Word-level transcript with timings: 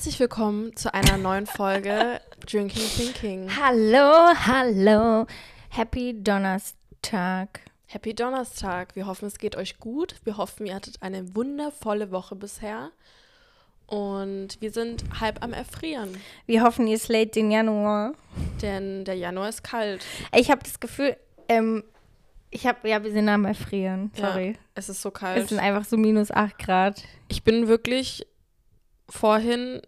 Herzlich 0.00 0.18
willkommen 0.18 0.74
zu 0.76 0.94
einer 0.94 1.18
neuen 1.18 1.44
Folge 1.44 2.22
Drinking 2.50 2.88
Thinking. 2.96 3.50
Hallo, 3.54 4.32
hallo. 4.34 5.26
Happy 5.68 6.14
Donnerstag. 6.18 7.60
Happy 7.84 8.14
Donnerstag. 8.14 8.96
Wir 8.96 9.04
hoffen, 9.06 9.26
es 9.26 9.36
geht 9.36 9.56
euch 9.56 9.78
gut. 9.78 10.14
Wir 10.24 10.38
hoffen, 10.38 10.64
ihr 10.64 10.74
hattet 10.74 11.02
eine 11.02 11.34
wundervolle 11.36 12.10
Woche 12.12 12.34
bisher. 12.34 12.92
Und 13.88 14.58
wir 14.62 14.70
sind 14.72 15.04
halb 15.20 15.44
am 15.44 15.52
Erfrieren, 15.52 16.16
Wir 16.46 16.62
hoffen, 16.62 16.86
ihr 16.86 16.98
slayt 16.98 17.36
den 17.36 17.50
Januar. 17.50 18.14
denn 18.62 19.04
der 19.04 19.16
Januar 19.16 19.50
ist 19.50 19.62
kalt. 19.62 20.02
Ich 20.34 20.50
habe 20.50 20.62
das 20.62 20.80
Gefühl, 20.80 21.14
ähm, 21.46 21.84
ich 22.50 22.66
habe, 22.66 22.88
ja, 22.88 23.04
wir 23.04 23.12
sind 23.12 23.28
am 23.28 23.44
Erfrieren. 23.44 24.12
Sorry. 24.16 24.52
Ja, 24.52 24.58
es 24.76 24.88
ist 24.88 25.02
so 25.02 25.10
Es 25.10 25.14
kalt. 25.14 25.48
sind 25.50 25.58
einfach 25.58 25.84
so 25.84 25.98
minus 25.98 26.30
8 26.30 26.58
Grad. 26.58 27.02
Ich 27.28 27.44
bin 27.44 27.68
wirklich 27.68 28.26
vorhin 29.10 29.82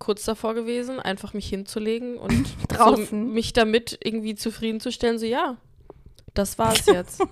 kurz 0.00 0.24
davor 0.24 0.54
gewesen, 0.54 0.98
einfach 0.98 1.32
mich 1.34 1.48
hinzulegen 1.48 2.18
und 2.18 2.46
Draußen. 2.68 3.06
So 3.06 3.14
mich 3.14 3.52
damit 3.52 3.98
irgendwie 4.02 4.34
zufriedenzustellen. 4.34 5.20
So, 5.20 5.26
ja, 5.26 5.56
das 6.34 6.58
war's 6.58 6.86
jetzt. 6.86 7.22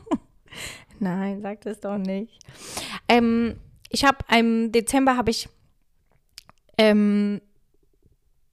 Nein, 1.01 1.41
sag 1.43 1.63
das 1.63 1.81
doch 1.81 1.99
nicht. 1.99 2.39
Ähm, 3.09 3.57
ich 3.89 4.05
habe 4.05 4.19
im 4.33 4.71
Dezember 4.71 5.17
habe 5.17 5.31
ich 5.31 5.49
ähm, 6.77 7.41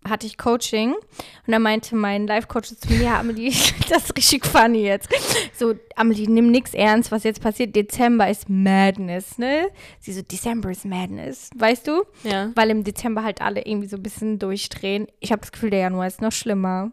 hatte 0.08 0.28
ich 0.28 0.38
Coaching 0.38 0.94
und 0.94 1.52
da 1.52 1.60
meinte 1.60 1.96
mein 1.96 2.28
Life-Coach 2.28 2.76
zu 2.78 2.94
mir, 2.94 3.04
ja, 3.04 3.20
Amelie, 3.20 3.52
das 3.90 4.06
ist 4.06 4.18
richtig 4.18 4.46
funny 4.46 4.84
jetzt. 4.84 5.10
So, 5.54 5.74
Amelie, 5.96 6.28
nimm 6.28 6.52
nix 6.52 6.74
ernst, 6.74 7.12
was 7.12 7.24
jetzt 7.24 7.42
passiert. 7.42 7.76
Dezember 7.76 8.30
ist 8.30 8.50
Madness, 8.50 9.38
ne? 9.38 9.68
Sie 10.00 10.14
so, 10.14 10.22
December 10.22 10.72
ist 10.72 10.86
Madness, 10.86 11.50
weißt 11.56 11.88
du? 11.88 12.04
ja. 12.24 12.52
Weil 12.56 12.70
im 12.70 12.84
Dezember 12.84 13.24
halt 13.24 13.42
alle 13.42 13.66
irgendwie 13.66 13.88
so 13.88 13.98
ein 13.98 14.04
bisschen 14.04 14.40
durchdrehen. 14.40 15.08
Ich 15.20 15.32
habe 15.32 15.42
das 15.42 15.52
Gefühl, 15.52 15.70
der 15.70 15.80
Januar 15.80 16.08
ist 16.08 16.22
noch 16.22 16.32
schlimmer. 16.32 16.92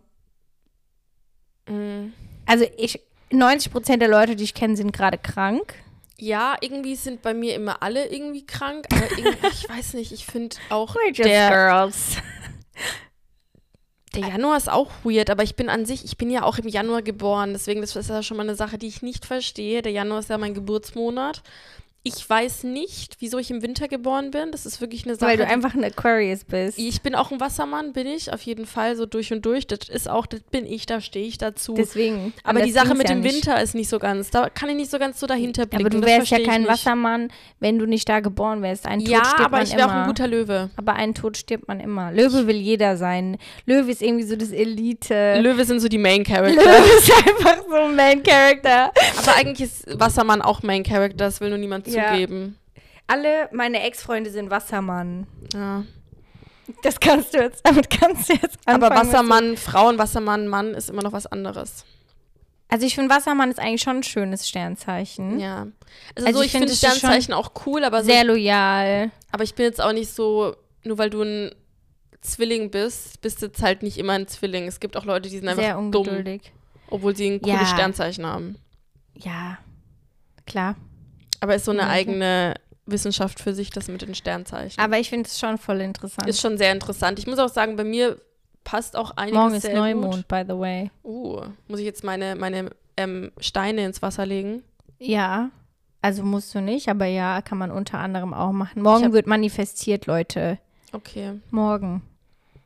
Mm. 1.68 2.12
Also 2.46 2.66
ich, 2.76 3.00
90% 3.30 3.96
der 3.98 4.08
Leute, 4.08 4.36
die 4.36 4.44
ich 4.44 4.54
kenne, 4.54 4.76
sind 4.76 4.92
gerade 4.92 5.18
krank. 5.18 5.74
Ja, 6.18 6.56
irgendwie 6.60 6.94
sind 6.94 7.22
bei 7.22 7.34
mir 7.34 7.54
immer 7.54 7.82
alle 7.82 8.06
irgendwie 8.08 8.46
krank, 8.46 8.86
aber 8.92 9.10
irgendwie, 9.10 9.46
ich 9.50 9.68
weiß 9.68 9.94
nicht, 9.94 10.12
ich 10.12 10.24
finde 10.24 10.56
auch 10.68 10.94
We're 10.94 11.08
just 11.08 11.28
der, 11.28 11.50
girls. 11.50 12.16
Der 14.14 14.28
Januar 14.28 14.56
ist 14.56 14.70
auch 14.70 14.90
weird, 15.04 15.30
aber 15.30 15.42
ich 15.42 15.56
bin 15.56 15.68
an 15.68 15.86
sich, 15.86 16.04
ich 16.04 16.18
bin 16.18 16.30
ja 16.30 16.42
auch 16.42 16.58
im 16.58 16.68
Januar 16.68 17.02
geboren, 17.02 17.52
deswegen 17.52 17.80
das 17.80 17.96
ist 17.96 18.10
ja 18.10 18.22
schon 18.22 18.36
mal 18.36 18.42
eine 18.42 18.54
Sache, 18.54 18.76
die 18.76 18.88
ich 18.88 19.02
nicht 19.02 19.24
verstehe. 19.24 19.80
Der 19.80 19.92
Januar 19.92 20.20
ist 20.20 20.28
ja 20.28 20.38
mein 20.38 20.54
Geburtsmonat. 20.54 21.42
Ich 22.04 22.28
weiß 22.28 22.64
nicht, 22.64 23.16
wieso 23.20 23.38
ich 23.38 23.50
im 23.52 23.62
Winter 23.62 23.86
geboren 23.86 24.32
bin. 24.32 24.50
Das 24.50 24.66
ist 24.66 24.80
wirklich 24.80 25.04
eine 25.06 25.14
Sache. 25.14 25.30
Weil 25.30 25.36
du 25.36 25.46
einfach 25.46 25.74
ein 25.74 25.84
Aquarius 25.84 26.42
bist. 26.42 26.76
ich 26.76 27.00
bin 27.00 27.14
auch 27.14 27.30
ein 27.30 27.38
Wassermann, 27.38 27.92
bin 27.92 28.08
ich, 28.08 28.32
auf 28.32 28.42
jeden 28.42 28.66
Fall, 28.66 28.96
so 28.96 29.06
durch 29.06 29.32
und 29.32 29.46
durch. 29.46 29.68
Das 29.68 29.88
ist 29.88 30.10
auch, 30.10 30.26
das 30.26 30.40
bin 30.40 30.66
ich, 30.66 30.86
da 30.86 31.00
stehe 31.00 31.24
ich 31.26 31.38
dazu. 31.38 31.74
Deswegen. 31.74 32.32
aber 32.42 32.62
die 32.62 32.72
Sache 32.72 32.94
mit 32.96 33.08
ja 33.08 33.14
dem 33.14 33.20
nicht. 33.20 33.34
Winter 33.46 33.62
ist 33.62 33.76
nicht 33.76 33.88
so 33.88 34.00
ganz, 34.00 34.30
da 34.30 34.50
kann 34.50 34.68
ich 34.68 34.74
nicht 34.74 34.90
so 34.90 34.98
ganz 34.98 35.20
so 35.20 35.28
dahinter 35.28 35.64
blicken. 35.66 35.86
Aber 35.86 35.90
du 35.90 36.04
wärst 36.04 36.30
ja 36.30 36.40
kein. 36.40 36.66
Wassermann, 36.66 37.30
wenn 37.60 37.78
du 37.78 37.86
nicht 37.86 38.08
da 38.08 38.18
geboren 38.18 38.62
wärst. 38.62 38.84
Ein 38.86 38.98
Tod 38.98 39.08
Ja, 39.08 39.24
stirbt 39.24 39.40
aber 39.40 39.56
man 39.58 39.66
ich 39.66 39.76
wäre 39.76 39.86
auch 39.86 39.92
ein 39.92 40.06
guter 40.08 40.26
Löwe. 40.26 40.70
aber 40.76 40.94
einen 40.94 41.14
Tod 41.14 41.36
stirbt 41.36 41.68
man 41.68 41.78
immer. 41.78 42.10
Löwe 42.10 42.48
will 42.48 42.56
jeder 42.56 42.96
sein. 42.96 43.38
Löwe 43.64 43.92
ist 43.92 44.02
irgendwie 44.02 44.24
so 44.24 44.34
das 44.34 44.50
Elite. 44.50 45.38
Löwe 45.40 45.64
sind 45.64 45.78
so 45.78 45.88
die 45.88 45.98
Main 45.98 46.24
Character. 46.24 46.62
Löwe 46.64 46.98
ist 46.98 47.12
einfach 47.12 47.58
so 47.68 47.76
ein 47.76 47.94
Main 47.94 48.22
Character. 48.24 48.90
Aber 49.18 49.36
eigentlich 49.36 49.68
ist 49.68 50.00
Wassermann 50.00 50.42
auch 50.42 50.64
Main 50.64 50.82
Character, 50.82 51.16
das 51.18 51.40
will 51.40 51.50
nur 51.50 51.58
niemand. 51.58 51.91
Zugeben. 51.92 52.58
Alle 53.06 53.48
meine 53.52 53.82
Ex-Freunde 53.82 54.30
sind 54.30 54.50
Wassermann. 54.50 55.26
Ja. 55.54 55.84
Das 56.82 57.00
kannst 57.00 57.34
du 57.34 57.38
jetzt, 57.38 57.66
damit 57.66 57.90
kannst 57.90 58.28
du 58.28 58.34
jetzt 58.34 58.58
anfangen. 58.66 58.84
Aber 58.84 58.94
Wassermann, 58.96 59.56
Frauen, 59.56 59.98
Wassermann, 59.98 60.48
Mann 60.48 60.74
ist 60.74 60.88
immer 60.90 61.02
noch 61.02 61.12
was 61.12 61.26
anderes. 61.26 61.84
Also 62.68 62.86
ich 62.86 62.94
finde, 62.94 63.14
Wassermann 63.14 63.50
ist 63.50 63.58
eigentlich 63.58 63.82
schon 63.82 63.98
ein 63.98 64.02
schönes 64.02 64.48
Sternzeichen. 64.48 65.38
Ja. 65.38 65.66
Also, 66.14 66.26
Also 66.26 66.38
so, 66.38 66.40
ich 66.40 66.46
ich 66.46 66.52
find, 66.52 66.70
finde 66.70 66.76
Sternzeichen 66.76 67.34
auch 67.34 67.50
cool, 67.66 67.84
aber, 67.84 68.00
so, 68.02 68.06
Sehr 68.10 68.24
loyal. 68.24 69.10
aber 69.30 69.44
ich 69.44 69.54
bin 69.54 69.66
jetzt 69.66 69.80
auch 69.82 69.92
nicht 69.92 70.10
so, 70.14 70.56
nur 70.84 70.96
weil 70.96 71.10
du 71.10 71.22
ein 71.22 71.50
Zwilling 72.22 72.70
bist, 72.70 73.20
bist 73.20 73.42
du 73.42 73.46
jetzt 73.46 73.60
halt 73.62 73.82
nicht 73.82 73.98
immer 73.98 74.14
ein 74.14 74.26
Zwilling. 74.28 74.66
Es 74.68 74.80
gibt 74.80 74.96
auch 74.96 75.04
Leute, 75.04 75.28
die 75.28 75.36
sind 75.38 75.48
einfach 75.48 75.62
Sehr 75.62 75.74
dumm, 75.74 75.86
ungeduldig. 75.86 76.52
obwohl 76.88 77.14
sie 77.14 77.26
ein 77.28 77.42
cooles 77.42 77.60
Ja. 77.60 77.66
Sternzeichen 77.66 78.24
haben. 78.24 78.56
Ja, 79.16 79.58
klar. 80.46 80.76
Aber 81.42 81.56
ist 81.56 81.64
so 81.64 81.72
eine 81.72 81.82
Mhm. 81.82 81.88
eigene 81.88 82.54
Wissenschaft 82.86 83.40
für 83.40 83.52
sich, 83.52 83.70
das 83.70 83.88
mit 83.88 84.02
den 84.02 84.14
Sternzeichen. 84.14 84.80
Aber 84.80 84.98
ich 84.98 85.08
finde 85.10 85.26
es 85.28 85.38
schon 85.40 85.58
voll 85.58 85.80
interessant. 85.80 86.28
ist 86.28 86.40
schon 86.40 86.56
sehr 86.56 86.70
interessant. 86.72 87.18
Ich 87.18 87.26
muss 87.26 87.38
auch 87.40 87.48
sagen, 87.48 87.74
bei 87.74 87.82
mir 87.84 88.16
passt 88.64 88.96
auch 88.96 89.10
einiges 89.16 89.38
Morgen 89.40 89.54
ist 89.54 89.72
Neumond, 89.72 90.28
by 90.28 90.44
the 90.46 90.56
way. 90.56 90.90
Uh, 91.02 91.40
muss 91.66 91.80
ich 91.80 91.84
jetzt 91.84 92.04
meine, 92.04 92.36
meine 92.36 92.70
ähm, 92.96 93.32
Steine 93.38 93.84
ins 93.84 94.02
Wasser 94.02 94.24
legen? 94.24 94.62
Ja, 95.00 95.50
also 96.00 96.22
musst 96.22 96.54
du 96.54 96.60
nicht, 96.60 96.88
aber 96.88 97.06
ja, 97.06 97.42
kann 97.42 97.58
man 97.58 97.72
unter 97.72 97.98
anderem 97.98 98.32
auch 98.34 98.52
machen. 98.52 98.82
Morgen 98.82 99.12
wird 99.12 99.26
manifestiert, 99.26 100.06
Leute. 100.06 100.58
Okay. 100.92 101.40
Morgen. 101.50 102.02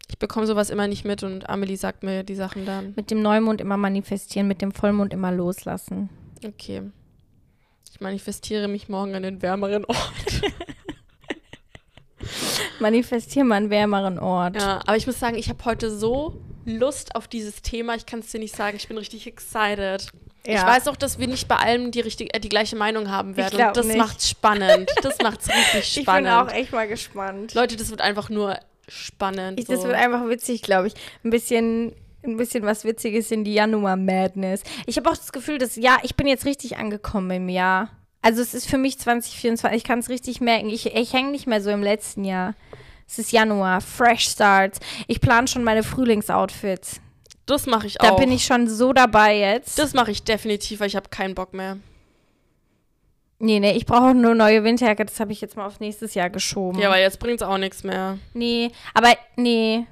Ich 0.08 0.18
bekomme 0.18 0.46
sowas 0.46 0.68
immer 0.68 0.86
nicht 0.86 1.04
mit 1.06 1.22
und 1.22 1.48
Amelie 1.48 1.76
sagt 1.76 2.02
mir 2.02 2.24
die 2.24 2.34
Sachen 2.34 2.66
dann. 2.66 2.92
Mit 2.94 3.10
dem 3.10 3.22
Neumond 3.22 3.60
immer 3.62 3.76
manifestieren, 3.78 4.48
mit 4.48 4.60
dem 4.60 4.72
Vollmond 4.72 5.12
immer 5.14 5.32
loslassen. 5.32 6.10
Okay. 6.44 6.82
Ich 7.96 8.00
manifestiere 8.02 8.68
mich 8.68 8.90
morgen 8.90 9.14
an 9.14 9.22
den 9.22 9.40
wärmeren 9.40 9.86
Ort. 9.86 9.96
Manifestieren 12.78 13.48
mal 13.48 13.54
einen 13.54 13.70
wärmeren 13.70 14.18
Ort. 14.18 14.56
Ja, 14.56 14.80
aber 14.86 14.98
ich 14.98 15.06
muss 15.06 15.18
sagen, 15.18 15.38
ich 15.38 15.48
habe 15.48 15.64
heute 15.64 15.90
so 15.90 16.38
Lust 16.66 17.16
auf 17.16 17.26
dieses 17.26 17.62
Thema. 17.62 17.94
Ich 17.94 18.04
kann 18.04 18.18
es 18.18 18.30
dir 18.30 18.38
nicht 18.38 18.54
sagen. 18.54 18.76
Ich 18.76 18.88
bin 18.88 18.98
richtig 18.98 19.26
excited. 19.26 20.08
Ich 20.44 20.52
Ja. 20.52 20.66
weiß 20.66 20.88
auch, 20.88 20.96
dass 20.96 21.18
wir 21.18 21.26
nicht 21.26 21.48
bei 21.48 21.56
allem 21.56 21.90
die, 21.90 22.00
richtig, 22.00 22.36
äh, 22.36 22.40
die 22.40 22.50
gleiche 22.50 22.76
Meinung 22.76 23.10
haben 23.10 23.38
werden. 23.38 23.66
Und 23.66 23.74
das 23.78 23.86
nicht. 23.86 23.96
macht's 23.96 24.28
spannend. 24.28 24.90
Das 25.00 25.16
macht's 25.22 25.48
richtig 25.74 25.96
Ich 25.96 26.02
spannend. 26.02 26.24
bin 26.28 26.32
auch 26.34 26.52
echt 26.52 26.72
mal 26.72 26.86
gespannt. 26.86 27.54
Leute, 27.54 27.76
das 27.76 27.88
wird 27.88 28.02
einfach 28.02 28.28
nur 28.28 28.58
spannend. 28.88 29.58
Ich, 29.58 29.64
das 29.64 29.80
so. 29.80 29.86
wird 29.86 29.96
einfach 29.96 30.28
witzig, 30.28 30.60
glaube 30.60 30.88
ich. 30.88 30.92
Ein 31.24 31.30
bisschen, 31.30 31.94
ein 32.26 32.36
bisschen 32.36 32.64
was 32.64 32.84
Witziges 32.84 33.30
in 33.30 33.44
die 33.44 33.54
Januar-Madness. 33.54 34.62
Ich 34.86 34.96
habe 34.96 35.10
auch 35.10 35.16
das 35.16 35.32
Gefühl, 35.32 35.58
dass, 35.58 35.76
ja, 35.76 35.98
ich 36.02 36.14
bin 36.16 36.26
jetzt 36.26 36.44
richtig 36.46 36.76
angekommen 36.76 37.30
im 37.30 37.48
Jahr. 37.48 37.90
Also 38.22 38.42
es 38.42 38.54
ist 38.54 38.68
für 38.68 38.78
mich 38.78 38.98
2024, 38.98 39.76
ich 39.76 39.84
kann 39.84 40.00
es 40.00 40.08
richtig 40.08 40.40
merken. 40.40 40.68
Ich, 40.68 40.86
ich 40.94 41.12
hänge 41.12 41.30
nicht 41.30 41.46
mehr 41.46 41.60
so 41.60 41.70
im 41.70 41.82
letzten 41.82 42.24
Jahr. 42.24 42.54
Es 43.08 43.18
ist 43.20 43.30
Januar, 43.30 43.80
Fresh 43.80 44.28
Starts. 44.28 44.80
Ich 45.06 45.20
plane 45.20 45.46
schon 45.46 45.62
meine 45.62 45.84
Frühlingsoutfits. 45.84 47.00
das 47.46 47.66
mache 47.66 47.86
ich 47.86 47.94
Da 47.98 48.10
auch. 48.10 48.16
bin 48.18 48.32
ich 48.32 48.44
schon 48.44 48.68
so 48.68 48.92
dabei 48.92 49.38
jetzt. 49.38 49.78
das 49.78 49.94
mache 49.94 50.10
ich 50.10 50.24
definitiv, 50.24 50.80
weil 50.80 50.88
ich 50.88 50.96
habe 50.96 51.08
keinen 51.08 51.36
Bock 51.36 51.54
mehr. 51.54 51.76
nee, 53.38 53.60
nee, 53.60 53.72
ich 53.76 53.86
brauche 53.86 54.12
nur 54.14 54.34
neue 54.34 54.64
Winterjacke. 54.64 55.04
Das 55.04 55.20
habe 55.20 55.30
ich 55.30 55.40
jetzt 55.40 55.56
mal 55.56 55.66
auf 55.66 55.78
nächstes 55.78 56.14
Jahr 56.14 56.30
geschoben. 56.30 56.80
Ja, 56.80 56.90
weil 56.90 57.02
jetzt 57.02 57.20
bringt's 57.20 57.42
auch 57.44 57.58
nichts 57.58 57.84
mehr. 57.84 58.18
Nee, 58.34 58.72
aber 58.94 59.10
nee, 59.36 59.86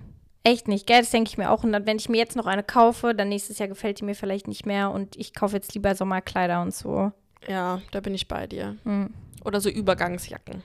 echt 0.45 0.69
nicht, 0.69 0.87
gell? 0.87 1.01
Das 1.01 1.11
denke 1.11 1.31
ich 1.31 1.39
mir 1.39 1.51
auch. 1.51 1.65
Und 1.65 1.73
dann, 1.73 1.87
wenn 1.87 1.97
ich 1.97 2.09
mir 2.09 2.19
jetzt 2.19 2.37
noch 2.37 2.47
eine 2.47 2.63
kaufe, 2.63 3.15
dann 3.15 3.29
nächstes 3.29 3.59
Jahr 3.59 3.69
gefällt 3.69 4.01
die 4.01 4.05
mir 4.05 4.15
vielleicht 4.15 4.47
nicht 4.47 4.67
mehr 4.67 4.91
und 4.91 5.17
ich 5.17 5.35
kaufe 5.35 5.57
jetzt 5.57 5.75
lieber 5.75 5.95
Sommerkleider 5.95 6.63
und 6.63 6.75
so. 6.75 7.11
Ja, 7.49 7.81
da 7.91 8.01
bin 8.01 8.15
ich 8.15 8.29
bei 8.29 8.47
dir. 8.47 8.77
Hm. 8.85 9.13
Oder 9.45 9.61
so 9.61 9.69
Übergangsjacken. 9.69 10.63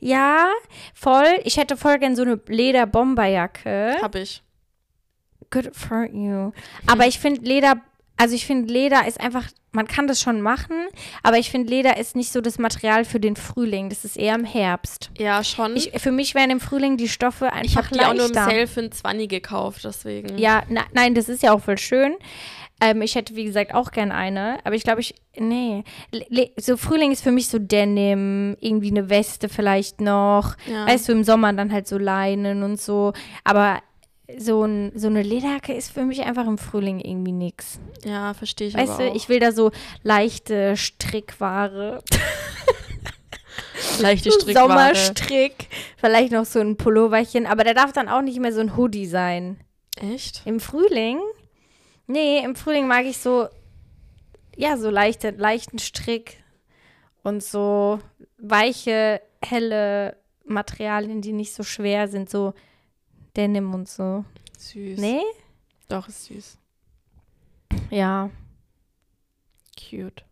Ja, 0.00 0.48
voll. 0.94 1.40
Ich 1.44 1.56
hätte 1.56 1.76
voll 1.76 1.98
gern 1.98 2.16
so 2.16 2.22
eine 2.22 2.40
Leder-Bomberjacke. 2.46 3.96
Hab 4.02 4.14
ich. 4.14 4.42
Good 5.50 5.74
for 5.74 6.04
you. 6.04 6.52
Aber 6.86 7.06
ich 7.06 7.18
finde 7.18 7.40
Leder, 7.42 7.76
also 8.16 8.34
ich 8.34 8.46
finde 8.46 8.72
Leder 8.72 9.06
ist 9.06 9.20
einfach, 9.20 9.44
man 9.76 9.86
kann 9.86 10.08
das 10.08 10.20
schon 10.20 10.40
machen, 10.40 10.86
aber 11.22 11.38
ich 11.38 11.50
finde 11.50 11.70
Leder 11.70 11.98
ist 11.98 12.16
nicht 12.16 12.32
so 12.32 12.40
das 12.40 12.58
Material 12.58 13.04
für 13.04 13.20
den 13.20 13.36
Frühling. 13.36 13.90
Das 13.90 14.04
ist 14.04 14.16
eher 14.16 14.34
im 14.34 14.44
Herbst. 14.44 15.10
Ja, 15.18 15.44
schon. 15.44 15.76
Ich, 15.76 15.92
für 16.00 16.10
mich 16.10 16.34
wären 16.34 16.50
im 16.50 16.60
Frühling 16.60 16.96
die 16.96 17.08
Stoffe 17.08 17.52
einfach 17.52 17.64
ich 17.64 17.76
habe 17.76 17.88
die 17.92 18.00
auch 18.00 18.14
nur 18.14 18.26
im. 18.26 18.34
Sale 18.34 18.66
für 18.66 18.80
ein 18.80 18.90
20 18.90 19.28
gekauft, 19.28 19.84
deswegen. 19.84 20.38
Ja, 20.38 20.62
na, 20.68 20.82
nein, 20.92 21.14
das 21.14 21.28
ist 21.28 21.42
ja 21.42 21.52
auch 21.52 21.60
voll 21.60 21.78
schön. 21.78 22.16
Ähm, 22.80 23.00
ich 23.02 23.14
hätte, 23.14 23.36
wie 23.36 23.44
gesagt, 23.44 23.74
auch 23.74 23.90
gern 23.90 24.12
eine. 24.12 24.58
Aber 24.64 24.74
ich 24.74 24.82
glaube, 24.82 25.00
ich, 25.00 25.14
nee. 25.38 25.84
Le 26.10 26.50
so 26.58 26.76
Frühling 26.76 27.12
ist 27.12 27.22
für 27.22 27.30
mich 27.30 27.48
so 27.48 27.58
Denim, 27.58 28.56
irgendwie 28.60 28.90
eine 28.90 29.08
Weste 29.08 29.48
vielleicht 29.48 30.00
noch. 30.00 30.56
Ja. 30.66 30.86
Weißt 30.86 31.08
du, 31.08 31.12
im 31.12 31.24
Sommer 31.24 31.52
dann 31.52 31.72
halt 31.72 31.86
so 31.86 31.98
Leinen 31.98 32.62
und 32.62 32.80
so. 32.80 33.12
Aber 33.44 33.80
so, 34.38 34.64
ein, 34.64 34.92
so 34.94 35.06
eine 35.06 35.22
Lederjacke 35.22 35.72
ist 35.72 35.92
für 35.92 36.04
mich 36.04 36.22
einfach 36.22 36.46
im 36.46 36.58
Frühling 36.58 37.00
irgendwie 37.00 37.32
nix. 37.32 37.78
Ja, 38.04 38.34
verstehe 38.34 38.68
ich 38.68 38.74
Weißt 38.74 38.92
aber 38.94 39.04
du, 39.04 39.10
auch. 39.10 39.14
ich 39.14 39.28
will 39.28 39.38
da 39.38 39.52
so 39.52 39.70
leichte 40.02 40.76
Strickware. 40.76 42.02
Leichte 44.00 44.30
Strickware. 44.30 44.68
Sommerstrick. 44.68 45.68
Vielleicht 45.96 46.32
noch 46.32 46.44
so 46.44 46.60
ein 46.60 46.76
Pulloverchen. 46.76 47.46
Aber 47.46 47.64
der 47.64 47.74
darf 47.74 47.92
dann 47.92 48.08
auch 48.08 48.22
nicht 48.22 48.40
mehr 48.40 48.52
so 48.52 48.60
ein 48.60 48.76
Hoodie 48.76 49.06
sein. 49.06 49.60
Echt? 49.96 50.42
Im 50.44 50.60
Frühling? 50.60 51.18
Nee, 52.06 52.44
im 52.44 52.56
Frühling 52.56 52.86
mag 52.86 53.04
ich 53.06 53.18
so, 53.18 53.48
ja, 54.56 54.76
so 54.76 54.90
leichte, 54.90 55.30
leichten 55.30 55.78
Strick 55.78 56.42
und 57.22 57.42
so 57.42 57.98
weiche, 58.38 59.20
helle 59.42 60.16
Materialien, 60.44 61.22
die 61.22 61.32
nicht 61.32 61.54
so 61.54 61.62
schwer 61.62 62.08
sind, 62.08 62.30
so 62.30 62.54
Denim 63.36 63.74
und 63.74 63.88
so. 63.88 64.24
Süß. 64.58 64.98
Nee? 64.98 65.20
Doch, 65.88 66.08
ist 66.08 66.24
süß. 66.26 66.58
Ja. 67.90 68.30
Cute. 69.78 70.24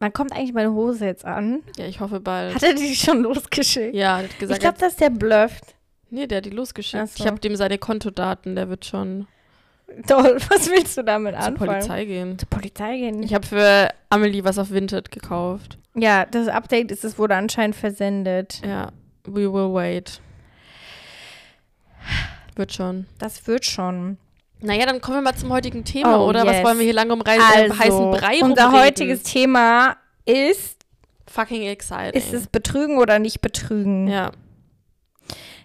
Wann 0.00 0.12
kommt 0.12 0.32
eigentlich 0.32 0.52
meine 0.52 0.72
Hose 0.72 1.06
jetzt 1.06 1.24
an? 1.24 1.62
Ja, 1.76 1.86
ich 1.86 2.00
hoffe 2.00 2.20
bald. 2.20 2.54
Hat 2.54 2.62
er 2.62 2.74
die 2.74 2.94
schon 2.94 3.22
losgeschickt? 3.22 3.94
ja, 3.94 4.18
hat 4.18 4.38
gesagt, 4.38 4.58
ich 4.58 4.60
glaube, 4.60 4.78
dass 4.78 4.96
der 4.96 5.10
blufft. 5.10 5.74
nee, 6.10 6.26
der 6.26 6.38
hat 6.38 6.44
die 6.44 6.50
losgeschickt. 6.50 7.08
So. 7.08 7.22
Ich 7.22 7.26
habe 7.26 7.40
dem 7.40 7.56
seine 7.56 7.78
Kontodaten, 7.78 8.54
der 8.54 8.68
wird 8.68 8.84
schon 8.84 9.26
Toll, 10.06 10.38
was 10.50 10.70
willst 10.70 10.96
du 10.98 11.02
damit 11.02 11.34
zur 11.34 11.44
anfangen? 11.44 11.70
Polizei 11.70 12.04
gehen. 12.04 12.38
Zur 12.38 12.48
Polizei 12.48 12.98
gehen. 12.98 13.22
Ich 13.22 13.32
habe 13.34 13.46
für 13.46 13.88
Amelie 14.10 14.44
was 14.44 14.58
auf 14.58 14.70
Vinted 14.70 15.10
gekauft. 15.10 15.78
ja, 15.94 16.26
das 16.26 16.48
Update 16.48 16.90
ist, 16.92 17.04
es 17.04 17.18
wurde 17.18 17.36
anscheinend 17.36 17.74
versendet. 17.74 18.60
Ja, 18.64 18.92
we 19.24 19.52
will 19.52 19.72
wait. 19.72 20.20
Wird 22.58 22.72
schon. 22.72 23.06
Das 23.18 23.46
wird 23.46 23.64
schon. 23.64 24.18
Naja, 24.60 24.84
dann 24.84 25.00
kommen 25.00 25.18
wir 25.18 25.22
mal 25.22 25.36
zum 25.36 25.52
heutigen 25.52 25.84
Thema, 25.84 26.18
Oh, 26.20 26.28
oder? 26.28 26.44
Was 26.44 26.56
yes. 26.56 26.64
wollen 26.64 26.78
wir 26.78 26.84
hier 26.84 26.92
lange 26.94 27.12
um 27.12 27.20
Reis, 27.20 27.40
Also, 27.40 27.72
äh, 27.72 27.78
heißen 27.78 28.10
Brei 28.10 28.40
unser 28.42 28.64
rumreden? 28.64 28.72
heutiges 28.86 29.22
Thema 29.22 29.96
ist, 30.24 30.84
Fucking 31.28 31.62
exciting. 31.62 32.20
ist 32.20 32.32
es 32.32 32.48
Betrügen 32.48 32.98
oder 32.98 33.18
nicht 33.20 33.40
Betrügen? 33.40 34.08
Ja, 34.08 34.32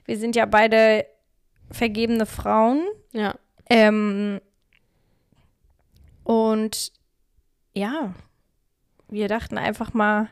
Wir 0.05 0.17
sind 0.19 0.35
ja 0.35 0.45
beide 0.45 1.05
vergebene 1.71 2.25
Frauen. 2.27 2.83
ja. 3.11 3.33
Ähm, 3.69 4.39
und 6.23 6.91
ja, 7.73 8.13
wir 9.07 9.27
dachten 9.27 9.57
einfach 9.57 9.93
mal, 9.93 10.29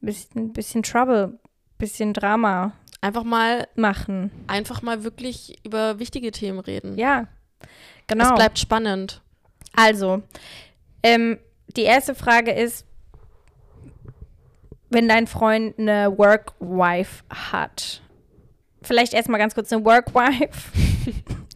bisschen, 0.00 0.52
bisschen 0.52 0.82
Trouble, 0.82 1.38
bisschen 1.78 2.12
Drama 2.12 2.72
Einfach 3.00 3.24
mal, 3.24 3.68
machen. 3.76 4.30
einfach 4.48 4.82
mal 4.82 5.04
wirklich 5.04 5.64
über 5.64 5.98
wichtige 5.98 6.32
Themen 6.32 6.58
reden. 6.58 6.98
Ja, 6.98 7.28
genau. 8.06 8.30
Es 8.30 8.34
bleibt 8.34 8.58
spannend. 8.58 9.22
Also, 9.74 10.22
ähm, 11.02 11.38
die 11.76 11.82
erste 11.82 12.14
Frage 12.14 12.52
ist, 12.52 12.84
wenn 14.90 15.08
dein 15.08 15.26
Freund 15.26 15.78
eine 15.78 16.16
Work-Wife 16.16 17.22
hat. 17.30 18.02
Vielleicht 18.82 19.12
erstmal 19.12 19.38
ganz 19.38 19.54
kurz 19.54 19.72
eine 19.72 19.84
Work-Wife. 19.84 20.72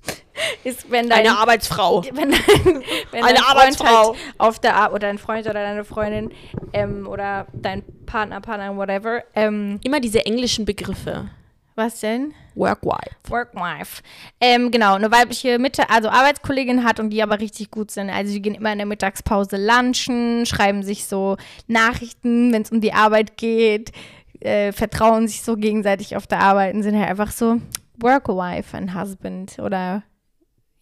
ist, 0.64 0.90
wenn 0.90 1.08
dein, 1.08 1.26
Arbeitsfrau. 1.26 2.02
wenn, 2.12 2.30
dein, 2.30 2.82
wenn 3.10 3.24
Eine 3.24 3.46
Arbeitsfrau. 3.46 4.14
halt 4.14 4.18
auf 4.38 4.58
der 4.58 4.76
Ar 4.76 4.90
oder 4.90 5.00
dein 5.00 5.18
Freund 5.18 5.46
oder 5.46 5.54
deine 5.54 5.84
Freundin 5.84 6.30
ähm, 6.72 7.06
oder 7.06 7.46
dein 7.52 7.82
Partner, 8.06 8.40
Partner, 8.40 8.76
whatever. 8.76 9.22
Ähm, 9.34 9.80
Immer 9.84 10.00
diese 10.00 10.24
englischen 10.24 10.64
Begriffe. 10.64 11.30
was 11.74 12.00
denn? 12.00 12.34
Work-wife. 12.54 13.16
Workwife. 13.28 14.02
Ähm, 14.40 14.70
genau, 14.70 14.94
eine 14.94 15.10
weibliche 15.10 15.58
Mitte, 15.58 15.88
also 15.88 16.10
Arbeitskollegin 16.10 16.84
hat 16.84 17.00
und 17.00 17.10
die 17.10 17.22
aber 17.22 17.40
richtig 17.40 17.70
gut 17.70 17.90
sind. 17.90 18.10
Also 18.10 18.32
die 18.32 18.42
gehen 18.42 18.54
immer 18.54 18.72
in 18.72 18.78
der 18.78 18.86
Mittagspause 18.86 19.56
lunchen, 19.56 20.44
schreiben 20.44 20.82
sich 20.82 21.06
so 21.06 21.36
Nachrichten, 21.66 22.52
wenn 22.52 22.62
es 22.62 22.70
um 22.70 22.80
die 22.80 22.92
Arbeit 22.92 23.38
geht, 23.38 23.92
äh, 24.40 24.72
vertrauen 24.72 25.28
sich 25.28 25.42
so 25.42 25.56
gegenseitig 25.56 26.16
auf 26.16 26.26
der 26.26 26.40
Arbeit 26.40 26.74
und 26.74 26.82
sind 26.82 26.98
halt 26.98 27.08
einfach 27.08 27.30
so 27.30 27.58
Workwife 27.98 28.76
and 28.76 28.94
Husband 28.94 29.58
oder 29.58 30.02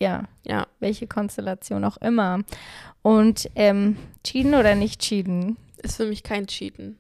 ja, 0.01 0.25
Ja. 0.45 0.67
welche 0.81 1.07
Konstellation 1.07 1.85
auch 1.85 1.99
immer. 1.99 2.41
Und 3.03 3.49
ähm, 3.55 3.97
cheaten 4.25 4.55
oder 4.55 4.75
nicht 4.75 5.01
cheaten? 5.01 5.57
Ist 5.83 5.97
für 5.97 6.07
mich 6.07 6.23
kein 6.23 6.47
Cheaten. 6.47 6.99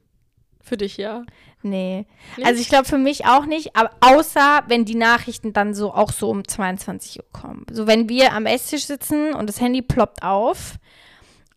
Für 0.62 0.76
dich, 0.76 0.96
ja. 0.96 1.24
Nee. 1.62 2.06
Nicht? 2.36 2.46
Also 2.46 2.60
ich 2.60 2.68
glaube 2.68 2.84
für 2.86 2.98
mich 2.98 3.26
auch 3.26 3.44
nicht, 3.44 3.76
aber 3.76 3.90
außer 4.00 4.62
wenn 4.68 4.84
die 4.84 4.94
Nachrichten 4.94 5.52
dann 5.52 5.74
so 5.74 5.92
auch 5.92 6.12
so 6.12 6.30
um 6.30 6.46
22 6.46 7.18
Uhr 7.18 7.26
kommen. 7.32 7.66
So 7.70 7.86
wenn 7.86 8.08
wir 8.08 8.32
am 8.32 8.46
Esstisch 8.46 8.84
sitzen 8.86 9.34
und 9.34 9.48
das 9.48 9.60
Handy 9.60 9.82
ploppt 9.82 10.22
auf 10.22 10.76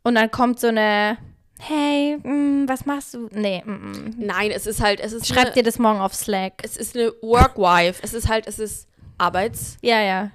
und 0.03 0.15
dann 0.15 0.31
kommt 0.31 0.59
so 0.59 0.67
eine 0.67 1.17
Hey, 1.59 2.17
mm, 2.17 2.67
was 2.67 2.85
machst 2.85 3.13
du? 3.13 3.29
Nee, 3.31 3.63
mm, 3.65 3.71
mm. 3.71 4.15
Nein, 4.17 4.51
es 4.51 4.67
ist 4.67 4.81
halt, 4.81 4.99
es 4.99 5.13
ist 5.13 5.27
schreib 5.27 5.45
eine, 5.45 5.53
dir 5.53 5.63
das 5.63 5.79
morgen 5.79 6.01
auf 6.01 6.13
Slack. 6.13 6.55
es 6.63 6.75
ist 6.75 6.97
eine 6.97 7.13
Work-wife. 7.21 8.01
Es 8.03 8.13
ist 8.13 8.27
halt, 8.27 8.47
es 8.47 8.59
ist 8.59 8.89
arbeitsrelated. 9.17 9.77
Ja, 9.81 10.01
ja, 10.01 10.31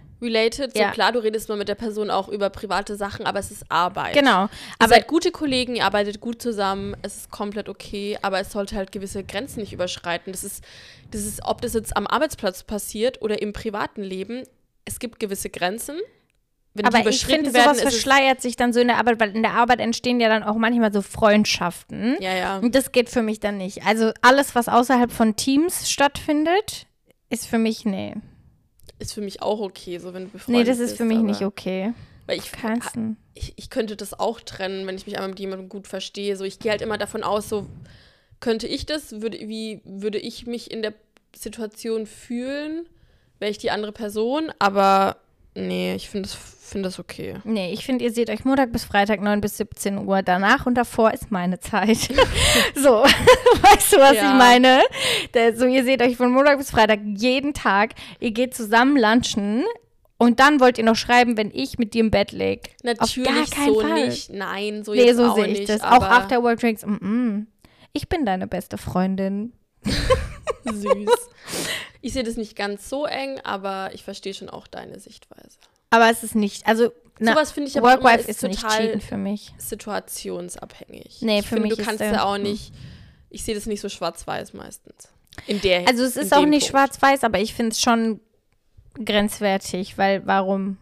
So 0.74 0.80
Ja. 0.80 0.90
klar, 0.90 1.12
du 1.12 1.20
redest 1.20 1.48
mal 1.48 1.56
mit 1.56 1.68
der 1.68 1.74
Person 1.74 2.10
auch 2.10 2.28
über 2.28 2.50
private 2.50 2.96
Sachen, 2.96 3.26
aber 3.26 3.38
es 3.38 3.50
ist 3.50 3.64
Arbeit. 3.68 4.14
genau. 4.14 4.44
Ihr 4.44 4.48
Aber 4.78 4.94
seid 4.94 5.06
gute 5.06 5.30
Kollegen, 5.30 5.76
ihr 5.76 5.84
arbeitet 5.84 6.20
gut 6.20 6.42
zusammen, 6.42 6.96
es 7.02 7.16
ist 7.16 7.30
komplett 7.30 7.68
okay, 7.68 8.18
aber 8.22 8.40
es 8.40 8.50
sollte 8.52 8.76
halt 8.76 8.92
gewisse 8.92 9.22
Grenzen 9.24 9.60
nicht 9.60 9.72
überschreiten. 9.72 10.32
Das 10.32 10.44
ist, 10.44 10.64
das 11.10 11.22
ist, 11.22 11.44
ob 11.44 11.62
das 11.62 11.74
jetzt 11.74 11.96
am 11.96 12.06
Arbeitsplatz 12.06 12.64
passiert 12.64 13.22
oder 13.22 13.40
im 13.40 13.52
privaten 13.52 14.02
Leben, 14.02 14.42
es 14.84 14.98
gibt 14.98 15.20
gewisse 15.20 15.50
Grenzen. 15.50 15.96
Wenn 16.74 16.86
aber 16.86 16.98
die 16.98 17.08
ich 17.08 17.22
überschritten 17.22 17.44
finde, 17.46 17.58
werden, 17.58 17.74
sowas 17.74 17.80
verschleiert 17.82 18.40
sich 18.40 18.56
dann 18.56 18.72
so 18.72 18.80
in 18.80 18.88
der 18.88 18.98
Arbeit, 18.98 19.18
weil 19.20 19.34
in 19.34 19.42
der 19.42 19.52
Arbeit 19.52 19.80
entstehen 19.80 20.20
ja 20.20 20.28
dann 20.28 20.42
auch 20.42 20.54
manchmal 20.56 20.92
so 20.92 21.02
Freundschaften. 21.02 22.16
Ja, 22.20 22.34
ja. 22.34 22.58
Und 22.58 22.74
das 22.74 22.92
geht 22.92 23.08
für 23.08 23.22
mich 23.22 23.40
dann 23.40 23.56
nicht. 23.56 23.84
Also 23.84 24.12
alles, 24.22 24.54
was 24.54 24.68
außerhalb 24.68 25.10
von 25.10 25.34
Teams 25.36 25.90
stattfindet, 25.90 26.86
ist 27.30 27.46
für 27.46 27.58
mich, 27.58 27.84
nee. 27.84 28.14
Ist 28.98 29.12
für 29.12 29.20
mich 29.20 29.42
auch 29.42 29.60
okay, 29.60 29.98
so 29.98 30.12
wenn 30.14 30.24
du 30.24 30.28
Nee, 30.28 30.32
befreundet 30.32 30.68
das 30.68 30.78
ist 30.78 30.90
bist, 30.90 30.96
für 30.98 31.04
mich 31.04 31.18
nicht 31.18 31.42
okay. 31.42 31.92
Weil 32.26 32.38
ich, 32.38 32.50
ich, 33.34 33.52
ich 33.56 33.70
könnte 33.70 33.96
das 33.96 34.18
auch 34.18 34.40
trennen, 34.40 34.86
wenn 34.86 34.96
ich 34.96 35.06
mich 35.06 35.16
einmal 35.16 35.30
mit 35.30 35.40
jemandem 35.40 35.68
gut 35.68 35.86
verstehe. 35.86 36.36
So, 36.36 36.44
ich 36.44 36.58
gehe 36.58 36.70
halt 36.70 36.82
immer 36.82 36.98
davon 36.98 37.22
aus, 37.22 37.48
so 37.48 37.66
könnte 38.40 38.66
ich 38.66 38.86
das, 38.86 39.20
würde, 39.20 39.38
wie 39.38 39.80
würde 39.84 40.18
ich 40.18 40.46
mich 40.46 40.70
in 40.70 40.82
der 40.82 40.94
Situation 41.34 42.06
fühlen, 42.06 42.86
wäre 43.38 43.50
ich 43.50 43.58
die 43.58 43.70
andere 43.70 43.92
Person, 43.92 44.52
aber 44.58 45.16
nee, 45.54 45.94
ich 45.94 46.08
finde 46.08 46.28
das, 46.28 46.38
find 46.68 46.84
das 46.84 46.98
okay. 46.98 47.36
Nee, 47.44 47.72
ich 47.72 47.84
finde, 47.84 48.04
ihr 48.04 48.12
seht 48.12 48.30
euch 48.30 48.44
Montag 48.44 48.72
bis 48.72 48.84
Freitag 48.84 49.20
9 49.20 49.40
bis 49.40 49.56
17 49.58 49.98
Uhr. 50.06 50.22
Danach 50.22 50.66
und 50.66 50.74
davor 50.74 51.12
ist 51.12 51.30
meine 51.30 51.60
Zeit. 51.60 51.98
so, 52.74 53.02
weißt 53.62 53.92
du, 53.92 53.96
was 53.98 54.14
Ja. 54.14 54.30
ich 54.30 54.34
meine? 54.38 54.80
So, 55.56 55.66
ihr 55.66 55.84
seht 55.84 56.02
euch 56.02 56.16
von 56.16 56.30
Montag 56.30 56.58
bis 56.58 56.70
Freitag 56.70 57.00
jeden 57.16 57.54
Tag. 57.54 57.94
Ihr 58.20 58.30
geht 58.32 58.54
zusammen 58.54 58.96
lunchen 58.96 59.64
und 60.18 60.40
dann 60.40 60.60
wollt 60.60 60.78
ihr 60.78 60.84
noch 60.84 60.96
schreiben, 60.96 61.36
wenn 61.36 61.50
ich 61.52 61.78
mit 61.78 61.94
dir 61.94 62.00
im 62.00 62.10
Bett 62.10 62.32
leg. 62.32 62.74
Natürlich 62.82 63.28
Auf 63.28 63.34
gar 63.34 63.46
keinen 63.46 63.74
so 63.74 63.80
Fall. 63.80 64.06
nicht. 64.06 64.30
Nein, 64.30 64.84
so 64.84 64.92
Nee, 64.92 65.04
jetzt 65.04 65.16
so 65.16 65.26
auch 65.26 65.34
sehe 65.36 65.46
ich 65.46 65.58
nicht. 65.60 65.68
das. 65.68 65.80
Auch 65.82 65.92
aber 65.92 66.10
After 66.10 66.42
Work 66.42 66.60
Drinks. 66.60 66.84
Mm 66.84 66.94
-mm. 66.94 67.46
Ich 67.92 68.08
bin 68.08 68.24
deine 68.26 68.46
beste 68.46 68.78
Freundin. 68.78 69.52
süß. 70.64 71.30
ich 72.00 72.12
sehe 72.12 72.24
das 72.24 72.36
nicht 72.36 72.56
ganz 72.56 72.88
so 72.88 73.06
eng, 73.06 73.40
aber 73.44 73.90
ich 73.94 74.02
verstehe 74.04 74.34
schon 74.34 74.48
auch 74.48 74.66
deine 74.66 74.98
Sichtweise. 74.98 75.58
Aber 75.90 76.10
es 76.10 76.22
ist 76.22 76.34
nicht, 76.34 76.66
also 76.66 76.92
na, 77.20 77.32
Sowas 77.32 77.50
finde 77.50 77.68
ich 77.70 77.76
aber 77.78 77.94
immer 77.94 78.02
Workwife 78.04 78.20
ist 78.20 78.28
ist 78.28 78.42
nicht 78.44 78.60
total 78.60 78.78
cheaten 78.78 79.00
für 79.00 79.16
mich. 79.16 79.52
situationsabhängig. 79.58 81.18
Nee, 81.20 81.40
ich 81.40 81.46
für 81.46 81.56
finde, 81.56 81.68
mich 81.68 81.76
du 81.76 81.82
kannst 81.84 82.00
ist, 82.00 82.12
ja 82.12 82.24
auch 82.24 82.38
nicht. 82.38 82.72
Ich 83.30 83.42
sehe 83.44 83.54
das 83.54 83.66
nicht 83.66 83.80
so 83.80 83.88
schwarz-weiß 83.88 84.54
meistens. 84.54 85.08
In 85.46 85.60
der 85.60 85.86
Also 85.88 86.04
es 86.04 86.16
ist 86.16 86.32
auch 86.32 86.46
nicht 86.46 86.68
schwarz-weiß, 86.68 87.24
aber 87.24 87.40
ich 87.40 87.54
finde 87.54 87.72
es 87.72 87.80
schon 87.80 88.20
grenzwertig, 89.04 89.98
weil 89.98 90.26
warum? 90.26 90.78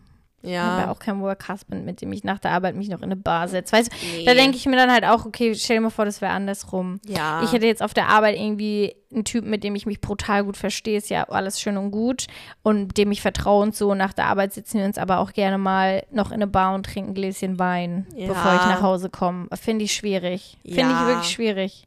Ich 0.46 0.56
habe 0.58 0.80
ja 0.80 0.86
Ja. 0.86 0.90
auch 0.90 0.98
keinen 0.98 1.20
Work-Husband, 1.22 1.84
mit 1.84 2.00
dem 2.00 2.12
ich 2.12 2.24
nach 2.24 2.38
der 2.38 2.52
Arbeit 2.52 2.74
mich 2.76 2.88
noch 2.88 2.98
in 2.98 3.04
eine 3.04 3.16
Bar 3.16 3.48
setze. 3.48 3.72
Weißt 3.72 3.90
du, 3.92 3.96
Nee. 4.16 4.24
da 4.24 4.34
denke 4.34 4.56
ich 4.56 4.66
mir 4.66 4.76
dann 4.76 4.90
halt 4.92 5.04
auch, 5.04 5.26
okay, 5.26 5.54
stell 5.54 5.76
dir 5.76 5.80
mal 5.82 5.90
vor, 5.90 6.04
das 6.04 6.20
wäre 6.20 6.32
andersrum. 6.32 7.00
Ja. 7.06 7.42
Ich 7.42 7.52
hätte 7.52 7.66
jetzt 7.66 7.82
auf 7.82 7.94
der 7.94 8.08
Arbeit 8.08 8.36
irgendwie 8.36 8.94
einen 9.12 9.24
Typen, 9.24 9.50
mit 9.50 9.64
dem 9.64 9.74
ich 9.74 9.86
mich 9.86 10.00
brutal 10.00 10.44
gut 10.44 10.56
verstehe, 10.56 10.98
ist 10.98 11.10
ja 11.10 11.24
alles 11.24 11.60
schön 11.60 11.76
und 11.76 11.90
gut 11.90 12.26
und 12.62 12.96
dem 12.98 13.12
ich 13.12 13.22
vertraue 13.22 13.62
und 13.62 13.74
so. 13.74 13.94
Nach 13.94 14.12
der 14.12 14.26
Arbeit 14.26 14.52
sitzen 14.52 14.78
wir 14.78 14.84
uns 14.84 14.98
aber 14.98 15.18
auch 15.20 15.32
gerne 15.32 15.58
mal 15.58 16.04
noch 16.10 16.28
in 16.28 16.34
eine 16.34 16.46
Bar 16.46 16.74
und 16.74 16.86
trinken 16.86 17.10
ein 17.10 17.14
Gläschen 17.14 17.58
Wein, 17.58 18.06
Ja. 18.16 18.28
bevor 18.28 18.54
ich 18.54 18.60
nach 18.62 18.82
Hause 18.82 19.08
komme. 19.10 19.48
Finde 19.54 19.84
ich 19.84 19.94
schwierig. 19.94 20.58
Finde 20.64 20.80
ich 20.80 20.86
Ja. 20.88 21.06
wirklich 21.06 21.30
schwierig. 21.30 21.86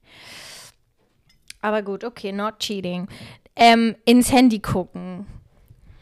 Aber 1.62 1.82
gut, 1.82 2.04
okay, 2.04 2.32
not 2.32 2.60
cheating. 2.60 3.08
Ähm, 3.56 3.96
ins 4.06 4.32
Handy 4.32 4.60
gucken. 4.60 5.26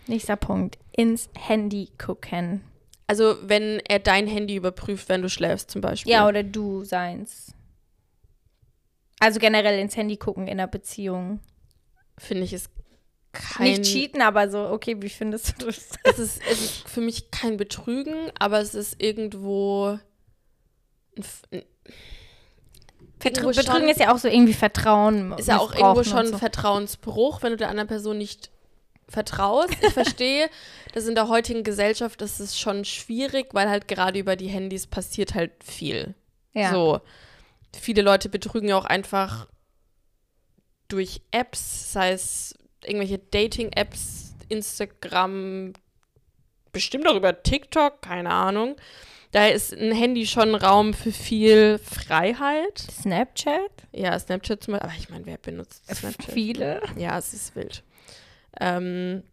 Nächster 0.07 0.35
Punkt. 0.35 0.77
Ins 0.91 1.29
Handy 1.37 1.89
gucken. 1.97 2.63
also, 3.07 3.37
wenn 3.41 3.79
er 3.87 3.99
dein 3.99 4.27
Handy 4.27 4.55
überprüft, 4.55 5.09
wenn 5.09 5.21
du 5.21 5.29
schläfst, 5.29 5.71
zum 5.71 5.81
Beispiel. 5.81 6.11
Ja, 6.11 6.27
oder 6.27 6.43
du 6.43 6.83
seins. 6.83 7.53
Also 9.19 9.39
generell 9.39 9.79
ins 9.79 9.95
Handy 9.95 10.17
gucken 10.17 10.47
in 10.47 10.59
einer 10.59 10.67
Beziehung. 10.67 11.39
finde 12.17 12.43
ich 12.43 12.53
es 12.53 12.69
kein. 13.31 13.79
Nicht 13.79 13.83
cheaten, 13.83 14.21
aber 14.21 14.49
so, 14.49 14.69
okay, 14.69 14.97
wie 15.01 15.09
findest 15.09 15.61
du 15.61 15.65
das? 15.67 15.89
Es 16.03 16.19
ist, 16.19 16.41
es 16.49 16.61
ist 16.61 16.89
für 16.89 17.01
mich 17.01 17.31
kein 17.31 17.57
Betrügen, 17.57 18.31
aber 18.39 18.59
es 18.59 18.75
ist 18.75 19.01
irgendwo. 19.01 19.99
Ein, 21.51 21.63
Betrügen 23.19 23.89
ist 23.89 23.99
ja 23.99 24.13
auch 24.13 24.19
so 24.19 24.27
irgendwie 24.27 24.53
Vertrauen. 24.53 25.33
ist 25.33 25.47
ja 25.47 25.57
auch 25.57 25.73
irgendwo 25.73 26.03
schon. 26.03 26.37
Vertrauensbruch, 26.37 27.41
wenn 27.41 27.51
du 27.51 27.57
der 27.57 27.69
anderen 27.69 27.87
Person 27.87 28.17
nicht 28.19 28.51
vertraust. 29.09 29.75
Ich 29.81 29.93
verstehe, 29.93 30.49
dass 30.93 31.07
in 31.07 31.15
der 31.15 31.27
heutigen 31.27 31.63
Gesellschaft 31.63 32.21
ist 32.21 32.39
es 32.39 32.59
schon 32.59 32.85
schwierig, 32.85 33.53
weil 33.53 33.69
halt 33.69 33.87
gerade 33.87 34.19
über 34.19 34.35
die 34.35 34.47
Handys 34.47 34.87
passiert 34.87 35.33
halt 35.33 35.51
viel. 35.63 36.13
Ja. 36.53 36.71
So. 36.71 37.01
Viele 37.79 38.01
Leute 38.01 38.29
betrügen 38.29 38.69
ja 38.69 38.77
auch 38.77 38.85
einfach 38.85 39.47
durch 40.87 41.21
Apps, 41.31 41.91
sei 41.91 42.11
es 42.11 42.55
irgendwelche 42.83 43.19
Dating-Apps, 43.19 44.35
Instagram, 44.49 45.73
bestimmt 46.71 47.07
auch 47.07 47.15
über 47.15 47.43
TikTok, 47.43 48.01
keine 48.01 48.31
Ahnung. 48.31 48.75
Da 49.31 49.47
ist 49.47 49.73
ein 49.73 49.91
Handy 49.91 50.25
schon 50.25 50.55
Raum 50.55 50.93
für 50.93 51.11
viel 51.11 51.79
Freiheit. 51.79 52.79
Snapchat? 52.79 53.71
Ja, 53.91 54.17
Snapchat 54.17 54.63
zum 54.63 54.73
Beispiel. 54.73 54.89
Aber 54.89 54.97
ich 54.97 55.09
meine, 55.09 55.25
wer 55.25 55.37
benutzt 55.37 55.85
Snapchat? 55.93 56.31
Viele. 56.31 56.81
Ja, 56.95 57.17
es 57.17 57.33
ist 57.33 57.55
wild. 57.55 57.83
Ähm, 58.59 59.23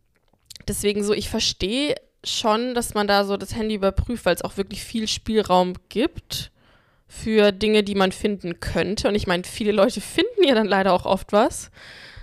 deswegen 0.68 1.02
so, 1.04 1.12
ich 1.12 1.28
verstehe 1.28 1.94
schon, 2.24 2.74
dass 2.74 2.94
man 2.94 3.06
da 3.06 3.24
so 3.24 3.36
das 3.36 3.54
Handy 3.54 3.74
überprüft, 3.74 4.24
weil 4.24 4.34
es 4.34 4.42
auch 4.42 4.56
wirklich 4.56 4.82
viel 4.82 5.08
Spielraum 5.08 5.74
gibt 5.88 6.50
für 7.06 7.52
Dinge, 7.52 7.82
die 7.82 7.94
man 7.94 8.12
finden 8.12 8.60
könnte. 8.60 9.08
Und 9.08 9.14
ich 9.14 9.26
meine, 9.26 9.44
viele 9.44 9.72
Leute 9.72 10.00
finden 10.00 10.42
ja 10.42 10.54
dann 10.54 10.66
leider 10.66 10.92
auch 10.92 11.04
oft 11.04 11.32
was. 11.32 11.70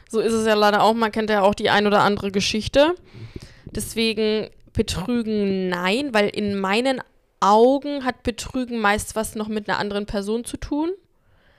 So 0.10 0.20
ist 0.20 0.34
es 0.34 0.46
ja 0.46 0.56
leider 0.56 0.84
auch. 0.84 0.94
Man 0.94 1.12
kennt 1.12 1.30
ja 1.30 1.42
auch 1.42 1.56
die 1.56 1.70
ein 1.70 1.88
oder 1.88 2.02
andere 2.02 2.32
Geschichte. 2.32 2.96
Deswegen 3.66 4.50
Betrügen 4.74 5.70
nein, 5.70 6.14
weil 6.14 6.30
in 6.30 6.58
meinen 6.60 7.02
Augen 7.40 8.04
hat 8.04 8.24
Betrügen 8.24 8.80
meist 8.80 9.16
was 9.16 9.36
noch 9.36 9.48
mit 9.48 9.70
einer 9.70 9.80
anderen 9.80 10.06
Person 10.06 10.44
zu 10.44 10.58
tun. 10.58 10.92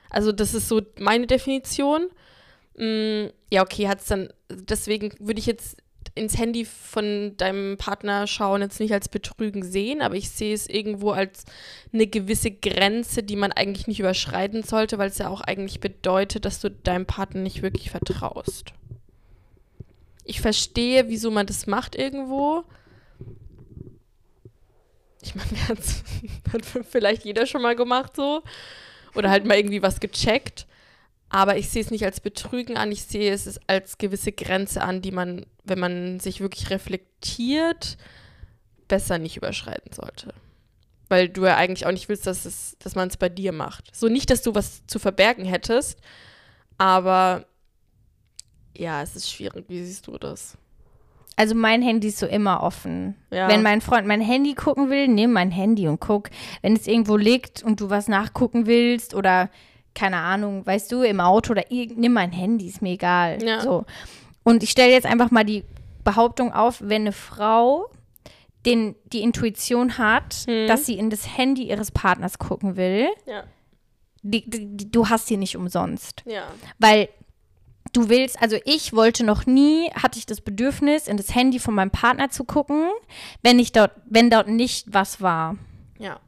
Also 0.09 0.31
das 0.31 0.53
ist 0.53 0.69
so 0.69 0.81
meine 0.99 1.27
Definition. 1.27 2.07
Mm, 2.77 3.27
ja, 3.51 3.61
okay, 3.61 3.87
hat 3.87 4.01
es 4.01 4.07
dann, 4.07 4.29
deswegen 4.49 5.13
würde 5.19 5.39
ich 5.39 5.45
jetzt 5.45 5.77
ins 6.15 6.37
Handy 6.37 6.65
von 6.65 7.35
deinem 7.37 7.77
Partner 7.77 8.27
schauen, 8.27 8.61
jetzt 8.61 8.79
nicht 8.79 8.93
als 8.93 9.09
Betrügen 9.09 9.63
sehen, 9.63 10.01
aber 10.01 10.15
ich 10.15 10.29
sehe 10.29 10.53
es 10.53 10.67
irgendwo 10.67 11.11
als 11.11 11.45
eine 11.91 12.05
gewisse 12.05 12.51
Grenze, 12.51 13.23
die 13.23 13.35
man 13.35 13.51
eigentlich 13.51 13.87
nicht 13.87 13.99
überschreiten 13.99 14.63
sollte, 14.63 14.99
weil 14.99 15.09
es 15.09 15.17
ja 15.17 15.29
auch 15.29 15.41
eigentlich 15.41 15.79
bedeutet, 15.79 16.45
dass 16.45 16.59
du 16.59 16.69
deinem 16.69 17.07
Partner 17.07 17.41
nicht 17.41 17.63
wirklich 17.63 17.89
vertraust. 17.89 18.73
Ich 20.23 20.39
verstehe, 20.39 21.09
wieso 21.09 21.31
man 21.31 21.47
das 21.47 21.67
macht 21.67 21.95
irgendwo. 21.95 22.63
Ich 25.21 25.33
meine, 25.35 25.49
hat 25.67 26.65
vielleicht 26.89 27.25
jeder 27.25 27.47
schon 27.47 27.61
mal 27.61 27.75
gemacht 27.75 28.15
so. 28.15 28.43
Oder 29.15 29.29
halt 29.29 29.45
mal 29.45 29.57
irgendwie 29.57 29.81
was 29.81 29.99
gecheckt. 29.99 30.67
Aber 31.33 31.57
ich 31.57 31.69
sehe 31.69 31.81
es 31.81 31.89
nicht 31.89 32.05
als 32.05 32.19
Betrügen 32.19 32.77
an, 32.77 32.91
ich 32.91 33.05
sehe 33.05 33.33
es 33.33 33.59
als 33.65 33.97
gewisse 33.97 34.31
Grenze 34.31 34.83
an, 34.83 35.01
die 35.01 35.09
man, 35.09 35.47
wenn 35.63 35.79
man 35.79 36.19
sich 36.19 36.41
wirklich 36.41 36.69
reflektiert, 36.69 37.97
besser 38.87 39.17
nicht 39.17 39.35
überschreiten 39.35 39.91
sollte. 39.93 40.35
Weil 41.09 41.29
du 41.29 41.45
ja 41.45 41.57
eigentlich 41.57 41.87
auch 41.87 41.91
nicht 41.91 42.07
willst, 42.07 42.27
dass, 42.27 42.45
es, 42.45 42.77
dass 42.77 42.93
man 42.93 43.07
es 43.07 43.17
bei 43.17 43.29
dir 43.29 43.51
macht. 43.51 43.95
So 43.95 44.09
nicht, 44.09 44.29
dass 44.29 44.43
du 44.43 44.53
was 44.53 44.85
zu 44.85 44.99
verbergen 44.99 45.43
hättest, 45.43 45.99
aber 46.77 47.47
ja, 48.77 49.01
es 49.01 49.15
ist 49.15 49.31
schwierig. 49.31 49.65
Wie 49.69 49.83
siehst 49.83 50.05
du 50.05 50.19
das? 50.19 50.55
Also 51.35 51.55
mein 51.55 51.81
Handy 51.81 52.09
ist 52.09 52.19
so 52.19 52.27
immer 52.27 52.61
offen. 52.61 53.15
Ja. 53.31 53.47
Wenn 53.47 53.63
mein 53.63 53.81
Freund 53.81 54.05
mein 54.05 54.21
Handy 54.21 54.53
gucken 54.53 54.91
will, 54.91 55.07
nimm 55.07 55.33
mein 55.33 55.49
Handy 55.49 55.87
und 55.87 55.99
guck. 55.99 56.29
Wenn 56.61 56.75
es 56.75 56.85
irgendwo 56.85 57.17
liegt 57.17 57.63
und 57.63 57.81
du 57.81 57.89
was 57.89 58.07
nachgucken 58.07 58.67
willst 58.67 59.15
oder 59.15 59.49
keine 59.95 60.17
Ahnung, 60.17 60.65
weißt 60.65 60.91
du, 60.91 61.01
im 61.03 61.19
Auto 61.19 61.51
oder 61.51 61.63
nimm 61.69 62.13
mein 62.13 62.31
Handy, 62.31 62.67
ist 62.67 62.81
mir 62.81 62.91
egal. 62.93 63.41
Ja. 63.43 63.61
So. 63.61 63.85
Und 64.43 64.63
ich 64.63 64.71
stelle 64.71 64.91
jetzt 64.91 65.05
einfach 65.05 65.31
mal 65.31 65.43
die 65.45 65.63
Behauptung 66.03 66.51
auf, 66.51 66.81
wenn 66.81 67.03
eine 67.03 67.11
Frau 67.11 67.85
den, 68.65 68.95
die 69.05 69.21
Intuition 69.21 69.97
hat, 69.97 70.45
Hm. 70.47 70.67
dass 70.67 70.85
sie 70.85 70.97
in 70.97 71.09
das 71.09 71.37
Handy 71.37 71.63
ihres 71.69 71.91
Partners 71.91 72.39
gucken 72.39 72.75
will, 72.77 73.07
Ja. 73.25 73.43
die, 74.21 74.49
die, 74.49 74.77
die, 74.77 74.91
du 74.91 75.09
hast 75.09 75.27
sie 75.27 75.37
nicht 75.37 75.55
umsonst. 75.57 76.23
Ja. 76.25 76.43
Weil 76.79 77.09
du 77.91 78.09
willst, 78.09 78.41
also 78.41 78.57
ich 78.65 78.93
wollte 78.93 79.23
noch 79.25 79.45
nie, 79.45 79.89
hatte 79.91 80.17
ich 80.17 80.25
das 80.25 80.41
Bedürfnis, 80.41 81.07
in 81.07 81.17
das 81.17 81.35
Handy 81.35 81.59
von 81.59 81.75
meinem 81.75 81.91
Partner 81.91 82.29
zu 82.29 82.43
gucken, 82.45 82.89
wenn 83.43 83.59
ich 83.59 83.71
dort, 83.73 83.91
wenn 84.05 84.29
dort 84.29 84.47
nicht 84.47 84.93
was 84.93 85.21
war. 85.21 85.57
Ja. 85.99 86.19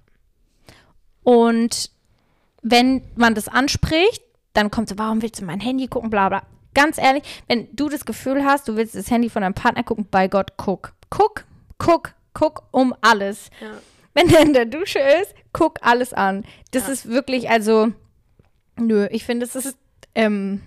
Und 1.24 1.89
wenn 2.67 3.03
man 3.15 3.36
das 3.36 3.48
anspricht, 3.48 4.22
dann 4.53 4.72
kommt 4.72 4.89
so, 4.89 4.98
warum 4.98 5.22
willst 5.22 5.39
du 5.39 5.45
mein 5.45 5.60
Handy 5.60 5.88
gucken, 5.88 6.10
bla 6.10 6.29
bla. 6.29 6.43
Ganz 6.74 6.98
ehrlich, 6.98 7.24
wenn 7.48 7.67
du 7.75 7.89
das 7.89 8.05
Gefühl 8.05 8.43
hast, 8.43 8.67
du 8.67 8.75
willst 8.75 8.95
das 8.95 9.12
Handy 9.12 9.29
von 9.29 9.43
deinem 9.43 9.53
Partner 9.53 9.84
gucken, 9.84 10.07
bei 10.10 10.27
Gott, 10.27 10.53
guck. 10.57 10.93
Guck, 11.10 11.45
guck, 11.77 12.13
guck 12.34 12.63
um 12.72 12.93
alles. 13.01 13.50
Ja. 13.62 13.67
Wenn 14.15 14.27
der 14.29 14.41
in 14.41 14.53
der 14.53 14.65
Dusche 14.65 15.00
ist, 15.00 15.34
guck 15.53 15.77
alles 15.81 16.12
an. 16.13 16.43
Das 16.72 16.88
Ja. 16.88 16.93
ist 16.93 17.07
wirklich, 17.07 17.50
also, 17.50 17.91
nö, 18.77 19.07
ich 19.12 19.24
finde, 19.25 19.45
es 19.45 19.55
ist, 19.55 19.77
ähm, 20.15 20.62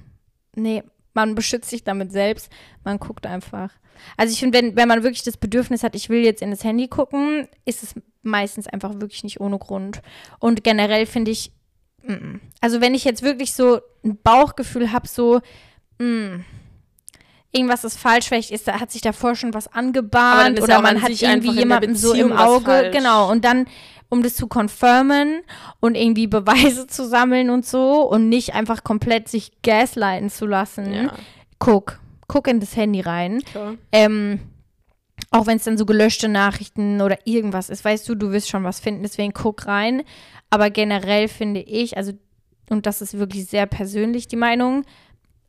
nee, 0.54 0.82
man 1.14 1.34
beschützt 1.34 1.68
sich 1.68 1.82
damit 1.82 2.12
selbst, 2.12 2.50
man 2.84 2.98
guckt 2.98 3.26
einfach. 3.26 3.72
Also 4.16 4.32
ich 4.32 4.38
finde, 4.38 4.56
wenn, 4.58 4.76
wenn 4.76 4.86
man 4.88 5.02
wirklich 5.02 5.24
das 5.24 5.36
Bedürfnis 5.36 5.82
hat, 5.82 5.96
ich 5.96 6.08
will 6.08 6.22
jetzt 6.24 6.42
in 6.42 6.50
das 6.52 6.62
Handy 6.62 6.86
gucken, 6.86 7.48
ist 7.64 7.82
es 7.82 7.94
meistens 8.22 8.68
einfach 8.68 8.94
wirklich 9.00 9.24
nicht 9.24 9.40
ohne 9.40 9.58
Grund. 9.58 10.00
Und 10.38 10.62
generell 10.62 11.04
finde 11.06 11.32
ich. 11.32 11.50
Also 12.60 12.80
wenn 12.80 12.94
ich 12.94 13.04
jetzt 13.04 13.22
wirklich 13.22 13.52
so 13.52 13.80
ein 14.04 14.18
Bauchgefühl 14.22 14.92
habe, 14.92 15.06
so, 15.08 15.40
mm, 15.98 16.40
irgendwas 17.52 17.84
ist 17.84 17.98
falsch, 17.98 18.26
vielleicht 18.28 18.50
ist, 18.50 18.68
da 18.68 18.80
hat 18.80 18.90
sich 18.90 19.00
davor 19.02 19.34
schon 19.34 19.54
was 19.54 19.72
angebahnt 19.72 20.60
oder 20.62 20.80
man 20.80 20.96
an 20.96 21.02
hat 21.02 21.10
irgendwie 21.20 21.50
jemanden 21.52 21.94
so 21.96 22.12
im 22.12 22.32
Auge, 22.32 22.90
genau, 22.92 23.30
und 23.30 23.44
dann, 23.44 23.66
um 24.10 24.22
das 24.22 24.36
zu 24.36 24.46
confirmen 24.48 25.40
und 25.80 25.94
irgendwie 25.94 26.26
Beweise 26.26 26.86
zu 26.86 27.06
sammeln 27.06 27.50
und 27.50 27.66
so 27.66 28.02
und 28.02 28.28
nicht 28.28 28.54
einfach 28.54 28.84
komplett 28.84 29.28
sich 29.28 29.52
gaslighten 29.62 30.30
zu 30.30 30.46
lassen, 30.46 30.92
Ja. 30.92 31.12
guck, 31.58 31.98
guck 32.26 32.48
in 32.48 32.60
das 32.60 32.76
Handy 32.76 33.00
rein. 33.00 33.42
Klar. 33.42 33.74
Ähm, 33.92 34.40
auch 35.30 35.46
wenn 35.46 35.56
es 35.58 35.64
dann 35.64 35.78
so 35.78 35.84
gelöschte 35.84 36.28
Nachrichten 36.28 37.00
oder 37.00 37.18
irgendwas 37.24 37.68
ist, 37.70 37.84
weißt 37.84 38.08
du, 38.08 38.14
du 38.14 38.30
wirst 38.30 38.48
schon 38.48 38.64
was 38.64 38.80
finden, 38.80 39.02
deswegen 39.02 39.32
guck 39.32 39.66
rein. 39.66 40.02
Aber 40.50 40.70
generell 40.70 41.28
finde 41.28 41.60
ich, 41.60 41.96
also, 41.96 42.12
und 42.70 42.86
das 42.86 43.02
ist 43.02 43.18
wirklich 43.18 43.46
sehr 43.46 43.66
persönlich 43.66 44.28
die 44.28 44.36
Meinung, 44.36 44.84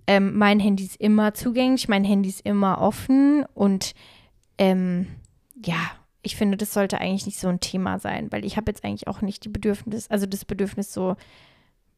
ähm, 0.07 0.36
mein 0.38 0.59
Handy 0.59 0.86
ist 0.86 1.00
immer 1.00 1.33
zugänglich, 1.33 1.88
mein 1.88 2.03
Handy 2.03 2.29
ist 2.29 2.41
immer 2.41 2.81
offen 2.81 3.45
und 3.53 3.93
ähm, 4.57 5.07
ja, 5.63 5.77
ich 6.21 6.36
finde, 6.36 6.57
das 6.57 6.74
sollte 6.74 7.00
eigentlich 7.00 7.25
nicht 7.25 7.39
so 7.39 7.48
ein 7.48 7.59
Thema 7.59 8.00
sein, 8.00 8.31
weil 8.31 8.43
ich 8.43 8.57
habe 8.57 8.71
jetzt 8.71 8.83
eigentlich 8.83 9.07
auch 9.07 9.21
nicht 9.21 9.45
die 9.45 9.50
Bedürfnis, 9.50 10.09
also 10.09 10.25
das 10.25 10.45
Bedürfnis 10.45 10.91
so 10.91 11.15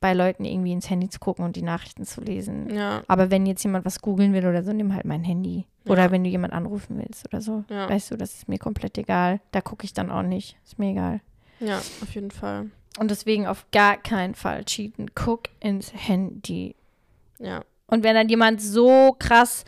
bei 0.01 0.13
Leuten 0.13 0.43
irgendwie 0.43 0.73
ins 0.73 0.89
Handy 0.89 1.07
zu 1.09 1.19
gucken 1.19 1.45
und 1.45 1.55
die 1.55 1.61
Nachrichten 1.61 2.03
zu 2.05 2.19
lesen. 2.21 2.69
Ja. 2.73 3.03
Aber 3.07 3.31
wenn 3.31 3.45
jetzt 3.45 3.63
jemand 3.63 3.85
was 3.85 4.01
googeln 4.01 4.33
will 4.33 4.45
oder 4.45 4.63
so, 4.63 4.73
nimm 4.73 4.93
halt 4.93 5.05
mein 5.05 5.23
Handy. 5.23 5.65
Oder 5.85 6.03
Ja. 6.05 6.11
wenn 6.11 6.23
du 6.23 6.29
jemand 6.29 6.53
anrufen 6.53 6.97
willst 6.97 7.25
oder 7.25 7.39
so. 7.41 7.63
Ja. 7.69 7.89
Weißt 7.89 8.11
du, 8.11 8.17
das 8.17 8.33
ist 8.33 8.49
mir 8.49 8.57
komplett 8.59 8.97
egal. 8.97 9.39
Da 9.51 9.61
gucke 9.61 9.85
ich 9.85 9.93
dann 9.93 10.11
auch 10.11 10.23
nicht. 10.23 10.57
Ist 10.65 10.77
mir 10.77 10.91
egal. 10.91 11.21
Ja, 11.59 11.77
auf 11.77 12.13
jeden 12.13 12.31
Fall. 12.31 12.69
Und 12.99 13.09
deswegen 13.11 13.47
auf 13.47 13.65
gar 13.71 13.95
keinen 13.95 14.35
Fall 14.35 14.65
cheaten. 14.65 15.11
Guck 15.15 15.43
ins 15.59 15.93
Handy. 15.93 16.75
Ja. 17.39 17.61
Und 17.87 18.03
wenn 18.03 18.15
dann 18.15 18.27
jemand 18.29 18.61
so 18.61 19.15
krass 19.19 19.63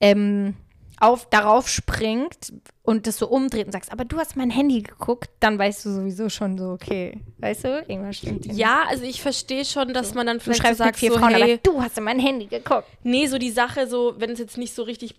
ähm, 0.00 0.54
auf, 1.02 1.28
darauf 1.28 1.68
springt 1.68 2.52
und 2.82 3.08
das 3.08 3.18
so 3.18 3.28
umdreht 3.28 3.66
und 3.66 3.72
sagst, 3.72 3.90
aber 3.90 4.04
du 4.04 4.18
hast 4.18 4.36
mein 4.36 4.50
Handy 4.50 4.82
geguckt, 4.82 5.30
dann 5.40 5.58
weißt 5.58 5.84
du 5.84 5.90
sowieso 5.90 6.28
schon 6.28 6.56
so, 6.56 6.70
okay, 6.70 7.20
weißt 7.38 7.64
du, 7.64 7.84
irgendwas 7.88 8.18
stimmt. 8.18 8.44
hier. 8.44 8.54
Ja, 8.54 8.84
also 8.88 9.02
ich 9.02 9.20
verstehe 9.20 9.64
schon, 9.64 9.92
dass 9.94 10.14
man 10.14 10.26
dann 10.26 10.38
du 10.38 10.44
vielleicht 10.44 10.60
so 10.60 10.62
schreibst 10.62 10.80
mit 10.80 10.86
sagt, 10.86 10.98
vier 10.98 11.12
so, 11.12 11.18
Frauen, 11.18 11.34
hey, 11.34 11.42
aber 11.42 11.56
du 11.56 11.82
hast 11.82 11.98
in 11.98 12.04
mein 12.04 12.20
Handy 12.20 12.46
geguckt. 12.46 12.86
nee, 13.02 13.26
so 13.26 13.38
die 13.38 13.50
Sache, 13.50 13.88
so, 13.88 14.14
wenn 14.18 14.30
es 14.30 14.38
jetzt 14.38 14.58
nicht 14.58 14.74
so 14.74 14.84
richtig 14.84 15.16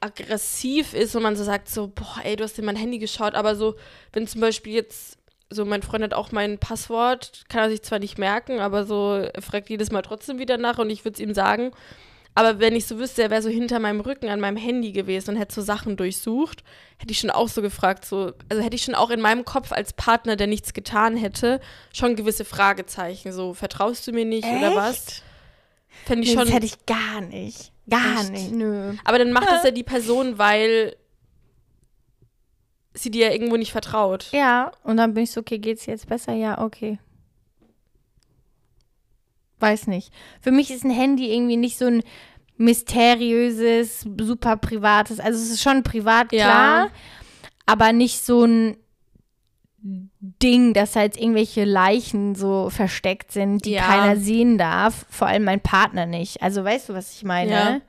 aggressiv 0.00 0.92
ist 0.92 1.16
und 1.16 1.22
man 1.22 1.36
so 1.36 1.44
sagt, 1.44 1.70
so, 1.70 1.86
boah, 1.86 2.20
ey, 2.22 2.36
du 2.36 2.44
hast 2.44 2.58
in 2.58 2.66
mein 2.66 2.76
Handy 2.76 2.98
geschaut, 2.98 3.34
aber 3.34 3.56
so, 3.56 3.76
wenn 4.12 4.26
zum 4.26 4.42
Beispiel 4.42 4.74
jetzt, 4.74 5.16
so, 5.48 5.64
mein 5.64 5.82
Freund 5.82 6.04
hat 6.04 6.12
auch 6.12 6.32
mein 6.32 6.58
Passwort, 6.58 7.44
kann 7.48 7.62
er 7.62 7.70
sich 7.70 7.82
zwar 7.82 7.98
nicht 7.98 8.18
merken, 8.18 8.60
aber 8.60 8.84
so, 8.84 9.14
er 9.14 9.40
fragt 9.40 9.70
jedes 9.70 9.90
Mal 9.90 10.02
trotzdem 10.02 10.38
wieder 10.38 10.58
nach 10.58 10.78
und 10.78 10.90
ich 10.90 11.04
würde 11.06 11.14
es 11.14 11.20
ihm 11.20 11.32
sagen. 11.32 11.72
Aber 12.34 12.60
wenn 12.60 12.74
ich 12.74 12.86
so 12.86 12.98
wüsste, 12.98 13.22
er 13.22 13.30
wäre 13.30 13.42
so 13.42 13.50
hinter 13.50 13.78
meinem 13.78 14.00
Rücken 14.00 14.28
an 14.30 14.40
meinem 14.40 14.56
Handy 14.56 14.92
gewesen 14.92 15.30
und 15.30 15.36
hätte 15.36 15.54
so 15.54 15.60
Sachen 15.60 15.96
durchsucht, 15.98 16.64
hätte 16.98 17.12
ich 17.12 17.18
schon 17.18 17.30
auch 17.30 17.48
so 17.48 17.60
gefragt, 17.60 18.06
so, 18.06 18.32
also 18.48 18.62
hätte 18.62 18.74
ich 18.74 18.82
schon 18.84 18.94
auch 18.94 19.10
in 19.10 19.20
meinem 19.20 19.44
Kopf 19.44 19.70
als 19.70 19.92
Partner, 19.92 20.36
der 20.36 20.46
nichts 20.46 20.72
getan 20.72 21.16
hätte, 21.16 21.60
schon 21.92 22.16
gewisse 22.16 22.46
Fragezeichen, 22.46 23.32
so, 23.32 23.52
vertraust 23.52 24.06
du 24.06 24.12
mir 24.12 24.24
nicht 24.24 24.46
oder 24.46 24.74
was? 24.74 25.22
Fände 26.06 26.22
ich 26.22 26.30
Nee, 26.30 26.36
schon. 26.36 26.46
das 26.46 26.54
hätte 26.54 26.66
ich 26.66 26.86
gar 26.86 27.20
nicht. 27.20 27.70
Gar 27.90 28.20
Echt? 28.22 28.30
nicht. 28.32 28.52
Nö. 28.52 28.94
Aber 29.04 29.18
dann 29.18 29.32
macht 29.32 29.48
es 29.50 29.62
ja 29.64 29.70
die 29.70 29.82
Person, 29.82 30.38
weil 30.38 30.96
sie 32.94 33.10
dir 33.10 33.26
ja 33.26 33.32
irgendwo 33.32 33.56
nicht 33.56 33.72
vertraut. 33.72 34.28
Ja, 34.32 34.72
und 34.84 34.96
dann 34.96 35.12
bin 35.14 35.24
ich 35.24 35.32
so, 35.32 35.40
okay, 35.40 35.58
geht's 35.58 35.84
jetzt 35.86 36.06
besser? 36.08 36.32
Ja, 36.32 36.62
okay. 36.62 36.98
Weiß 39.62 39.86
nicht. 39.86 40.12
Für 40.40 40.50
mich 40.50 40.70
ist 40.72 40.84
ein 40.84 40.90
Handy 40.90 41.32
irgendwie 41.32 41.56
nicht 41.56 41.78
so 41.78 41.86
ein 41.86 42.02
mysteriöses, 42.56 44.06
super 44.20 44.56
privates. 44.56 45.20
Also 45.20 45.38
es 45.42 45.50
ist 45.50 45.62
schon 45.62 45.82
privat, 45.82 46.32
Ja. 46.32 46.44
klar, 46.44 46.88
aber 47.66 47.92
nicht 47.92 48.24
so 48.24 48.44
ein 48.44 48.76
Ding, 49.84 50.74
dass 50.74 50.92
da 50.92 51.02
jetzt 51.02 51.18
irgendwelche 51.18 51.64
Leichen 51.64 52.34
so 52.36 52.70
versteckt 52.70 53.32
sind, 53.32 53.64
die 53.64 53.72
Ja. 53.72 53.82
keiner 53.84 54.16
sehen 54.16 54.56
darf. 54.58 55.06
Vor 55.10 55.26
allem 55.26 55.44
mein 55.44 55.60
Partner 55.60 56.06
nicht. 56.06 56.42
Also 56.42 56.62
weißt 56.64 56.88
du, 56.88 56.94
was 56.94 57.14
ich 57.14 57.24
meine? 57.24 57.50
Ja. 57.50 57.80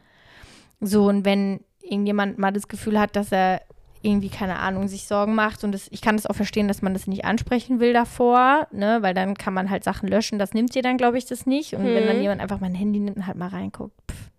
So, 0.79 1.05
und 1.07 1.23
wenn 1.25 1.59
irgendjemand 1.81 2.39
mal 2.39 2.51
das 2.51 2.67
Gefühl 2.67 2.99
hat, 2.99 3.15
dass 3.15 3.31
er 3.31 3.61
irgendwie, 4.03 4.29
keine 4.29 4.59
Ahnung, 4.59 4.87
sich 4.87 5.07
Sorgen 5.07 5.33
macht 5.33 5.63
und 5.63 5.71
das, 5.71 5.87
ich 5.89 6.01
kann 6.01 6.15
das 6.17 6.25
auch 6.27 6.35
verstehen, 6.35 6.67
dass 6.67 6.81
man 6.81 6.93
das 6.93 7.07
nicht 7.07 7.25
ansprechen 7.25 7.79
will 7.79 7.93
davor, 7.93 8.67
ne, 8.71 8.97
weil 9.01 9.13
dann 9.13 9.35
kann 9.35 9.53
man 9.53 9.69
halt 9.69 9.83
Sachen 9.83 10.07
löschen, 10.09 10.37
das 10.39 10.53
nimmt 10.53 10.75
ihr 10.75 10.81
dann, 10.83 10.97
glaube 10.97 11.17
ich, 11.17 11.25
das 11.25 11.45
nicht. 11.45 11.73
Und 11.73 11.83
wenn 11.85 12.03
Mhm. 12.03 12.07
dann 12.07 12.21
jemand 12.21 12.41
einfach 12.41 12.59
mein 12.59 12.75
Handy 12.75 12.99
nimmt 12.99 13.17
und 13.17 13.25
halt 13.27 13.37
mal 13.37 13.47
reinguckt, 13.49 13.93
pff, 14.11 14.29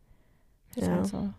ist 0.77 0.87
Ja. 0.87 0.93
halt 0.95 1.07
so. 1.07 1.31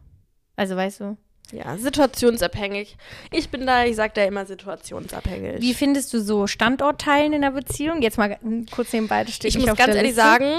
Also 0.57 0.75
weißt 0.75 0.99
du, 1.01 1.17
Ja, 1.51 1.77
situationsabhängig. 1.77 2.97
Ich 3.31 3.49
bin 3.49 3.67
da, 3.67 3.85
ich 3.85 3.95
sag 3.95 4.15
da 4.15 4.23
immer 4.23 4.45
situationsabhängig. 4.47 5.61
wie 5.61 5.73
findest 5.75 6.11
du 6.13 6.19
so 6.19 6.47
Standortteilen 6.47 7.33
in 7.33 7.41
der 7.43 7.51
Beziehung? 7.51 8.01
Jetzt 8.01 8.17
mal 8.17 8.37
kurz 8.71 8.91
nebenbei, 8.93 9.23
das 9.23 9.35
steht 9.35 9.53
ich 9.53 9.59
muss 9.59 9.75
ganz 9.77 9.93
ehrlich 9.93 10.15
sagen, 10.15 10.49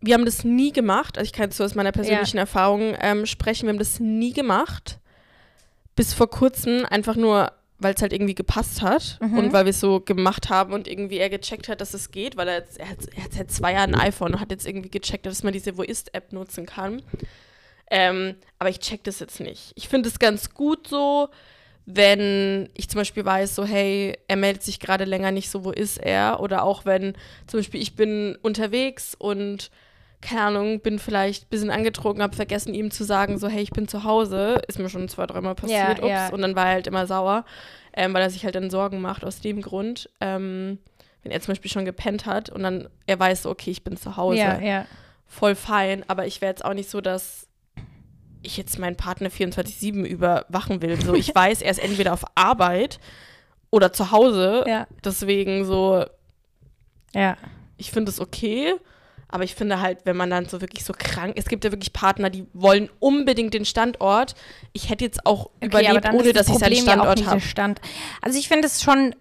wir 0.00 0.14
haben 0.14 0.24
das 0.24 0.42
nie 0.44 0.72
gemacht. 0.72 1.18
Also 1.18 1.26
ich 1.26 1.32
kann 1.32 1.44
jetzt 1.44 1.56
so 1.56 1.64
aus 1.64 1.74
meiner 1.74 1.92
persönlichen 1.92 2.38
Erfahrung 2.38 2.96
ähm, 3.00 3.26
sprechen. 3.26 3.66
Wir 3.66 3.70
haben 3.70 3.78
das 3.78 4.00
nie 4.00 4.32
gemacht. 4.32 4.98
Bis 5.98 6.14
vor 6.14 6.30
kurzem 6.30 6.84
einfach 6.86 7.16
nur, 7.16 7.52
weil 7.78 7.92
es 7.94 8.00
halt 8.02 8.12
irgendwie 8.12 8.34
gepasst 8.34 8.82
hat 8.82 9.18
Mhm. 9.20 9.38
und 9.38 9.52
weil 9.52 9.64
wir 9.66 9.70
es 9.70 9.80
so 9.80 10.00
gemacht 10.00 10.48
haben 10.48 10.72
und 10.72 10.86
irgendwie 10.88 11.18
er 11.18 11.28
gecheckt 11.28 11.68
hat, 11.68 11.80
dass 11.80 11.92
es 11.92 12.10
geht, 12.12 12.36
weil 12.36 12.48
er 12.48 12.58
jetzt, 12.60 12.78
er 12.78 12.88
hat, 12.88 12.98
er 13.16 13.24
hat 13.24 13.32
seit 13.32 13.50
zwei 13.50 13.72
Jahren 13.72 13.94
ein 13.94 14.00
iPhone 14.00 14.34
und 14.34 14.40
hat 14.40 14.50
jetzt 14.50 14.66
irgendwie 14.66 14.90
gecheckt, 14.90 15.26
dass 15.26 15.42
man 15.42 15.52
diese 15.52 15.76
Wo 15.76 15.82
ist-App 15.82 16.32
nutzen 16.32 16.66
kann. 16.66 17.02
Ähm, 17.90 18.36
aber 18.58 18.70
ich 18.70 18.78
check 18.80 19.02
das 19.04 19.18
jetzt 19.20 19.40
nicht. 19.40 19.72
Ich 19.74 19.88
finde 19.88 20.08
es 20.08 20.18
ganz 20.18 20.54
gut 20.54 20.88
so, 20.88 21.28
wenn 21.86 22.68
ich 22.74 22.88
zum 22.90 23.00
Beispiel 23.00 23.24
weiß, 23.24 23.54
so, 23.54 23.64
hey, 23.64 24.16
er 24.28 24.36
meldet 24.36 24.62
sich 24.62 24.78
gerade 24.78 25.04
länger 25.04 25.30
nicht 25.32 25.48
so, 25.50 25.64
wo 25.64 25.70
ist 25.70 25.96
er? 25.98 26.40
Oder 26.40 26.62
auch 26.64 26.84
wenn 26.84 27.14
zum 27.46 27.60
Beispiel 27.60 27.80
ich 27.80 27.96
bin 27.96 28.36
unterwegs 28.42 29.14
und 29.18 29.70
keine 30.20 30.42
Ahnung, 30.42 30.80
bin 30.80 30.98
vielleicht 30.98 31.44
ein 31.44 31.48
bisschen 31.50 31.70
angetrunken, 31.70 32.22
habe 32.22 32.34
vergessen 32.34 32.74
ihm 32.74 32.90
zu 32.90 33.04
sagen, 33.04 33.38
so, 33.38 33.48
hey, 33.48 33.62
ich 33.62 33.70
bin 33.70 33.86
zu 33.88 34.04
Hause. 34.04 34.60
Ist 34.66 34.78
mir 34.78 34.88
schon 34.88 35.08
zwei, 35.08 35.26
dreimal 35.26 35.54
passiert, 35.54 35.98
Ja, 35.98 36.04
ups. 36.04 36.08
ja. 36.08 36.28
Und 36.30 36.42
dann 36.42 36.56
war 36.56 36.66
er 36.66 36.72
halt 36.72 36.86
immer 36.88 37.06
sauer, 37.06 37.44
ähm, 37.94 38.12
weil 38.14 38.22
er 38.22 38.30
sich 38.30 38.44
halt 38.44 38.54
dann 38.56 38.70
Sorgen 38.70 39.00
macht 39.00 39.24
aus 39.24 39.40
dem 39.40 39.62
Grund. 39.62 40.10
Ähm, 40.20 40.78
wenn 41.22 41.32
er 41.32 41.40
zum 41.40 41.52
Beispiel 41.52 41.70
schon 41.70 41.84
gepennt 41.84 42.26
hat 42.26 42.50
und 42.50 42.62
dann 42.62 42.88
er 43.06 43.18
weiß, 43.18 43.42
so, 43.42 43.50
okay, 43.50 43.70
ich 43.70 43.84
bin 43.84 43.96
zu 43.96 44.16
Hause 44.16 44.38
Ja, 44.38 44.60
ja. 44.60 44.86
voll 45.26 45.54
fein, 45.54 46.04
aber 46.08 46.26
ich 46.26 46.40
wäre 46.40 46.50
jetzt 46.50 46.64
auch 46.64 46.74
nicht 46.74 46.90
so, 46.90 47.00
dass 47.00 47.46
ich 48.42 48.56
jetzt 48.56 48.78
meinen 48.78 48.96
Partner 48.96 49.28
24-7 49.30 50.04
überwachen 50.04 50.80
will. 50.80 51.00
So, 51.00 51.14
ich 51.14 51.32
weiß, 51.34 51.60
er 51.62 51.70
ist 51.72 51.82
entweder 51.82 52.12
auf 52.12 52.24
Arbeit 52.34 52.98
oder 53.70 53.92
zu 53.92 54.10
Hause. 54.12 54.64
Ja, 54.66 54.86
Deswegen 55.04 55.64
so, 55.64 56.04
ja. 57.14 57.36
ich 57.76 57.90
finde 57.90 58.10
es 58.10 58.20
okay. 58.20 58.74
Aber 59.30 59.44
ich 59.44 59.54
finde 59.54 59.80
halt, 59.80 59.98
wenn 60.04 60.16
man 60.16 60.30
dann 60.30 60.46
so 60.46 60.60
wirklich 60.60 60.84
so 60.84 60.94
krank, 60.96 61.34
es 61.36 61.46
gibt 61.46 61.64
ja 61.64 61.70
wirklich 61.70 61.92
Partner, 61.92 62.30
die 62.30 62.46
wollen 62.54 62.88
unbedingt 62.98 63.52
den 63.52 63.64
Standort. 63.66 64.34
Ich 64.72 64.88
hätte 64.88 65.04
jetzt 65.04 65.26
auch 65.26 65.50
überlebt, 65.60 66.12
ohne 66.12 66.32
dass 66.32 66.48
ich 66.48 66.58
seinen 66.58 66.76
Standort 66.76 67.26
habe. 67.26 67.40
Stand. 67.40 67.80
Also 68.22 68.38
ich 68.38 68.48
finde 68.48 68.66
es 68.66 68.82
schon, 68.82 69.14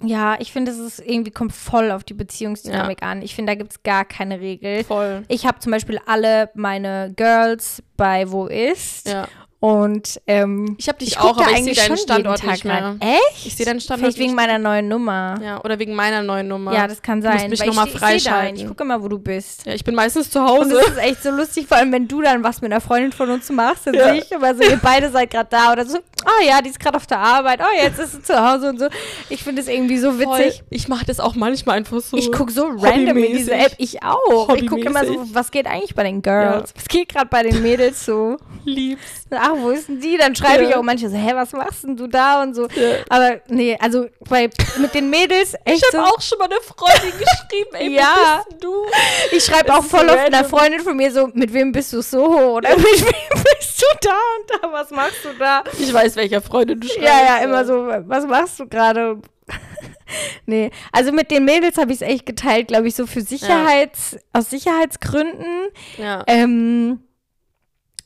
ja, 0.00 0.36
ich 0.38 0.52
finde 0.52 0.70
es 0.70 0.78
ist 0.78 1.00
irgendwie 1.00 1.32
kommt 1.32 1.52
voll 1.52 1.90
auf 1.90 2.04
die 2.04 2.14
Beziehungsdynamik 2.14 3.02
an. 3.02 3.22
Ich 3.22 3.34
finde, 3.34 3.52
da 3.52 3.56
gibt 3.56 3.72
es 3.72 3.82
gar 3.82 4.04
keine 4.04 4.38
Regel. 4.38 4.84
Voll. 4.84 5.24
Ich 5.26 5.44
habe 5.44 5.58
zum 5.58 5.72
Beispiel 5.72 5.98
alle 6.06 6.50
meine 6.54 7.12
Girls 7.16 7.82
bei 7.96 8.30
Wo 8.30 8.46
ist 8.46 9.08
Ja. 9.08 9.26
Und 9.62 10.20
ähm, 10.26 10.74
Ich 10.76 10.88
habe 10.88 10.98
dich 10.98 11.14
guck 11.16 11.24
auch, 11.24 11.36
aber 11.40 11.42
ich 11.42 11.46
sehe 11.50 11.56
eigentlich 11.58 11.78
deinen 11.78 11.86
schon 11.86 11.96
Standort 11.98 12.42
nicht 12.44 12.64
mehr. 12.64 12.84
rein. 12.84 13.00
Echt? 13.00 13.46
Ich 13.46 13.54
sehe 13.54 13.64
deinen 13.64 13.80
Standort 13.80 14.00
Vielleicht 14.12 14.18
wegen 14.18 14.34
meiner 14.34 14.58
neuen 14.58 14.88
Nummer. 14.88 15.38
Ja, 15.40 15.62
oder 15.62 15.78
wegen 15.78 15.94
meiner 15.94 16.20
neuen 16.20 16.48
Nummer. 16.48 16.74
Ja, 16.74 16.88
das 16.88 17.00
kann 17.00 17.20
Du 17.20 17.28
musst 17.28 17.38
sein. 17.42 17.50
mich 17.50 17.60
weil 17.60 17.66
noch 17.68 17.74
mal 17.76 17.86
ich, 17.86 17.94
ich 17.94 18.00
freischalten. 18.00 18.56
Ich 18.56 18.66
gucke 18.66 18.82
immer, 18.82 19.00
wo 19.00 19.06
du 19.06 19.20
bist. 19.20 19.64
Ja, 19.64 19.72
ich 19.74 19.84
bin 19.84 19.94
meistens 19.94 20.30
zu 20.30 20.40
Und 20.40 20.48
Hause. 20.48 20.70
das 20.80 20.88
ist 20.88 20.98
echt 20.98 21.22
so 21.22 21.30
lustig, 21.30 21.68
vor 21.68 21.76
allem 21.76 21.92
wenn 21.92 22.08
du 22.08 22.20
dann 22.22 22.42
was 22.42 22.60
mit 22.60 22.72
einer 22.72 22.80
Freundin 22.80 23.12
von 23.12 23.30
uns 23.30 23.48
machst, 23.50 23.86
dann 23.86 23.94
Ja. 23.94 24.12
ich 24.14 24.32
immer 24.32 24.52
so, 24.52 24.64
ihr 24.64 24.80
beide 24.82 25.08
seid 25.12 25.30
gerade 25.30 25.48
da 25.48 25.70
oder 25.70 25.86
so, 25.86 25.98
oh 25.98 26.44
ja, 26.44 26.60
die 26.60 26.70
ist 26.70 26.80
gerade 26.80 26.96
auf 26.96 27.06
der 27.06 27.20
Arbeit, 27.20 27.60
oh 27.62 27.82
jetzt 27.84 28.00
ist 28.00 28.12
sie 28.14 28.22
zu 28.22 28.34
Hause 28.44 28.68
und 28.70 28.80
so. 28.80 28.88
Ich 29.28 29.44
finde 29.44 29.62
es 29.62 29.68
irgendwie 29.68 29.98
so 29.98 30.10
Voll. 30.10 30.38
witzig. 30.40 30.64
Ich 30.70 30.88
mache 30.88 31.04
das 31.06 31.20
auch 31.20 31.36
manchmal 31.36 31.76
einfach 31.76 32.00
so. 32.00 32.16
Ich 32.16 32.32
gucke 32.32 32.50
so 32.50 32.66
random 32.66 33.16
in 33.18 33.36
diese. 33.36 33.52
App, 33.52 33.74
ich 33.78 34.02
auch. 34.02 34.52
Ich 34.56 34.66
gucke 34.66 34.82
immer 34.82 35.04
so, 35.06 35.24
was 35.32 35.52
geht 35.52 35.66
eigentlich 35.68 35.94
bei 35.94 36.02
den 36.02 36.20
Girls? 36.20 36.74
Was 36.74 36.88
geht 36.88 37.10
gerade 37.10 37.26
bei 37.28 37.44
den 37.44 37.62
Mädels 37.62 38.04
so? 38.04 38.38
lieb's. 38.64 39.21
Ach, 39.40 39.52
wo 39.56 39.70
ist 39.70 39.88
denn 39.88 40.00
die? 40.00 40.16
Dann 40.16 40.34
schreibe 40.34 40.64
ich 40.64 40.70
Ja. 40.70 40.78
auch 40.78 40.82
manche 40.82 41.08
so, 41.08 41.16
hä, 41.16 41.30
was 41.34 41.52
machst 41.52 41.84
denn 41.84 41.96
du 41.96 42.06
da 42.06 42.42
und 42.42 42.54
so. 42.54 42.66
Ja. 42.68 42.96
Aber 43.08 43.40
nee, 43.48 43.76
also 43.80 44.06
bei, 44.28 44.50
mit 44.78 44.94
den 44.94 45.10
Mädels 45.10 45.54
echt 45.64 45.82
Ich 45.84 45.90
so. 45.90 45.98
habe 45.98 46.08
auch 46.08 46.20
schon 46.20 46.38
mal 46.38 46.44
eine 46.46 46.60
Freundin 46.60 47.18
geschrieben, 47.18 47.70
ey, 47.74 47.90
Ja. 47.94 48.42
bist 48.48 48.62
du? 48.62 48.84
Ich 49.32 49.44
schreibe 49.44 49.74
auch 49.74 49.84
voll 49.84 50.06
so 50.08 50.14
oft 50.14 50.24
einer. 50.26 50.44
Freundin 50.44 50.80
von 50.80 50.96
mir 50.96 51.10
so, 51.12 51.28
mit 51.34 51.52
wem 51.52 51.72
bist 51.72 51.92
du 51.92 52.02
so 52.02 52.24
oder 52.26 52.76
mit 52.76 52.84
wem 52.84 53.42
bist 53.58 53.80
du 53.82 53.86
da 54.02 54.10
und 54.10 54.62
da, 54.62 54.72
was 54.72 54.90
machst 54.90 55.24
du 55.24 55.28
da? 55.38 55.62
Ich 55.78 55.92
weiß, 55.92 56.16
welcher 56.16 56.40
Freundin 56.40 56.80
du 56.80 56.86
schreibst. 56.88 57.02
Ja, 57.02 57.36
ja, 57.38 57.44
immer 57.44 57.64
so, 57.64 57.86
was 58.06 58.26
machst 58.26 58.58
du 58.60 58.68
gerade? 58.68 59.18
nee, 60.46 60.70
also 60.92 61.12
mit 61.12 61.30
den 61.30 61.44
Mädels 61.44 61.76
habe 61.78 61.92
ich 61.92 62.00
es 62.00 62.06
echt 62.08 62.26
geteilt, 62.26 62.68
glaube 62.68 62.88
ich, 62.88 62.94
so 62.94 63.06
für 63.06 63.20
Sicherheits, 63.22 64.16
aus 64.32 64.50
Sicherheitsgründen. 64.50 65.68
Ja. 65.98 66.22
Ähm, 66.26 67.00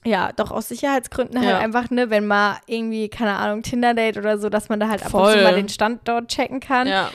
ja, 0.06 0.30
doch 0.32 0.50
aus 0.52 0.68
Sicherheitsgründen 0.68 1.38
halt 1.40 1.50
Ja. 1.50 1.58
einfach, 1.58 1.90
ne, 1.90 2.08
wenn 2.10 2.26
mal 2.26 2.58
irgendwie, 2.66 3.08
keine 3.08 3.34
Ahnung, 3.34 3.62
Tinder-Date 3.62 4.16
oder 4.18 4.38
so, 4.38 4.48
dass 4.48 4.68
man 4.68 4.78
da 4.80 4.88
halt 4.88 5.04
ab 5.04 5.12
und 5.12 5.20
Voll. 5.20 5.36
zu 5.38 5.42
mal 5.42 5.54
den 5.54 5.68
Standort 5.68 6.28
checken 6.28 6.60
kann. 6.60 6.86
ja. 6.88 7.10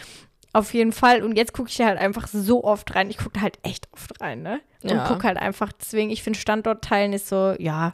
Auf 0.54 0.74
jeden 0.74 0.92
Fall. 0.92 1.24
Und 1.24 1.38
jetzt 1.38 1.54
gucke 1.54 1.70
ich 1.70 1.80
halt 1.80 1.98
einfach 1.98 2.28
so 2.28 2.66
oft 2.66 2.94
rein. 2.94 3.10
Ich 3.10 3.18
gucke 3.18 3.32
da 3.36 3.40
halt 3.42 3.58
echt 3.64 3.88
oft 3.94 4.20
rein, 4.20 4.42
ne? 4.42 4.60
Und 4.84 4.90
Ja. 4.90 5.08
gucke 5.08 5.26
halt 5.26 5.38
einfach, 5.38 5.72
deswegen, 5.72 6.10
ich 6.10 6.24
finde 6.24 6.38
Standort 6.38 6.84
teilen 6.84 7.14
ist 7.14 7.30
so, 7.30 7.56
ja. 7.58 7.94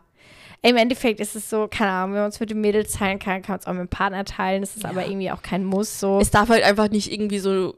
Im 0.64 0.76
Endeffekt 0.76 1.20
ist 1.20 1.36
es 1.36 1.52
so, 1.52 1.68
keine 1.70 1.92
Ahnung, 1.92 2.16
wenn 2.16 2.22
man 2.22 2.30
es 2.30 2.40
mit 2.40 2.50
dem 2.50 2.60
Mädels 2.62 2.94
teilen 2.94 3.20
kann, 3.20 3.44
kann 3.44 3.54
man 3.54 3.60
es 3.60 3.68
auch 3.68 3.74
mit 3.74 3.82
dem 3.82 3.90
Partner 3.90 4.26
teilen. 4.26 4.62
Das 4.62 4.76
ist 4.76 4.86
aber 4.86 5.06
irgendwie 5.06 5.30
auch 5.30 5.44
kein 5.44 5.64
Muss. 5.66 6.00
So. 6.00 6.20
Es 6.20 6.32
darf 6.32 6.50
halt 6.50 6.64
einfach 6.64 6.90
nicht 6.90 7.12
irgendwie 7.12 7.38
so 7.38 7.76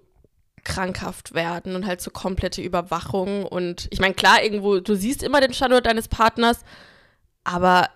krankhaft 0.64 1.34
werden 1.34 1.76
und 1.76 1.86
halt 1.86 2.00
so 2.00 2.10
komplette 2.12 2.62
Überwachung. 2.62 3.46
Und 3.46 3.88
ich 3.92 4.00
meine, 4.00 4.14
klar, 4.14 4.42
irgendwo, 4.42 4.80
du 4.80 4.96
siehst 4.96 5.24
immer 5.24 5.42
den 5.42 5.54
Standort 5.54 5.88
deines 5.88 6.08
Partners, 6.08 6.64
aber 7.52 7.90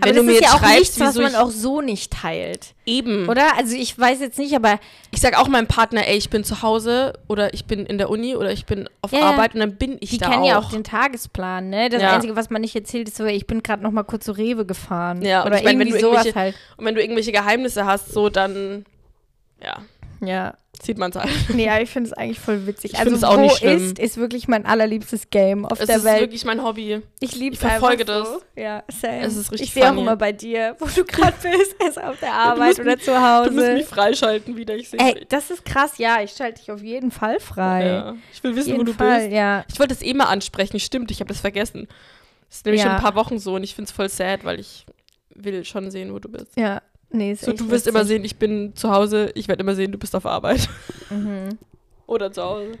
aber 0.00 0.14
wenn 0.14 0.26
das 0.26 0.36
ist 0.36 0.40
ja 0.42 0.50
auch 0.54 0.60
nichts, 0.62 1.00
was 1.00 1.16
man 1.16 1.34
auch 1.34 1.50
so 1.50 1.80
nicht 1.80 2.12
teilt. 2.12 2.74
eben. 2.86 3.28
Oder? 3.28 3.56
Also 3.56 3.74
ich 3.74 3.98
weiß 3.98 4.20
jetzt 4.20 4.38
nicht, 4.38 4.54
aber 4.54 4.78
Ich 5.10 5.20
sag 5.20 5.36
auch 5.36 5.48
meinem 5.48 5.66
Partner, 5.66 6.06
ey, 6.06 6.16
ich 6.16 6.30
bin 6.30 6.44
zu 6.44 6.62
Hause 6.62 7.14
oder 7.28 7.52
ich 7.54 7.64
bin 7.64 7.84
in 7.84 7.98
der 7.98 8.08
Uni 8.08 8.36
oder 8.36 8.52
ich 8.52 8.66
bin 8.66 8.88
auf 9.02 9.10
Ja. 9.10 9.22
Arbeit 9.30 9.54
und 9.54 9.60
dann 9.60 9.74
bin 9.74 9.96
ich 10.00 10.10
die 10.10 10.18
da 10.18 10.28
kennen 10.30 10.42
auch. 10.44 10.48
ja 10.48 10.58
auch 10.60 10.70
den 10.70 10.84
Tagesplan, 10.84 11.70
ne? 11.70 11.88
Das 11.88 12.00
Ja. 12.00 12.14
Einzige, 12.14 12.36
was 12.36 12.50
man 12.50 12.60
nicht 12.60 12.76
erzählt, 12.76 13.08
ist 13.08 13.16
so, 13.16 13.24
ich 13.24 13.48
bin 13.48 13.64
gerade 13.64 13.82
noch 13.82 13.90
mal 13.90 14.04
kurz 14.04 14.24
zu 14.26 14.32
Rewe 14.32 14.64
gefahren. 14.64 15.22
Ja, 15.22 15.40
und 15.42 15.48
Oder 15.48 15.58
ich 15.58 15.64
mein, 15.64 15.78
wenn 15.80 15.90
du 15.90 15.98
sowas 15.98 16.32
halt. 16.36 16.54
Und 16.76 16.84
wenn 16.84 16.94
du 16.94 17.00
irgendwelche 17.02 17.32
Geheimnisse 17.32 17.84
hast, 17.84 18.12
so 18.12 18.28
dann, 18.28 18.84
ja, 19.60 19.78
Ja. 20.24 20.54
Sieht 20.84 20.98
man 20.98 21.10
es 21.10 21.16
halt. 21.16 21.30
Nee, 21.54 21.68
aber 21.68 21.80
ich 21.82 21.90
finde 21.90 22.08
es 22.10 22.12
eigentlich 22.12 22.38
voll 22.38 22.66
witzig. 22.66 22.92
Ich 22.92 22.98
also 22.98 23.14
es 23.14 23.24
auch 23.24 23.36
wo 23.36 23.40
nicht 23.40 23.56
schlimm. 23.58 23.76
ist, 23.76 23.98
ist 23.98 24.16
wirklich 24.16 24.48
mein 24.48 24.66
allerliebstes 24.66 25.30
Game 25.30 25.64
auf 25.66 25.80
Es 25.80 25.86
der 25.86 25.96
ist 25.96 26.04
Welt. 26.04 26.20
wirklich 26.20 26.44
mein 26.44 26.62
Hobby. 26.62 27.00
ich 27.20 27.34
liebe 27.36 27.54
ich 27.54 27.60
verfolge 27.60 28.02
einfach 28.02 28.26
so. 28.26 28.42
Ja, 28.56 28.82
same. 28.88 29.20
Es 29.22 29.36
ist 29.36 29.50
richtig 29.52 29.68
Ich 29.68 29.74
sehe 29.74 29.90
auch 29.92 29.96
immer 29.96 30.16
bei 30.16 30.32
dir, 30.32 30.76
wo 30.78 30.86
du 30.86 31.04
gerade 31.04 31.34
bist, 31.42 31.76
also 31.82 32.00
auf 32.00 32.20
der 32.20 32.32
Arbeit 32.32 32.78
oder 32.78 32.92
mich- 32.96 33.04
zu 33.04 33.10
Du 33.12 33.16
musst 33.50 33.56
Hause. 33.66 33.74
mich 33.74 33.86
freischalten 33.86 34.56
wieder. 34.56 34.74
Ich 34.76 34.88
sehe 34.90 35.00
Ey, 35.00 35.26
das 35.28 35.50
ist 35.50 35.64
krass, 35.64 35.98
ja, 35.98 36.20
ich 36.22 36.32
schalte 36.32 36.60
dich 36.60 36.70
auf 36.70 36.82
jeden 36.82 37.10
Fall 37.10 37.40
frei. 37.40 37.86
ja. 37.86 38.14
Ich 38.32 38.42
will 38.42 38.54
wissen, 38.56 38.76
wo 38.78 38.82
du 38.82 38.92
Fall, 38.92 39.20
bist. 39.22 39.32
ja. 39.32 39.64
Ich 39.72 39.78
wollte 39.78 39.94
es 39.94 40.02
eh 40.02 40.14
mal 40.14 40.24
ansprechen. 40.26 40.78
Stimmt, 40.80 41.10
ich 41.10 41.20
habe 41.20 41.28
das 41.28 41.40
vergessen. 41.40 41.88
Das 42.48 42.58
ist 42.58 42.66
nämlich 42.66 42.82
Ja. 42.82 42.88
schon 42.88 42.96
ein 42.96 43.02
paar 43.02 43.14
Wochen 43.16 43.38
so 43.38 43.54
und 43.56 43.64
ich 43.64 43.74
finde 43.74 43.88
es 43.88 43.92
voll 43.92 44.08
sad, 44.08 44.44
weil 44.44 44.60
ich 44.60 44.86
will 45.34 45.64
schon 45.64 45.90
sehen, 45.90 46.12
wo 46.12 46.18
du 46.20 46.28
bist. 46.28 46.56
Ja, 46.56 46.80
nee, 47.14 47.34
So, 47.34 47.52
du 47.52 47.70
wirst 47.70 47.86
immer 47.86 48.04
sehen, 48.04 48.24
ich 48.24 48.36
bin 48.36 48.74
zu 48.76 48.90
Hause. 48.90 49.30
Ich 49.34 49.48
werde 49.48 49.62
immer 49.62 49.74
sehen, 49.74 49.92
du 49.92 49.98
bist 49.98 50.14
auf 50.14 50.26
Arbeit. 50.26 50.68
Mhm. 51.10 51.58
Oder 52.06 52.30
zu 52.30 52.42
Hause. 52.42 52.72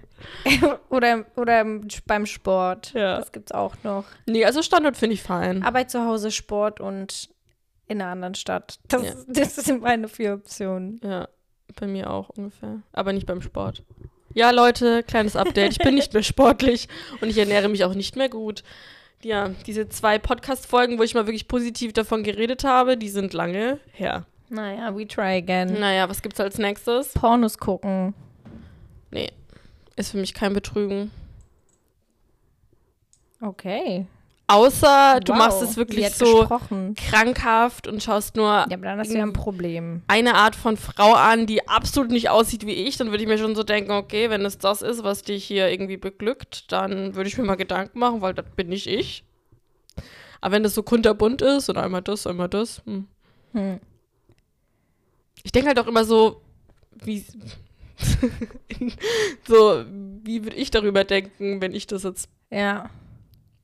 oder, 0.90 1.24
oder 1.36 1.64
beim 2.06 2.26
Sport. 2.26 2.92
Ja. 2.92 3.16
Das 3.16 3.32
gibt's 3.32 3.52
auch 3.52 3.74
noch. 3.82 4.04
Nee, 4.26 4.44
also 4.44 4.60
Standort 4.60 4.98
finde 4.98 5.14
ich 5.14 5.22
fein. 5.22 5.62
Arbeit 5.62 5.90
zu 5.90 6.04
Hause, 6.04 6.30
Sport 6.30 6.78
und 6.78 7.30
in 7.86 8.02
einer 8.02 8.10
anderen 8.10 8.34
Stadt. 8.34 8.78
Das, 8.88 9.02
Ja. 9.02 9.14
das 9.28 9.56
sind 9.56 9.82
meine 9.82 10.08
vier 10.08 10.34
Optionen. 10.34 11.00
Ja, 11.02 11.28
bei 11.80 11.86
mir 11.86 12.10
auch 12.10 12.28
ungefähr. 12.30 12.82
Aber 12.92 13.14
nicht 13.14 13.26
beim 13.26 13.40
Sport. 13.40 13.82
Ja, 14.34 14.50
Leute, 14.50 15.02
kleines 15.04 15.36
Update. 15.36 15.72
Ich 15.72 15.78
bin 15.78 15.94
nicht 15.94 16.12
mehr 16.12 16.22
sportlich 16.22 16.88
und 17.20 17.28
ich 17.30 17.38
ernähre 17.38 17.68
mich 17.68 17.84
auch 17.84 17.94
nicht 17.94 18.16
mehr 18.16 18.28
gut. 18.28 18.62
Ja, 19.24 19.48
diese 19.66 19.88
zwei 19.88 20.18
Podcast-Folgen, 20.18 20.98
wo 20.98 21.02
ich 21.02 21.14
mal 21.14 21.26
wirklich 21.26 21.48
positiv 21.48 21.94
davon 21.94 22.24
geredet 22.24 22.62
habe, 22.62 22.98
die 22.98 23.08
sind 23.08 23.32
lange 23.32 23.80
her. 23.92 24.26
Naja, 24.50 24.94
we 24.94 25.08
try 25.08 25.38
again. 25.38 25.80
Naja, 25.80 26.08
was 26.10 26.20
gibt's 26.20 26.38
als 26.40 26.58
nächstes? 26.58 27.14
Pornos 27.14 27.56
gucken. 27.56 28.12
Nee, 29.10 29.32
ist 29.96 30.10
für 30.10 30.18
mich 30.18 30.34
kein 30.34 30.52
Betrügen. 30.52 31.10
Okay. 33.40 34.06
Außer 34.46 35.20
du 35.24 35.32
Wow, 35.32 35.38
machst 35.38 35.62
es 35.62 35.76
wirklich 35.78 36.10
so 36.10 36.40
gesprochen. 36.40 36.94
krankhaft 36.96 37.88
und 37.88 38.02
schaust 38.02 38.36
nur 38.36 38.66
Ja, 38.68 38.76
dann 38.76 38.98
hast 38.98 39.10
du 39.10 39.16
ja 39.16 39.22
ein 39.24 39.32
Problem. 39.32 40.02
eine 40.06 40.34
Art 40.34 40.54
von 40.54 40.76
Frau 40.76 41.14
an, 41.14 41.46
die 41.46 41.66
absolut 41.66 42.10
nicht 42.10 42.28
aussieht 42.28 42.66
wie 42.66 42.72
ich, 42.74 42.98
dann 42.98 43.10
würde 43.10 43.22
ich 43.22 43.28
mir 43.28 43.38
schon 43.38 43.54
so 43.56 43.62
denken, 43.62 43.92
okay, 43.92 44.28
wenn 44.28 44.44
es 44.44 44.58
das 44.58 44.82
ist, 44.82 45.02
was 45.02 45.22
dich 45.22 45.44
hier 45.44 45.70
irgendwie 45.70 45.96
beglückt, 45.96 46.70
dann 46.72 47.14
würde 47.14 47.28
ich 47.28 47.38
mir 47.38 47.44
mal 47.44 47.54
Gedanken 47.54 47.98
machen, 47.98 48.20
weil 48.20 48.34
das 48.34 48.44
bin 48.54 48.68
nicht 48.68 48.86
ich. 48.86 49.24
Aber 50.42 50.52
wenn 50.56 50.62
das 50.62 50.74
so 50.74 50.82
kunterbunt 50.82 51.40
ist 51.40 51.70
und 51.70 51.78
einmal 51.78 52.02
das, 52.02 52.26
einmal 52.26 52.50
das. 52.50 52.82
Hm. 52.84 53.06
Hm. 53.52 53.80
Ich 55.42 55.52
denke 55.52 55.68
halt 55.68 55.78
auch 55.78 55.86
immer 55.86 56.04
so, 56.04 56.42
wie 57.02 57.24
so, 59.48 59.84
wie 60.22 60.44
würde 60.44 60.56
ich 60.56 60.70
darüber 60.70 61.04
denken, 61.04 61.60
wenn 61.62 61.74
ich 61.74 61.86
das 61.86 62.02
jetzt 62.02 62.28
Ja, 62.50 62.90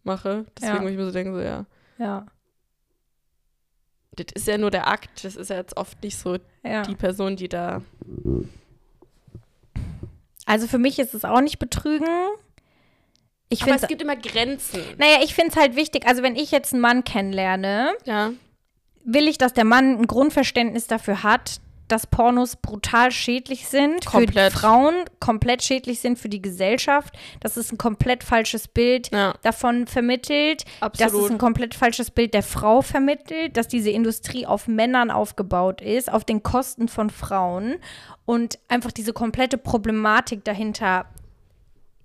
mache? 0.04 0.46
Deswegen 0.56 0.74
Ja. 0.76 0.80
würde 0.82 0.92
ich 0.92 0.98
mir 0.98 1.06
so 1.06 1.12
denken, 1.12 1.34
so 1.34 1.40
ja, 1.40 1.66
ja, 1.98 2.26
das 4.16 4.26
ist 4.34 4.46
ja 4.46 4.58
nur 4.58 4.70
der 4.70 4.86
Akt, 4.88 5.24
das 5.24 5.36
ist 5.36 5.50
ja 5.50 5.56
jetzt 5.56 5.76
oft 5.76 6.02
nicht 6.02 6.16
so 6.18 6.38
ja. 6.64 6.82
die 6.82 6.94
Person, 6.94 7.36
die 7.36 7.48
da. 7.48 7.82
Also 10.46 10.66
für 10.66 10.78
mich 10.78 10.98
ist 10.98 11.14
es 11.14 11.24
auch 11.24 11.40
nicht 11.40 11.58
betrügen. 11.58 12.06
Ich 13.48 13.62
Aber 13.62 13.70
finde 13.72 13.82
es 13.84 13.88
gibt 13.88 14.02
immer 14.02 14.16
Grenzen. 14.16 14.80
Naja, 14.98 15.18
ich 15.22 15.34
finde 15.34 15.50
es 15.50 15.56
halt 15.56 15.76
wichtig, 15.76 16.06
also 16.06 16.22
wenn 16.22 16.36
ich 16.36 16.50
jetzt 16.50 16.72
einen 16.72 16.82
Mann 16.82 17.04
kennenlerne, 17.04 17.92
Ja. 18.04 18.32
will 19.04 19.26
ich, 19.28 19.38
dass 19.38 19.52
der 19.52 19.64
Mann 19.64 19.98
ein 19.98 20.06
Grundverständnis 20.06 20.86
dafür 20.86 21.22
hat, 21.22 21.60
dass 21.90 22.06
Pornos 22.06 22.56
brutal 22.56 23.10
schädlich 23.12 23.66
sind 23.68 24.06
Komplett. 24.06 24.52
für 24.52 24.58
Frauen, 24.60 24.94
komplett 25.20 25.62
schädlich 25.62 26.00
sind 26.00 26.18
für 26.18 26.28
die 26.28 26.40
Gesellschaft, 26.40 27.14
dass 27.40 27.56
es 27.56 27.72
ein 27.72 27.78
komplett 27.78 28.24
falsches 28.24 28.68
Bild 28.68 29.10
Ja, 29.12 29.34
davon 29.42 29.86
vermittelt, 29.86 30.64
dass 30.80 30.90
es 30.94 31.02
absolut. 31.02 31.30
ein 31.32 31.38
komplett 31.38 31.74
falsches 31.74 32.10
Bild 32.10 32.32
der 32.34 32.42
Frau 32.42 32.82
vermittelt, 32.82 33.56
dass 33.56 33.68
diese 33.68 33.90
Industrie 33.90 34.46
auf 34.46 34.68
Männern 34.68 35.10
aufgebaut 35.10 35.80
ist, 35.80 36.10
auf 36.12 36.24
den 36.24 36.42
Kosten 36.42 36.88
von 36.88 37.10
Frauen 37.10 37.76
und 38.24 38.58
einfach 38.68 38.92
diese 38.92 39.12
komplette 39.12 39.58
Problematik 39.58 40.44
dahinter 40.44 41.06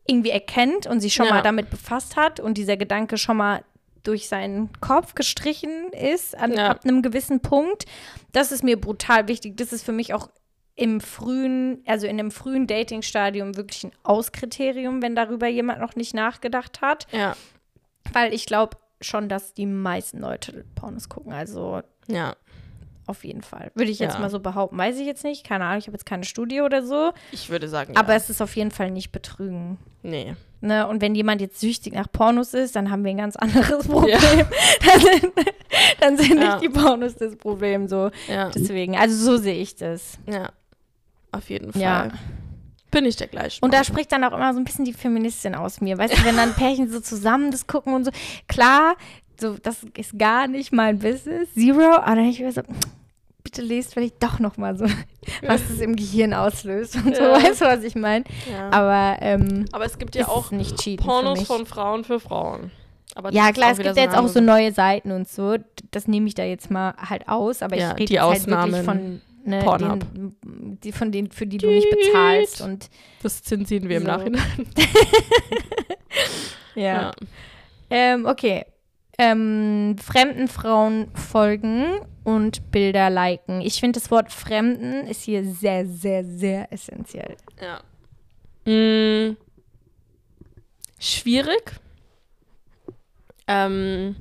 irgendwie 0.07 0.29
erkennt 0.31 0.87
und 0.87 0.99
sich 1.01 1.13
schon 1.13 1.25
Ja. 1.27 1.33
mal 1.35 1.41
damit 1.41 1.69
befasst 1.69 2.15
hat 2.15 2.39
und 2.39 2.57
dieser 2.57 2.77
Gedanke 2.77 3.17
schon 3.17 3.37
mal 3.37 3.63
durch 4.07 4.27
seinen 4.29 4.69
Kopf 4.81 5.15
gestrichen 5.15 5.89
ist 5.91 6.37
an, 6.37 6.53
Ja. 6.53 6.69
ab 6.71 6.81
einem 6.83 7.01
gewissen 7.01 7.41
Punkt. 7.41 7.85
Das 8.31 8.51
ist 8.51 8.63
mir 8.63 8.79
brutal 8.79 9.27
wichtig. 9.27 9.57
Das 9.57 9.73
ist 9.73 9.83
für 9.83 9.91
mich 9.91 10.13
auch 10.13 10.29
im 10.75 10.99
frühen, 11.01 11.81
also 11.85 12.05
in 12.05 12.19
einem 12.19 12.31
frühen 12.31 12.67
Dating-Stadium 12.67 13.55
wirklich 13.55 13.85
ein 13.85 13.91
Auskriterium, 14.03 15.01
wenn 15.01 15.15
darüber 15.15 15.47
jemand 15.47 15.79
noch 15.79 15.95
nicht 15.95 16.13
nachgedacht 16.13 16.81
hat. 16.81 17.07
Ja, 17.11 17.35
Weil 18.13 18.33
ich 18.33 18.45
glaube 18.45 18.77
schon, 19.01 19.29
dass 19.29 19.53
die 19.53 19.65
meisten 19.65 20.19
Leute 20.19 20.65
Pornos 20.75 21.09
gucken. 21.09 21.31
Also 21.33 21.81
ja. 22.07 22.35
auf 23.07 23.23
jeden 23.23 23.41
Fall. 23.41 23.71
Würde 23.75 23.91
ich 23.91 23.99
jetzt 23.99 24.15
Ja. 24.15 24.19
mal 24.19 24.29
so 24.29 24.39
behaupten. 24.39 24.77
Weiß 24.77 24.97
ich 24.97 25.05
jetzt 25.05 25.23
nicht. 25.23 25.45
Keine 25.45 25.65
Ahnung. 25.65 25.79
Ich 25.79 25.87
habe 25.87 25.95
jetzt 25.95 26.05
keine 26.05 26.23
Studie 26.25 26.61
oder 26.61 26.83
so. 26.85 27.13
Ich 27.31 27.49
würde 27.49 27.67
sagen, 27.69 27.95
Aber 27.95 28.11
ja. 28.11 28.17
es 28.17 28.29
ist 28.29 28.41
auf 28.41 28.55
jeden 28.55 28.71
Fall 28.71 28.91
nicht 28.91 29.11
betrügen. 29.11 29.77
nee. 30.03 30.35
Ne? 30.61 30.87
Und 30.87 31.01
wenn 31.01 31.13
jemand 31.15 31.41
jetzt 31.41 31.59
süchtig 31.59 31.93
nach 31.93 32.11
Pornos 32.11 32.53
ist, 32.53 32.75
dann 32.75 32.89
haben 32.89 33.03
wir 33.03 33.11
ein 33.11 33.17
ganz 33.17 33.35
anderes 33.35 33.87
Problem. 33.87 34.17
dann 34.85 34.99
sind, 35.01 35.33
dann 35.99 36.17
sind 36.17 36.41
Ja. 36.41 36.55
nicht 36.57 36.63
die 36.63 36.69
Pornos 36.69 37.15
das 37.15 37.35
Problem 37.35 37.87
so. 37.87 38.09
Ja, 38.27 38.49
Deswegen, 38.49 38.95
also 38.97 39.15
so 39.15 39.37
sehe 39.37 39.61
ich 39.61 39.75
das. 39.75 40.17
ja. 40.27 40.49
Auf 41.31 41.49
jeden 41.49 41.73
Fall. 41.73 41.81
Ja. 41.81 42.07
Bin 42.91 43.03
ich 43.05 43.17
der 43.17 43.27
gleiche. 43.27 43.59
Und 43.61 43.73
da 43.73 43.83
spricht 43.83 44.09
dann 44.13 44.23
auch 44.23 44.31
immer 44.31 44.53
so 44.53 44.59
ein 44.59 44.63
bisschen 44.63 44.85
die 44.85 44.93
Feministin 44.93 45.53
aus 45.53 45.81
mir. 45.81 45.97
Weißt 45.97 46.17
du, 46.17 46.23
wenn 46.23 46.37
dann 46.37 46.53
Pärchen 46.55 46.89
so 46.89 47.01
zusammen 47.01 47.51
das 47.51 47.67
gucken 47.67 47.93
und 47.93 48.05
so. 48.05 48.11
Klar, 48.47 48.95
so, 49.37 49.57
das 49.61 49.85
ist 49.97 50.17
gar 50.17 50.47
nicht 50.47 50.71
mein 50.71 50.99
Business. 50.99 51.53
Zero. 51.53 51.95
Aber 51.97 52.15
dann 52.15 52.25
ich 52.29 52.39
mir 52.39 52.53
so, 52.53 52.61
bitte 53.55 53.67
lest 53.67 53.93
vielleicht 53.93 54.21
doch 54.21 54.39
noch 54.39 54.57
mal 54.57 54.77
so, 54.77 54.85
was 55.41 55.61
das 55.67 55.79
im 55.79 55.95
Gehirn 55.95 56.33
auslöst 56.33 56.95
und 56.95 57.15
so. 57.15 57.23
Ja. 57.23 57.33
Weißt 57.33 57.61
du, 57.61 57.65
was 57.65 57.83
ich 57.83 57.95
meine? 57.95 58.25
ja. 58.51 58.69
Aber, 58.71 59.17
ähm, 59.21 59.65
Aber 59.71 59.85
es 59.85 59.97
gibt 59.97 60.15
ja 60.15 60.27
auch 60.27 60.51
es 60.51 60.75
Pornos 60.97 61.43
von 61.43 61.65
Frauen 61.65 62.03
für 62.03 62.19
Frauen. 62.19 62.71
Aber 63.15 63.31
Ja, 63.31 63.51
klar, 63.51 63.71
es 63.71 63.77
gibt 63.77 63.95
ja 63.95 64.03
jetzt 64.03 64.15
auch 64.15 64.27
so 64.27 64.41
neue 64.41 64.73
Seiten 64.73 65.11
und 65.11 65.27
so. 65.27 65.55
Das 65.91 66.07
nehme 66.07 66.27
ich 66.27 66.35
da 66.35 66.43
jetzt 66.43 66.69
mal 66.69 66.93
halt 66.97 67.27
aus, 67.29 67.61
aber 67.61 67.77
Ja, 67.77 67.93
ich 67.97 68.09
rede 68.09 68.21
halt 68.21 68.41
Ausnahmen. 68.41 68.73
wirklich 68.73 68.85
von 68.85 69.21
ne, 69.45 69.77
den, 69.77 70.35
die, 70.83 70.91
von 70.91 71.11
denen, 71.11 71.31
für 71.31 71.47
die 71.47 71.57
du 71.57 71.67
nicht 71.67 71.89
bezahlst. 71.89 72.61
Und 72.61 72.89
Das 73.23 73.41
zensieren 73.41 73.87
wir 73.87 73.97
im 73.97 74.03
So. 74.03 74.09
Nachhinein. 74.09 74.65
ja. 76.75 77.11
Ähm, 77.89 78.25
okay. 78.25 78.65
Ähm, 79.17 79.95
fremden 80.03 80.49
Frauen 80.49 81.07
folgen 81.13 82.01
und 82.25 82.71
Bilder 82.71 83.09
liken. 83.09 83.61
Ich 83.61 83.79
finde, 83.79 83.99
das 83.99 84.11
Wort 84.11 84.31
Fremden 84.31 85.07
ist 85.07 85.21
hier 85.21 85.45
sehr, 85.45 85.85
sehr, 85.85 86.25
sehr 86.25 86.73
essentiell. 86.73 87.37
Ja. 87.61 87.79
Mm, 88.69 89.37
schwierig. 90.99 91.79
Ähm, 93.47 94.15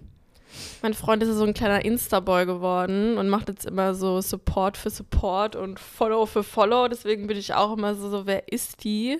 mein 0.82 0.92
Freund 0.92 1.22
ist 1.22 1.30
ja 1.30 1.34
so 1.34 1.44
ein 1.44 1.54
kleiner 1.54 1.82
Insta-Boy 1.84 2.44
geworden 2.44 3.16
und 3.16 3.28
macht 3.30 3.48
jetzt 3.48 3.64
immer 3.64 3.94
so 3.94 4.20
Support 4.20 4.76
für 4.76 4.90
Support 4.90 5.56
und 5.56 5.80
Follow 5.80 6.26
für 6.26 6.42
Follow. 6.42 6.88
Deswegen 6.88 7.26
bin 7.26 7.38
ich 7.38 7.54
auch 7.54 7.72
immer 7.72 7.94
so, 7.94 8.10
so 8.10 8.26
wer 8.26 8.52
ist 8.52 8.84
die? 8.84 9.18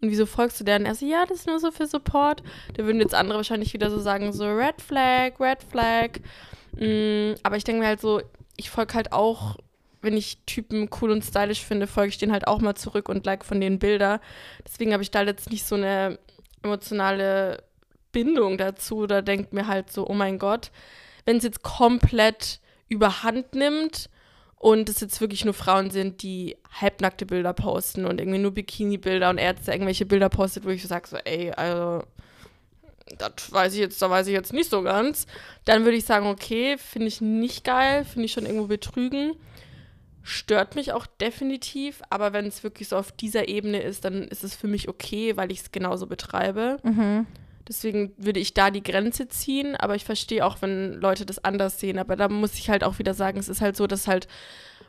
Und 0.00 0.10
wieso 0.10 0.26
folgst 0.26 0.58
du 0.58 0.64
der? 0.64 0.80
Und 0.80 0.86
er 0.86 0.96
so, 0.96 1.06
ja, 1.06 1.26
das 1.26 1.40
ist 1.40 1.46
nur 1.46 1.60
so 1.60 1.70
für 1.70 1.86
Support. 1.86 2.42
Da 2.74 2.84
würden 2.84 3.00
jetzt 3.00 3.14
andere 3.14 3.36
wahrscheinlich 3.38 3.72
wieder 3.72 3.88
so 3.88 4.00
sagen, 4.00 4.32
so 4.32 4.46
Red 4.46 4.80
Flag, 4.80 5.38
Red 5.38 5.62
Flag. 5.62 6.20
Mm, 6.76 7.34
aber 7.42 7.56
ich 7.56 7.64
denke 7.64 7.80
mir 7.80 7.88
halt 7.88 8.00
so, 8.00 8.20
ich 8.56 8.70
folge 8.70 8.94
halt 8.94 9.12
auch, 9.12 9.56
wenn 10.02 10.16
ich 10.16 10.38
Typen 10.46 10.88
cool 11.00 11.10
und 11.10 11.24
stylisch 11.24 11.64
finde, 11.64 11.86
folge 11.86 12.10
ich 12.10 12.18
denen 12.18 12.32
halt 12.32 12.46
auch 12.46 12.60
mal 12.60 12.74
zurück 12.74 13.08
und 13.08 13.26
like 13.26 13.44
von 13.44 13.60
denen 13.60 13.78
Bilder. 13.78 14.20
Deswegen 14.66 14.92
habe 14.92 15.02
ich 15.02 15.10
da 15.10 15.22
jetzt 15.22 15.50
nicht 15.50 15.66
so 15.66 15.74
eine 15.74 16.18
emotionale 16.62 17.62
Bindung 18.12 18.58
dazu. 18.58 19.06
Da 19.06 19.22
denkt 19.22 19.52
mir 19.52 19.66
halt 19.66 19.92
so, 19.92 20.06
oh 20.08 20.14
mein 20.14 20.38
Gott, 20.38 20.70
wenn 21.24 21.36
es 21.36 21.44
jetzt 21.44 21.62
komplett 21.62 22.60
überhand 22.88 23.54
nimmt 23.54 24.08
und 24.56 24.88
es 24.88 25.00
jetzt 25.00 25.20
wirklich 25.20 25.44
nur 25.44 25.54
Frauen 25.54 25.90
sind, 25.90 26.22
die 26.22 26.56
halbnackte 26.80 27.24
Bilder 27.24 27.54
posten 27.54 28.04
und 28.04 28.20
irgendwie 28.20 28.38
nur 28.38 28.52
Bikini-Bilder 28.52 29.30
und 29.30 29.38
da 29.38 29.72
irgendwelche 29.72 30.06
Bilder 30.06 30.28
postet, 30.28 30.64
wo 30.64 30.68
ich 30.68 30.82
so 30.82 30.88
sage, 30.88 31.08
so, 31.08 31.16
ey, 31.16 31.50
also, 31.52 32.02
das 33.18 33.52
weiß 33.52 33.74
ich 33.74 33.80
jetzt, 33.80 34.00
da 34.00 34.10
weiß 34.10 34.26
ich 34.26 34.32
jetzt 34.32 34.52
nicht 34.52 34.70
so 34.70 34.82
ganz, 34.82 35.26
dann 35.64 35.84
würde 35.84 35.96
ich 35.96 36.04
sagen, 36.04 36.26
okay, 36.26 36.76
finde 36.78 37.08
ich 37.08 37.20
nicht 37.20 37.64
geil, 37.64 38.04
finde 38.04 38.26
ich 38.26 38.32
schon 38.32 38.46
irgendwo 38.46 38.66
betrügen. 38.66 39.34
Stört 40.22 40.74
mich 40.76 40.92
auch 40.92 41.06
definitiv, 41.06 42.02
aber 42.10 42.32
wenn 42.32 42.46
es 42.46 42.62
wirklich 42.62 42.88
so 42.88 42.96
auf 42.96 43.10
dieser 43.10 43.48
Ebene 43.48 43.80
ist, 43.80 44.04
dann 44.04 44.24
ist 44.24 44.44
es 44.44 44.54
für 44.54 44.68
mich 44.68 44.88
okay, 44.88 45.36
weil 45.36 45.50
ich 45.50 45.60
es 45.60 45.72
genauso 45.72 46.06
betreibe. 46.06 46.78
Mhm. 46.82 47.26
Deswegen 47.66 48.12
würde 48.16 48.40
ich 48.40 48.52
da 48.52 48.70
die 48.70 48.82
Grenze 48.82 49.28
ziehen, 49.28 49.76
aber 49.76 49.94
ich 49.94 50.04
verstehe 50.04 50.44
auch, 50.44 50.60
wenn 50.60 50.94
Leute 50.94 51.24
das 51.24 51.42
anders 51.44 51.78
sehen. 51.78 51.98
Aber 51.98 52.16
da 52.16 52.28
muss 52.28 52.54
ich 52.54 52.68
halt 52.68 52.82
auch 52.84 52.98
wieder 52.98 53.14
sagen, 53.14 53.38
es 53.38 53.48
ist 53.48 53.60
halt 53.60 53.76
so, 53.76 53.86
dass 53.86 54.08
halt 54.08 54.26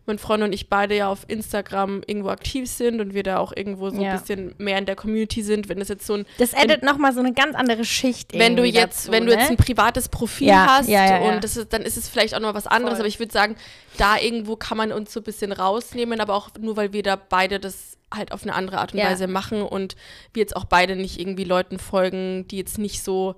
mein 0.05 0.17
Freund 0.17 0.43
und 0.43 0.51
ich 0.53 0.67
beide 0.69 0.95
ja 0.95 1.07
auf 1.09 1.25
Instagram 1.27 2.01
irgendwo 2.07 2.29
aktiv 2.29 2.69
sind 2.69 2.99
und 3.01 3.13
wir 3.13 3.23
da 3.23 3.37
auch 3.37 3.53
irgendwo 3.55 3.89
so 3.89 4.01
Ja. 4.01 4.11
ein 4.13 4.19
bisschen 4.19 4.55
mehr 4.57 4.77
in 4.77 4.85
der 4.85 4.95
Community 4.95 5.43
sind. 5.43 5.69
Wenn 5.69 5.79
es 5.79 5.89
jetzt 5.89 6.05
so 6.07 6.15
ein, 6.15 6.25
Das 6.37 6.53
addet 6.53 6.83
nochmal 6.83 7.13
so 7.13 7.19
eine 7.19 7.33
ganz 7.33 7.55
andere 7.55 7.85
Schicht 7.85 8.33
wenn 8.33 8.55
du 8.55 8.63
jetzt, 8.63 9.05
dazu, 9.05 9.11
wenn 9.11 9.25
du 9.25 9.31
jetzt 9.31 9.43
ne? 9.43 9.49
ein 9.51 9.57
privates 9.57 10.09
Profil 10.09 10.47
Ja, 10.47 10.77
hast 10.79 10.89
ja, 10.89 11.19
und 11.19 11.43
das 11.43 11.55
ist, 11.57 11.71
dann 11.73 11.83
ist 11.83 11.97
es 11.97 12.09
vielleicht 12.09 12.33
auch 12.35 12.39
noch 12.39 12.53
was 12.53 12.67
anderes, 12.67 12.93
Voll. 12.93 13.01
aber 13.01 13.07
ich 13.07 13.19
würde 13.19 13.31
sagen, 13.31 13.55
da 13.97 14.17
irgendwo 14.17 14.55
kann 14.55 14.77
man 14.77 14.91
uns 14.91 15.13
so 15.13 15.19
ein 15.19 15.23
bisschen 15.23 15.51
rausnehmen, 15.51 16.19
aber 16.19 16.33
auch 16.33 16.49
nur, 16.59 16.77
weil 16.77 16.93
wir 16.93 17.03
da 17.03 17.15
beide 17.15 17.59
das 17.59 17.97
halt 18.13 18.31
auf 18.33 18.43
eine 18.43 18.53
andere 18.55 18.79
Art 18.79 18.93
und. 18.93 19.05
Weise 19.05 19.27
machen 19.27 19.61
und 19.61 19.95
wir 20.33 20.41
jetzt 20.41 20.55
auch 20.55 20.65
beide 20.65 20.95
nicht 20.95 21.19
irgendwie 21.19 21.45
Leuten 21.45 21.79
folgen, 21.79 22.47
die 22.49 22.57
jetzt 22.57 22.77
nicht 22.77 23.03
so 23.03 23.35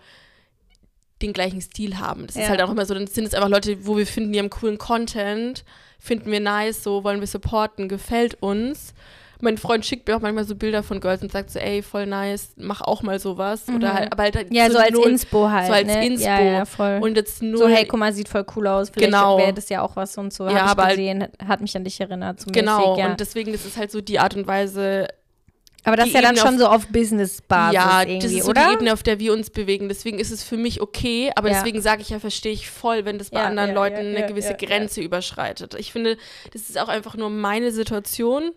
den 1.24 1.34
gleichen 1.34 1.62
Stil 1.62 1.98
haben. 2.00 2.28
Das 2.28 2.36
Ja. 2.36 2.44
ist 2.44 2.50
halt 2.50 2.62
auch 2.62 2.70
immer 2.70 2.86
so, 2.86 2.94
dann 2.94 3.08
sind 3.08 3.26
es 3.26 3.34
einfach 3.34 3.50
Leute, 3.50 3.86
wo 3.88 3.98
wir 3.98 4.06
finden, 4.06 4.32
die 4.34 4.40
haben 4.40 4.50
coolen 4.52 4.78
Content, 4.78 5.64
finden 6.00 6.32
wir 6.32 6.40
nice, 6.40 6.84
so 6.84 7.04
wollen 7.04 7.20
wir 7.22 7.28
supporten, 7.28 7.88
gefällt 7.88 8.38
uns. 8.42 8.94
Mein 9.42 9.58
Freund 9.58 9.86
schickt 9.86 10.08
mir 10.08 10.16
auch 10.16 10.22
manchmal 10.22 10.46
so 10.46 10.56
Bilder 10.56 10.84
von 10.84 11.02
Girls 11.02 11.22
und 11.22 11.30
sagt 11.30 11.50
so, 11.50 11.60
ey, 11.60 11.82
voll 11.82 12.06
nice, 12.06 12.54
mach 12.56 12.80
auch 12.80 13.04
mal 13.04 13.20
sowas. 13.20 13.64
Oder 13.76 13.94
halt, 13.94 14.12
aber 14.14 14.24
halt 14.24 14.50
Mhm. 14.50 14.56
Ja, 14.56 14.70
so 14.72 14.78
als 14.78 14.92
null- 14.92 15.10
Inspo 15.10 15.50
halt. 15.50 15.68
so 15.68 15.74
als 15.74 15.88
ne? 15.88 16.06
Inspo. 16.06 16.26
Ja, 16.26 16.40
ja, 16.42 16.66
voll. 16.66 17.00
Und 17.02 17.18
jetzt 17.18 17.42
nur. 17.44 17.58
so, 17.58 17.68
hey, 17.68 17.86
guck 17.86 18.00
mal, 18.00 18.14
sieht 18.14 18.30
voll 18.30 18.46
cool 18.56 18.68
aus. 18.68 18.90
Vielleicht 18.90 19.12
Genau. 19.12 19.38
wäre 19.38 19.52
das 19.54 19.68
ja 19.68 19.82
auch 19.82 19.98
was 19.98 20.18
und 20.18 20.32
so. 20.32 20.46
Ja, 20.48 20.54
Hab 20.54 20.66
ich 20.66 20.72
aber 20.72 20.84
halt- 20.84 20.92
gesehen, 20.98 21.28
hat 21.46 21.60
mich 21.60 21.76
an 21.76 21.84
dich 21.84 22.00
erinnert. 22.00 22.40
So 22.40 22.52
Genau, 22.52 22.92
mäßig, 22.92 22.98
ja. 23.04 23.12
und 23.12 23.20
deswegen 23.20 23.54
ist 23.54 23.66
es 23.66 23.76
halt 23.76 23.92
so 23.92 24.00
die 24.00 24.18
Art 24.20 24.34
und 24.38 24.48
Weise, 24.48 25.08
aber 25.84 25.98
das 25.98 26.08
ist 26.08 26.14
ja 26.14 26.22
dann 26.22 26.36
Ebene 26.36 26.48
schon 26.50 26.58
so 26.60 26.68
auf 26.68 26.88
Business-Basis 26.88 27.74
ja, 27.74 28.06
das 28.06 28.32
ist 28.32 28.44
so 28.44 28.50
oder? 28.52 28.68
die 28.68 28.74
Ebene, 28.74 28.94
auf 28.94 29.04
der 29.04 29.20
wir 29.20 29.34
uns 29.34 29.50
bewegen. 29.50 29.90
Deswegen 29.90 30.20
ist 30.20 30.32
es 30.32 30.44
für 30.44 30.58
mich 30.58 30.82
okay, 30.82 31.32
aber 31.36 31.50
Ja. 31.50 31.56
deswegen 31.56 31.82
sage 31.82 32.02
ich 32.02 32.10
ja, 32.10 32.20
verstehe 32.20 32.54
ich 32.54 32.70
voll, 32.70 33.06
wenn 33.06 33.18
das 33.18 33.30
bei 33.30 33.40
Ja, 33.40 33.46
anderen 33.48 33.70
ja, 33.70 33.76
Leuten 33.76 33.98
eine 34.16 34.26
gewisse. 34.26 34.54
Grenze 34.56 35.02
überschreitet. 35.02 35.74
Ich 35.76 35.92
finde, 35.92 36.18
das 36.54 36.70
ist 36.70 36.78
auch 36.80 36.88
einfach 36.88 37.16
nur 37.16 37.30
meine 37.30 37.72
Situation 37.72 38.52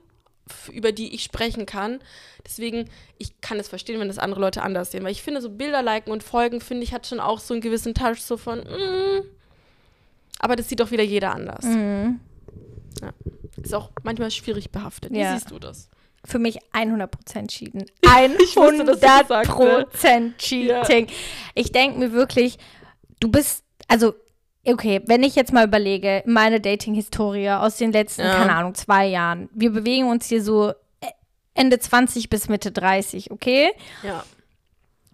über 0.71 0.93
die 0.93 1.13
ich 1.13 1.25
sprechen 1.25 1.67
kann. 1.67 1.99
Deswegen, 2.45 2.89
ich 3.19 3.41
kann 3.41 3.59
es 3.59 3.67
verstehen, 3.67 3.99
wenn 3.99 4.07
das 4.07 4.19
andere 4.19 4.41
Leute 4.41 4.63
anders 4.63 4.93
sehen. 4.93 5.03
Weil 5.03 5.11
ich 5.11 5.21
finde, 5.23 5.41
so 5.41 5.51
Bilder 5.51 5.83
liken 5.83 6.13
und 6.13 6.23
folgen, 6.23 6.61
finde 6.61 6.85
ich, 6.85 6.93
hat 6.95 7.05
schon 7.09 7.19
auch 7.19 7.41
so 7.41 7.53
einen 7.53 7.61
gewissen 7.61 7.95
Touch 7.95 8.21
so 8.21 8.37
von, 8.37 8.61
mm, 8.61 9.23
aber 10.39 10.55
das 10.55 10.69
sieht 10.69 10.79
doch 10.79 10.93
wieder 10.93 11.03
jeder 11.03 11.35
anders. 11.35 11.65
Mhm. 11.65 12.21
Ist 13.61 13.75
auch 13.75 13.91
manchmal 14.05 14.31
schwierig 14.31 14.71
behaftet. 14.71 15.11
Wie 15.13 15.19
Ja. 15.19 15.35
siehst 15.37 15.51
du 15.51 15.59
das? 15.59 15.89
Für 16.27 16.39
mich 16.39 16.59
100% 16.73 17.49
Cheaten. 17.49 17.85
wusste, 18.57 18.85
dass 18.85 19.01
du 19.01 19.07
das 19.07 19.29
sagst, 19.29 19.59
ne? 19.59 19.87
100% 19.93 20.37
Cheating. 20.39 21.07
Ich 21.55 21.73
denke 21.73 21.99
mir 21.99 22.13
wirklich, 22.13 22.59
du 23.21 23.31
bist, 23.31 23.65
also, 23.89 24.15
okay, 24.67 25.01
wenn 25.07 25.23
ich 25.23 25.35
jetzt 25.37 25.53
mal 25.53 25.67
überlege, 25.67 26.23
meine 26.27 26.61
Dating-Historie 26.61 27.51
aus 27.51 27.77
den 27.77 27.93
letzten, 27.93 28.23
Ja. 28.23 28.35
keine 28.35 28.55
Ahnung, 28.55 28.75
zwei 28.75 29.07
Jahren. 29.07 29.49
Wir 29.55 29.71
bewegen 29.71 30.09
uns 30.09 30.27
hier 30.27 30.43
so 30.43 30.71
äh, 30.71 30.75
Ende 31.55 31.79
20 31.79 32.29
bis 32.29 32.49
Mitte 32.49 32.73
30, 32.73 33.31
okay? 33.31 33.71
Ja. 34.03 34.25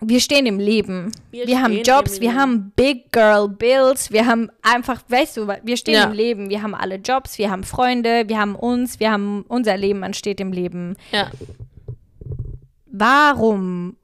Wir 0.05 0.21
stehen 0.21 0.47
im 0.47 0.59
Leben. 0.59 1.13
Wir 1.31 1.47
Wir, 1.47 1.63
haben 1.63 1.81
Jobs, 1.83 2.21
wir 2.21 2.35
haben 2.35 2.73
Big 2.75 3.13
Girl 3.13 3.49
Bills, 3.49 4.11
wir 4.11 4.27
haben 4.27 4.51
einfach, 4.63 5.03
weißt 5.09 5.37
du, 5.37 5.47
wir 5.63 5.77
stehen 5.77 5.95
Ja. 5.95 6.05
im 6.05 6.13
Leben, 6.13 6.51
wir 6.51 6.63
haben 6.63 6.75
alle 6.75 6.97
Jobs, 6.97 7.39
wir 7.39 7.51
haben 7.51 7.63
Freunde, 7.63 8.25
wir 8.29 8.39
haben 8.39 8.57
uns, 8.57 8.99
wir 9.01 9.13
haben 9.13 9.45
unser 9.49 9.77
Leben, 9.77 10.01
man 10.01 10.13
steht 10.15 10.41
im 10.41 10.53
Leben. 10.53 10.97
Ja. 11.13 11.31
Warum 12.87 13.97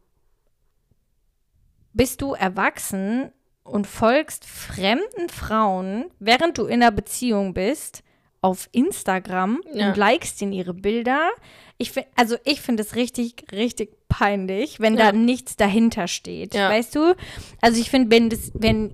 bist 1.92 2.22
du 2.22 2.32
erwachsen 2.34 3.30
und 3.64 3.86
folgst 3.86 4.44
fremden 4.44 5.28
Frauen, 5.28 6.06
während 6.20 6.58
du 6.58 6.66
in 6.66 6.82
einer 6.82 6.92
Beziehung 6.92 7.54
bist, 7.54 8.02
auf 8.40 8.68
Instagram 8.72 9.60
Ja. 9.74 9.88
und 9.88 9.96
likest 9.96 10.40
in 10.42 10.52
ihre 10.52 10.74
Bilder? 10.74 11.28
Ich 11.76 11.92
also 12.16 12.36
ich 12.44 12.60
finde 12.60 12.82
es 12.82 12.94
richtig, 12.94 13.46
richtig 13.52 13.97
peinlich, 14.08 14.80
wenn 14.80 14.96
Ja. 14.96 15.12
da 15.12 15.18
nichts 15.18 15.56
dahinter 15.56 16.08
steht. 16.08 16.54
Ja. 16.54 16.70
Weißt 16.70 16.94
du? 16.94 17.14
Also 17.60 17.80
ich 17.80 17.90
finde, 17.90 18.10
wenn 18.10 18.30
das, 18.30 18.50
wenn 18.54 18.92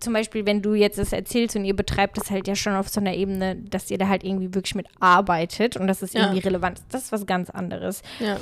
zum 0.00 0.12
Beispiel, 0.12 0.46
wenn 0.46 0.62
du 0.62 0.74
jetzt 0.74 0.98
das 0.98 1.12
erzählst 1.12 1.56
und 1.56 1.64
ihr 1.64 1.74
betreibt 1.74 2.16
das 2.18 2.30
halt 2.30 2.46
ja 2.46 2.54
schon 2.54 2.74
auf 2.74 2.88
so 2.88 3.00
einer 3.00 3.14
Ebene, 3.14 3.56
dass 3.56 3.90
ihr 3.90 3.98
da 3.98 4.06
halt 4.08 4.22
irgendwie 4.22 4.54
wirklich 4.54 4.76
mit 4.76 4.86
arbeitet 5.00 5.76
und 5.76 5.86
dass 5.88 6.02
es 6.02 6.12
Ja. 6.12 6.22
irgendwie 6.22 6.40
relevant 6.40 6.78
ist, 6.78 6.86
das 6.94 7.04
ist 7.04 7.12
was 7.12 7.26
ganz 7.26 7.50
anderes. 7.50 8.02
Ja. 8.20 8.38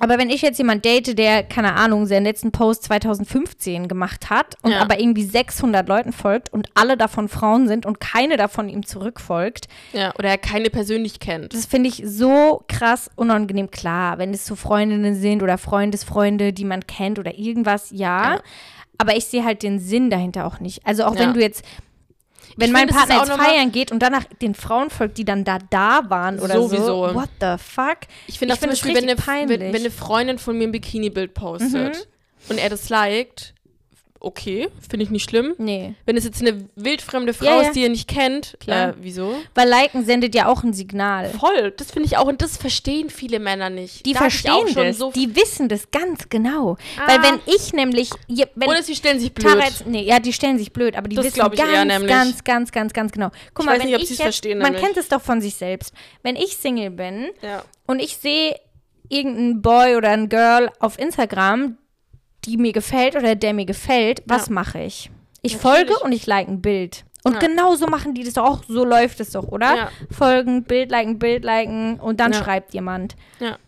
Aber 0.00 0.18
wenn 0.18 0.30
ich 0.30 0.42
jetzt 0.42 0.58
jemand 0.58 0.84
date, 0.84 1.16
der, 1.16 1.44
keine 1.44 1.74
Ahnung, 1.74 2.06
seinen 2.06 2.24
letzten 2.24 2.50
Post 2.50 2.82
2015 2.84 3.86
gemacht 3.86 4.30
hat 4.30 4.56
und 4.62 4.72
Ja. 4.72 4.80
aber 4.80 4.98
irgendwie 4.98 5.22
600 5.22 5.88
Leuten 5.88 6.12
folgt 6.12 6.52
und 6.52 6.68
alle 6.74 6.96
davon 6.96 7.28
Frauen 7.28 7.68
sind 7.68 7.86
und 7.86 8.00
keine 8.00 8.36
davon 8.36 8.68
ihm 8.68 8.84
zurückfolgt, 8.84 9.68
Ja. 9.92 10.12
Oder 10.18 10.30
er 10.30 10.38
keine 10.38 10.70
persönlich 10.70 11.20
kennt. 11.20 11.54
das 11.54 11.66
finde 11.66 11.88
ich 11.88 12.02
so 12.04 12.64
krass 12.68 13.10
unangenehm. 13.14 13.70
Klar, 13.70 14.18
wenn 14.18 14.34
es 14.34 14.44
so 14.44 14.56
Freundinnen 14.56 15.14
sind 15.14 15.42
oder 15.42 15.56
Freundesfreunde, 15.58 16.52
die 16.52 16.64
man 16.64 16.86
kennt 16.86 17.18
oder 17.20 17.38
irgendwas, 17.38 17.90
ja. 17.92 18.34
Ja. 18.34 18.40
Aber 18.98 19.16
ich 19.16 19.26
sehe 19.26 19.44
halt 19.44 19.62
den 19.62 19.78
Sinn 19.78 20.10
dahinter 20.10 20.46
auch 20.46 20.58
nicht. 20.58 20.84
Also 20.86 21.04
auch 21.04 21.14
Ja. 21.14 21.20
wenn 21.20 21.34
du 21.34 21.40
jetzt, 21.40 21.64
wenn 22.56 22.68
Ich 22.68 22.72
mein 22.72 22.88
ist 22.88 22.96
Partner 22.96 23.16
jetzt 23.16 23.32
feiern 23.32 23.72
geht 23.72 23.92
und 23.92 24.00
danach 24.00 24.24
den 24.40 24.54
Frauen 24.54 24.90
folgt, 24.90 25.18
die 25.18 25.24
dann 25.24 25.44
da 25.44 25.58
da 25.70 26.02
waren 26.08 26.38
oder 26.38 26.54
Sowieso. 26.54 27.08
so. 27.08 27.14
What 27.14 27.30
the 27.40 27.56
fuck? 27.58 27.98
Ich 28.26 28.38
finde 28.38 28.54
Ich 28.54 28.58
auch 28.58 28.62
zum 28.62 28.70
find 28.70 28.72
es 28.72 28.80
Beispiel, 28.80 28.94
wenn 28.94 29.02
eine, 29.04 29.18
wenn, 29.18 29.24
peinlich. 29.24 29.58
Mhm. 29.60 29.72
wenn 29.72 29.80
eine 29.82 29.90
Freundin 29.90 30.38
von 30.38 30.58
mir 30.58 30.64
ein 30.68 30.72
Bikini-Bild 30.72 31.34
postet 31.34 32.08
und 32.48 32.58
er 32.58 32.70
das 32.70 32.88
liked, 32.88 33.54
okay, 34.22 34.68
finde 34.88 35.04
ich 35.04 35.10
nicht 35.10 35.28
schlimm. 35.28 35.54
Nee. 35.58 35.94
Wenn 36.06 36.16
es 36.16 36.24
jetzt 36.24 36.40
eine 36.40 36.68
wildfremde 36.76 37.34
Frau 37.34 37.46
Ja, 37.46 37.56
ja. 37.56 37.62
ist, 37.62 37.72
die 37.76 37.82
ihr 37.82 37.88
nicht 37.88 38.08
kennt, 38.08 38.56
Klar. 38.60 38.90
äh, 38.90 38.94
wieso? 39.00 39.34
Weil 39.54 39.68
Liken 39.68 40.04
sendet 40.04 40.34
ja 40.34 40.46
auch 40.46 40.62
ein 40.62 40.72
Signal. 40.72 41.28
Voll, 41.30 41.72
das 41.72 41.90
finde 41.90 42.06
ich 42.06 42.16
auch 42.16 42.26
und 42.26 42.40
das 42.42 42.56
verstehen 42.56 43.10
viele 43.10 43.38
Männer 43.38 43.70
nicht. 43.70 44.06
Die 44.06 44.12
Da 44.12 44.20
verstehen 44.20 44.68
schon 44.68 44.86
das. 44.86 44.98
So 44.98 45.10
die 45.12 45.34
wissen 45.36 45.68
das 45.68 45.90
ganz 45.90 46.28
genau. 46.28 46.76
Ah. 46.98 47.08
Weil 47.08 47.22
wenn 47.22 47.40
ich 47.54 47.72
nämlich, 47.72 48.10
wenn 48.54 48.68
oder 48.68 48.82
sie 48.82 48.94
stellen 48.94 49.18
sich 49.20 49.32
blöd. 49.34 49.52
Tara 49.52 49.64
jetzt, 49.64 49.86
nee, 49.86 50.02
ja, 50.04 50.18
die 50.20 50.32
stellen 50.32 50.58
sich 50.58 50.72
blöd, 50.72 50.96
aber 50.96 51.08
die 51.08 51.16
Das 51.16 51.26
wissen 51.26 51.38
ganz, 51.38 52.06
ganz, 52.06 52.44
ganz, 52.44 52.72
ganz, 52.72 52.92
ganz 52.92 53.12
genau. 53.12 53.30
Guck 53.54 53.64
Ich 53.64 53.66
mal, 53.66 53.72
weiß 53.72 53.80
wenn 53.80 53.86
nicht, 53.86 53.96
ob 53.96 54.02
ich 54.02 54.08
sie's 54.08 54.18
jetzt, 54.18 54.24
verstehen, 54.24 54.58
man 54.58 54.72
nämlich. 54.72 54.82
kennt 54.84 54.96
es 54.96 55.08
doch 55.08 55.20
von 55.20 55.40
sich 55.40 55.54
selbst. 55.56 55.92
Wenn 56.22 56.36
ich 56.36 56.56
Single 56.56 56.90
bin 56.90 57.30
ja. 57.42 57.64
und 57.86 58.00
ich 58.00 58.16
sehe 58.16 58.56
irgendeinen 59.08 59.60
Boy 59.62 59.96
oder 59.96 60.10
ein 60.10 60.28
Girl 60.28 60.70
auf 60.78 60.98
Instagram, 60.98 61.76
die 62.44 62.56
mir 62.56 62.72
gefällt 62.72 63.16
oder 63.16 63.34
der 63.34 63.54
mir 63.54 63.66
gefällt, 63.66 64.22
was 64.26 64.46
Ja. 64.48 64.52
mache 64.54 64.80
ich? 64.82 65.10
Ich 65.42 65.54
Natürlich. 65.54 65.88
folge 65.88 66.04
und 66.04 66.12
ich 66.12 66.26
like 66.26 66.48
ein 66.48 66.60
Bild. 66.62 67.04
Und 67.24 67.34
Ja. 67.34 67.38
genau 67.40 67.74
so 67.76 67.86
machen 67.86 68.14
die 68.14 68.24
das 68.24 68.34
doch 68.34 68.44
auch, 68.44 68.60
so 68.66 68.84
läuft 68.84 69.20
es 69.20 69.30
doch, 69.30 69.46
oder? 69.48 69.76
Ja. 69.76 69.88
Folgen, 70.10 70.64
Bild 70.64 70.90
liken, 70.90 71.18
Bild 71.18 71.44
liken 71.44 72.00
und 72.00 72.18
dann 72.20 72.34
schreibt 72.34 72.74
jemand. 72.74 73.14
Ja. 73.38 73.58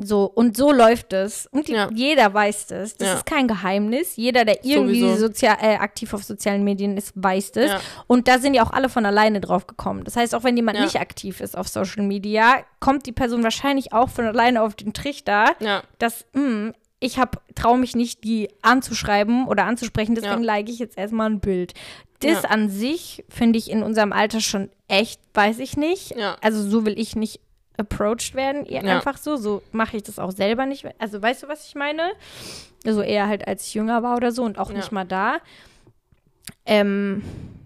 So, 0.00 0.24
und 0.24 0.56
so 0.56 0.72
läuft 0.72 1.12
es. 1.12 1.46
Und 1.52 1.68
die, 1.68 1.76
jeder 1.94 2.34
weiß 2.34 2.66
das. 2.66 2.96
Das 2.96 3.14
ist 3.18 3.26
kein 3.26 3.46
Geheimnis. 3.46 4.16
Jeder, 4.16 4.44
der 4.44 4.64
irgendwie 4.64 5.00
Sowieso. 5.02 5.28
sozial, 5.28 5.56
äh, 5.62 5.76
aktiv 5.76 6.12
auf 6.14 6.24
sozialen 6.24 6.64
Medien 6.64 6.96
ist, 6.96 7.12
weiß 7.14 7.52
das. 7.52 7.80
Und 8.08 8.26
da 8.26 8.40
sind 8.40 8.54
ja 8.54 8.64
auch 8.66 8.72
alle 8.72 8.88
von 8.88 9.06
alleine 9.06 9.40
drauf 9.40 9.68
gekommen. 9.68 10.02
Das 10.02 10.16
heißt, 10.16 10.34
auch 10.34 10.42
wenn 10.42 10.56
jemand 10.56 10.80
nicht 10.80 10.98
aktiv 10.98 11.40
ist 11.40 11.56
auf 11.56 11.68
Social 11.68 12.02
Media, 12.02 12.56
kommt 12.80 13.06
die 13.06 13.12
Person 13.12 13.44
wahrscheinlich 13.44 13.92
auch 13.92 14.08
von 14.08 14.24
alleine 14.26 14.62
auf 14.62 14.74
den 14.74 14.94
Trichter, 14.94 15.52
Ja. 15.60 15.84
dass, 16.00 16.26
hm, 16.34 16.74
ich 17.04 17.18
traue 17.54 17.78
mich 17.78 17.94
nicht, 17.94 18.24
die 18.24 18.48
anzuschreiben 18.62 19.46
oder 19.46 19.64
anzusprechen, 19.64 20.14
deswegen 20.14 20.42
Ja. 20.42 20.46
like 20.54 20.68
ich 20.68 20.78
jetzt 20.78 20.96
erstmal 20.98 21.30
ein 21.30 21.40
Bild. 21.40 21.74
Das 22.20 22.42
Ja. 22.44 22.48
an 22.50 22.70
sich 22.70 23.24
finde 23.28 23.58
ich 23.58 23.70
in 23.70 23.82
unserem 23.82 24.12
Alter 24.12 24.40
schon 24.40 24.70
echt, 24.88 25.20
weiß 25.34 25.58
ich 25.58 25.76
nicht. 25.76 26.16
Ja. 26.16 26.36
Also 26.40 26.62
so 26.68 26.86
will 26.86 26.98
ich 26.98 27.16
nicht 27.16 27.40
approached 27.76 28.34
werden, 28.34 28.64
eher 28.64 28.84
Ja. 28.84 28.96
einfach 28.96 29.18
so. 29.18 29.36
So 29.36 29.62
mache 29.72 29.96
ich 29.96 30.02
das 30.04 30.18
auch 30.18 30.30
selber 30.30 30.64
nicht. 30.64 30.86
Also 30.98 31.20
weißt 31.20 31.42
du, 31.42 31.48
was 31.48 31.66
ich 31.66 31.74
meine? 31.74 32.12
Also 32.86 33.02
eher 33.02 33.26
halt, 33.28 33.46
als 33.46 33.66
ich 33.66 33.74
jünger 33.74 34.02
war 34.02 34.16
oder 34.16 34.32
so 34.32 34.42
und 34.44 34.58
auch 34.58 34.70
nicht 34.72 34.92
mal 34.92 35.04
da. 35.04 35.38
Ähm, 36.66 37.22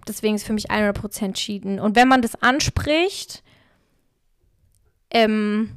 deswegen 0.09 0.35
ist 0.35 0.47
für 0.47 0.53
mich 0.53 0.71
100% 0.71 1.35
Cheaten. 1.35 1.79
Und 1.79 1.95
wenn 1.95 2.09
man 2.09 2.23
das 2.23 2.41
anspricht, 2.43 3.43
ähm, 5.11 5.71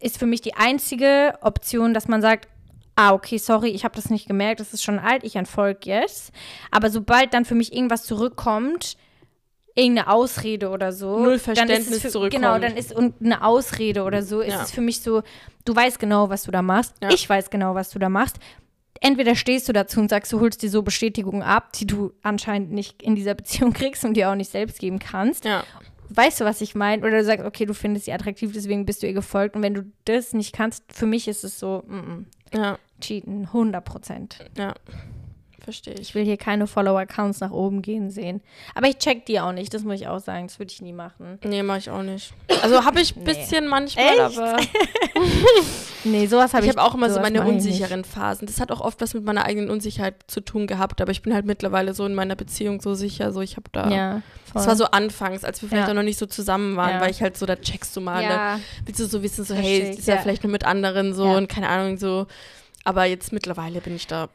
ist 0.00 0.18
für 0.18 0.26
mich 0.26 0.40
die 0.42 0.54
einzige 0.54 1.34
Option, 1.40 1.94
dass 1.94 2.08
man 2.08 2.20
sagt, 2.22 2.48
ah, 2.96 3.12
okay, 3.12 3.38
sorry, 3.38 3.68
ich 3.68 3.84
habe 3.84 3.94
das 3.94 4.10
nicht 4.10 4.26
gemerkt, 4.26 4.58
das 4.60 4.72
ist 4.72 4.82
schon 4.82 4.98
alt, 4.98 5.22
ich 5.22 5.36
entfolge 5.36 5.80
jetzt. 5.84 6.32
Aber 6.70 6.90
sobald 6.90 7.32
dann 7.34 7.44
für 7.44 7.54
mich 7.54 7.72
irgendwas 7.72 8.04
zurückkommt, 8.04 8.96
irgendeine 9.74 10.08
Ausrede 10.08 10.70
oder 10.70 10.92
so, 10.92 11.18
Null 11.18 11.32
dann 11.32 11.38
Verständnis 11.40 11.86
ist 11.88 11.92
es 11.96 12.02
für, 12.02 12.08
zurückkommt. 12.10 12.42
Genau, 12.42 12.58
dann 12.58 12.76
ist 12.76 12.94
und 12.94 13.14
eine 13.20 13.44
Ausrede 13.44 14.02
oder 14.04 14.22
so, 14.22 14.40
ist 14.40 14.54
Ja. 14.54 14.62
es 14.62 14.70
für 14.70 14.80
mich 14.80 15.02
so, 15.02 15.22
du 15.66 15.76
weißt 15.76 15.98
genau, 15.98 16.30
was 16.30 16.44
du 16.44 16.50
da 16.50 16.62
machst, 16.62 16.94
Ja. 17.02 17.10
ich 17.10 17.28
weiß 17.28 17.50
genau, 17.50 17.74
was 17.74 17.90
du 17.90 17.98
da 17.98 18.08
machst. 18.08 18.38
Entweder 19.02 19.34
stehst 19.36 19.68
du 19.68 19.74
dazu 19.74 20.00
und 20.00 20.08
sagst, 20.08 20.32
du 20.32 20.40
holst 20.40 20.62
dir 20.62 20.70
so 20.70 20.80
Bestätigungen 20.82 21.42
ab, 21.42 21.74
die 21.74 21.86
du 21.86 22.14
anscheinend 22.22 22.72
nicht 22.72 23.02
in 23.02 23.14
dieser 23.14 23.34
Beziehung 23.34 23.72
kriegst 23.74 24.04
und 24.06 24.14
dir 24.14 24.30
auch 24.30 24.34
nicht 24.34 24.50
selbst 24.50 24.78
geben 24.78 24.98
kannst. 24.98 25.44
Ja. 25.44 25.64
Weißt 26.08 26.40
du, 26.40 26.44
was 26.46 26.62
ich 26.62 26.74
meine? 26.74 27.02
Oder 27.06 27.18
du 27.18 27.24
sagst, 27.24 27.44
okay, 27.44 27.66
du 27.66 27.74
findest 27.74 28.06
sie 28.06 28.12
attraktiv, 28.12 28.52
deswegen 28.54 28.86
bist 28.86 29.02
du 29.02 29.06
ihr 29.06 29.12
gefolgt. 29.12 29.54
Und 29.56 29.62
wenn 29.62 29.74
du 29.74 29.82
das 30.06 30.32
nicht 30.32 30.54
kannst, 30.54 30.84
für 30.90 31.04
mich 31.04 31.28
ist 31.28 31.44
es 31.44 31.58
so, 31.58 31.82
mm 31.86 31.94
-mm, 31.94 32.24
Ja. 32.58 32.78
Cheaten, 33.00 33.44
100 33.46 33.84
Prozent. 33.84 34.38
Ja. 34.56 34.74
Verstehe 35.62 35.94
ich. 35.94 36.00
Ich 36.00 36.14
will 36.14 36.24
hier 36.24 36.36
keine 36.36 36.68
Follower-Accounts 36.68 37.40
nach 37.40 37.50
oben 37.50 37.82
gehen 37.82 38.08
sehen. 38.08 38.40
Aber 38.76 38.86
ich 38.86 38.98
check 38.98 39.26
die 39.26 39.40
auch 39.40 39.50
nicht, 39.50 39.74
das 39.74 39.82
muss 39.82 39.96
ich 39.96 40.06
auch 40.06 40.20
sagen. 40.20 40.46
Das 40.46 40.60
würde 40.60 40.70
ich 40.70 40.80
nie 40.80 40.92
machen. 40.92 41.40
Nee, 41.42 41.64
mach 41.64 41.78
ich 41.78 41.90
auch 41.90 42.02
nicht. 42.04 42.32
Also 42.62 42.84
habe 42.84 43.00
ich 43.00 43.16
ein 43.16 43.24
bisschen 43.24 43.66
manchmal, 43.66 44.04
Echt? 44.28 44.38
aber 44.38 44.56
Nee, 46.04 46.26
sowas 46.26 46.54
habe 46.54 46.64
ich 46.64 46.70
ich 46.70 46.76
habe 46.76 46.86
auch 46.88 46.94
immer 46.94 47.10
so 47.10 47.18
meine 47.20 47.42
unsicheren 47.44 48.04
Phasen. 48.04 48.46
Das 48.46 48.60
hat 48.60 48.70
auch 48.70 48.80
oft 48.80 49.00
was 49.00 49.14
mit 49.14 49.24
meiner 49.24 49.44
eigenen 49.44 49.68
Unsicherheit 49.70 50.14
zu 50.28 50.40
tun 50.40 50.68
gehabt, 50.68 51.00
aber 51.00 51.10
ich 51.10 51.22
bin 51.22 51.34
halt 51.34 51.46
mittlerweile 51.46 51.94
so 51.94 52.06
in 52.06 52.14
meiner 52.14 52.36
Beziehung 52.36 52.80
so 52.80 52.94
sicher, 52.94 53.32
so 53.32 53.40
ich 53.40 53.56
habe 53.56 53.68
da 53.72 53.90
Ja, 53.90 54.12
voll. 54.44 54.52
Das 54.54 54.66
war 54.68 54.76
so 54.76 54.84
anfangs, 54.84 55.42
als 55.42 55.62
wir 55.62 55.68
vielleicht 55.68 55.88
Ja. 55.88 55.90
auch 55.92 55.96
noch 55.96 56.04
nicht 56.04 56.18
so 56.18 56.26
zusammen 56.26 56.76
waren, 56.76 56.90
Ja. 56.92 57.00
weil 57.00 57.10
ich 57.10 57.22
halt 57.22 57.36
so, 57.36 57.44
da 57.44 57.56
checkst 57.56 57.96
du 57.96 58.00
mal, 58.00 58.22
ne? 58.22 58.28
ja, 58.30 58.60
willst 58.84 59.00
du 59.00 59.06
so 59.06 59.22
wissen, 59.24 59.44
so, 59.44 59.54
Versteh 59.54 59.82
hey, 59.82 59.90
ist 59.90 60.06
ja, 60.06 60.18
vielleicht 60.18 60.44
nur 60.44 60.52
mit 60.52 60.64
anderen 60.64 61.12
so 61.12 61.24
und 61.24 61.48
keine 61.48 61.68
Ahnung, 61.68 61.96
so. 61.98 62.26
Aber 62.86 63.04
jetzt 63.04 63.32
mittlerweile 63.32 63.80
bin 63.80 63.96
ich 63.96 64.06
da. 64.06 64.28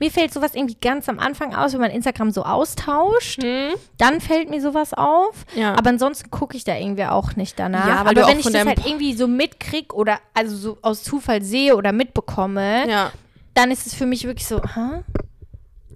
mir 0.00 0.10
fällt 0.10 0.32
sowas 0.32 0.56
irgendwie 0.56 0.76
ganz 0.80 1.08
am 1.08 1.20
Anfang 1.20 1.54
aus, 1.54 1.74
wenn 1.74 1.80
man 1.80 1.92
Instagram 1.92 2.32
so 2.32 2.42
austauscht. 2.42 3.40
Hm? 3.40 3.74
Dann 3.98 4.20
fällt 4.20 4.50
mir 4.50 4.60
sowas 4.60 4.92
auf. 4.94 5.46
Ja. 5.54 5.76
Aber 5.76 5.90
ansonsten 5.90 6.28
gucke 6.28 6.56
ich 6.56 6.64
da 6.64 6.76
irgendwie 6.76 7.04
auch 7.04 7.36
nicht 7.36 7.56
danach. 7.56 7.86
Ja, 7.86 7.94
aber 8.00 8.26
wenn 8.26 8.40
ich 8.40 8.46
das 8.50 8.66
halt 8.66 8.84
irgendwie 8.84 9.14
so 9.14 9.28
mitkrieg 9.28 9.94
oder 9.94 10.18
also 10.34 10.56
so 10.56 10.78
aus 10.82 11.04
Zufall 11.04 11.40
sehe 11.42 11.76
oder 11.76 11.92
mitbekomme, 11.92 12.88
ja, 12.90 13.12
dann 13.54 13.70
ist 13.70 13.86
es 13.86 13.94
für 13.94 14.06
mich 14.06 14.24
wirklich 14.24 14.48
so, 14.48 14.60
hä? 14.60 15.04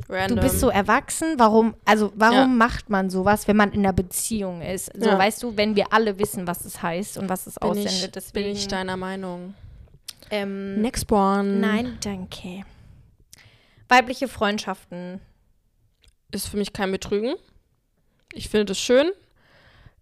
random. 0.09 0.37
Du 0.37 0.43
bist 0.43 0.61
so 0.61 0.69
erwachsen, 0.71 1.35
warum, 1.37 1.75
also 1.85 2.13
warum 2.15 2.37
Ja. 2.37 2.47
macht 2.47 2.91
man 2.91 3.11
sowas, 3.11 3.49
wenn 3.49 3.57
man 3.57 3.73
in 3.73 3.81
einer 3.81 3.93
Beziehung 3.93 4.63
ist? 4.63 4.91
So, 4.97 5.11
Ja. 5.11 5.19
weißt 5.19 5.43
du, 5.43 5.57
wenn 5.57 5.75
wir 5.77 5.93
alle 5.93 6.19
wissen, 6.21 6.47
was 6.47 6.65
es 6.65 6.81
heißt 6.81 7.19
und 7.19 7.29
was 7.29 7.47
es 7.49 7.57
bin 7.57 7.71
aussendet. 7.71 7.93
ich, 7.93 8.11
deswegen, 8.13 8.47
bin 8.47 8.57
ich 8.57 8.69
deiner 8.69 8.97
Meinung. 8.97 9.55
Ähm, 10.31 10.81
Next 10.81 11.11
one. 11.11 11.61
Nein, 11.61 11.99
danke. 12.03 12.65
Weibliche 13.89 14.29
Freundschaften. 14.29 15.21
Ist 16.31 16.49
für 16.49 16.57
mich 16.59 16.73
kein 16.73 16.93
Betrügen. 16.93 17.35
Ich 18.33 18.49
finde 18.49 18.67
das 18.67 18.79
schön. 18.79 19.11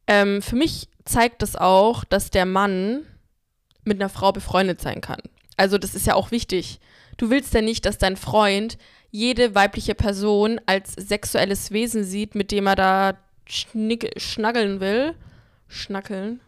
ähm, 0.09 0.43
für 0.43 0.57
mich 0.57 0.89
zeigt 1.05 1.43
das 1.43 1.55
auch, 1.57 2.05
dass 2.05 2.31
der 2.31 2.47
Mann 2.47 3.07
mit 3.85 4.01
einer 4.01 4.09
Frau 4.09 4.33
befreundet 4.33 4.81
sein 4.81 5.01
kann. 5.01 5.21
Also 5.57 5.79
das 5.79 5.95
ist 5.95 6.07
ja 6.07 6.15
auch 6.15 6.33
wichtig. 6.33 6.81
Du 7.17 7.31
willst 7.31 7.55
ja 7.55 7.63
nicht, 7.63 7.87
dass 7.87 7.99
dein 7.99 8.17
Freund 8.17 8.77
jede 9.11 9.55
weibliche 9.55 9.95
Person 9.95 10.61
als 10.67 10.93
sexuelles 10.93 11.71
Wesen 11.71 12.05
sieht, 12.05 12.35
mit 12.35 12.51
dem 12.51 12.67
er 12.67 12.77
da 12.77 13.19
schnick, 13.49 14.11
schnaggeln 14.21 14.81
will. 14.81 15.15
Schnackeln. 15.69 16.41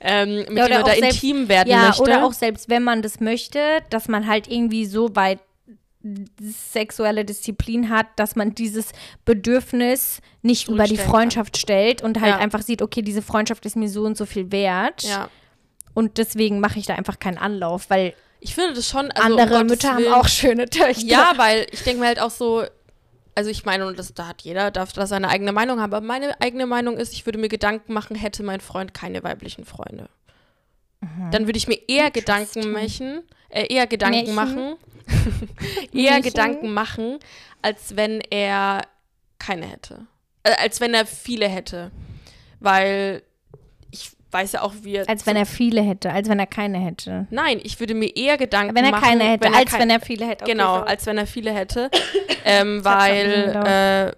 Ähm, 0.00 0.34
mit 0.48 0.56
Ja, 0.58 0.66
dem 0.66 0.66
oder 0.66 0.70
er 0.76 0.82
da 0.82 0.92
selbst- 0.94 1.22
intim 1.22 1.48
werden 1.48 1.68
Ja, 1.70 1.86
möchte. 1.88 2.02
oder 2.02 2.24
auch 2.24 2.32
selbst 2.32 2.68
wenn 2.68 2.82
man 2.82 3.02
das 3.02 3.20
möchte, 3.20 3.58
dass 3.90 4.08
man 4.08 4.26
halt 4.26 4.48
irgendwie 4.48 4.86
so 4.86 5.14
weit 5.14 5.40
sexuelle 6.40 7.24
Disziplin 7.24 7.90
hat, 7.90 8.06
dass 8.16 8.36
man 8.36 8.54
dieses 8.54 8.92
Bedürfnis 9.24 10.20
nicht 10.42 10.68
über 10.68 10.84
die 10.84 10.90
Zurückstellen 10.94 11.04
kann. 11.04 11.10
Freundschaft 11.20 11.56
stellt 11.58 12.02
und 12.02 12.20
halt 12.20 12.32
Ja. 12.34 12.38
einfach 12.38 12.62
sieht, 12.62 12.82
okay, 12.82 13.02
diese 13.02 13.22
Freundschaft 13.22 13.66
ist 13.66 13.76
mir 13.76 13.88
so 13.88 14.02
und 14.04 14.16
so 14.16 14.24
viel 14.26 14.50
wert 14.50 15.02
ja. 15.02 15.28
und 15.94 16.16
deswegen 16.18 16.60
mache 16.60 16.78
ich 16.78 16.86
da 16.86 16.94
einfach 16.94 17.18
keinen 17.18 17.38
Anlauf, 17.38 17.90
weil 17.90 18.14
Ich 18.42 18.54
finde 18.54 18.72
das 18.72 18.88
schon. 18.88 19.10
Also, 19.10 19.34
um 19.34 19.38
andere 19.40 19.58
Gottes 19.58 19.70
Mütter 19.70 19.96
Willen- 19.98 20.12
haben 20.12 20.20
auch 20.22 20.28
schöne 20.28 20.64
Töchter. 20.70 21.04
Ja, 21.04 21.32
weil 21.36 21.66
ich 21.70 21.82
denke 21.82 22.00
mir 22.00 22.06
halt 22.06 22.20
auch 22.20 22.30
so, 22.30 22.64
also 23.34 23.50
ich 23.50 23.64
meine, 23.64 23.86
und 23.86 23.98
das, 23.98 24.12
da 24.14 24.26
hat 24.26 24.42
jeder, 24.42 24.70
darf 24.70 24.92
da 24.92 25.06
seine 25.06 25.28
eigene 25.28 25.52
Meinung 25.52 25.80
haben, 25.80 25.92
aber 25.92 26.04
meine 26.04 26.40
eigene 26.40 26.66
Meinung 26.66 26.96
ist, 26.96 27.12
ich 27.12 27.26
würde 27.26 27.38
mir 27.38 27.48
Gedanken 27.48 27.92
machen, 27.92 28.16
hätte 28.16 28.42
mein 28.42 28.60
Freund 28.60 28.94
keine 28.94 29.22
weiblichen 29.22 29.64
Freunde. 29.64 30.08
Dann 31.30 31.46
würde 31.46 31.56
ich 31.56 31.66
mir 31.66 31.78
eher 31.88 32.10
Gedanken 32.10 32.72
machen, 32.72 33.22
äh, 33.48 33.72
eher 33.72 33.86
Gedanken 33.86 34.34
Märchen. 34.34 34.34
machen, 34.34 34.76
eher 35.94 36.12
Märchen. 36.12 36.22
Gedanken 36.22 36.74
machen, 36.74 37.18
als 37.62 37.96
wenn 37.96 38.20
er 38.20 38.82
keine 39.38 39.66
hätte. 39.66 40.06
Äh, 40.42 40.56
als 40.60 40.80
wenn 40.80 40.92
er 40.92 41.06
viele 41.06 41.48
hätte. 41.48 41.90
Weil 42.58 43.22
weiß 44.32 44.52
ja 44.52 44.62
auch, 44.62 44.72
wie 44.82 44.94
er. 44.96 45.08
als 45.08 45.26
wenn 45.26 45.36
er 45.36 45.46
viele 45.46 45.80
hätte, 45.82 46.12
als 46.12 46.28
wenn 46.28 46.38
er 46.38 46.46
keine 46.46 46.78
hätte. 46.78 47.26
Nein, 47.30 47.60
ich 47.62 47.80
würde 47.80 47.94
mir 47.94 48.14
eher 48.16 48.36
Gedanken 48.38 48.74
Wenn 48.74 48.84
er 48.84 48.92
machen. 48.92 49.04
keine 49.04 49.24
hätte, 49.24 49.44
wenn 49.44 49.52
er 49.54 49.58
als 49.60 49.70
kein- 49.70 49.80
wenn 49.80 49.90
er 49.90 50.00
viele 50.00 50.26
hätte. 50.26 50.44
Okay, 50.44 50.52
genau, 50.52 50.76
sorry. 50.76 50.88
als 50.88 51.06
wenn 51.06 51.18
er 51.18 51.26
viele 51.26 51.52
hätte. 51.52 51.90
ähm, 52.44 52.84
weil 52.84 53.62
äh, 53.66 54.12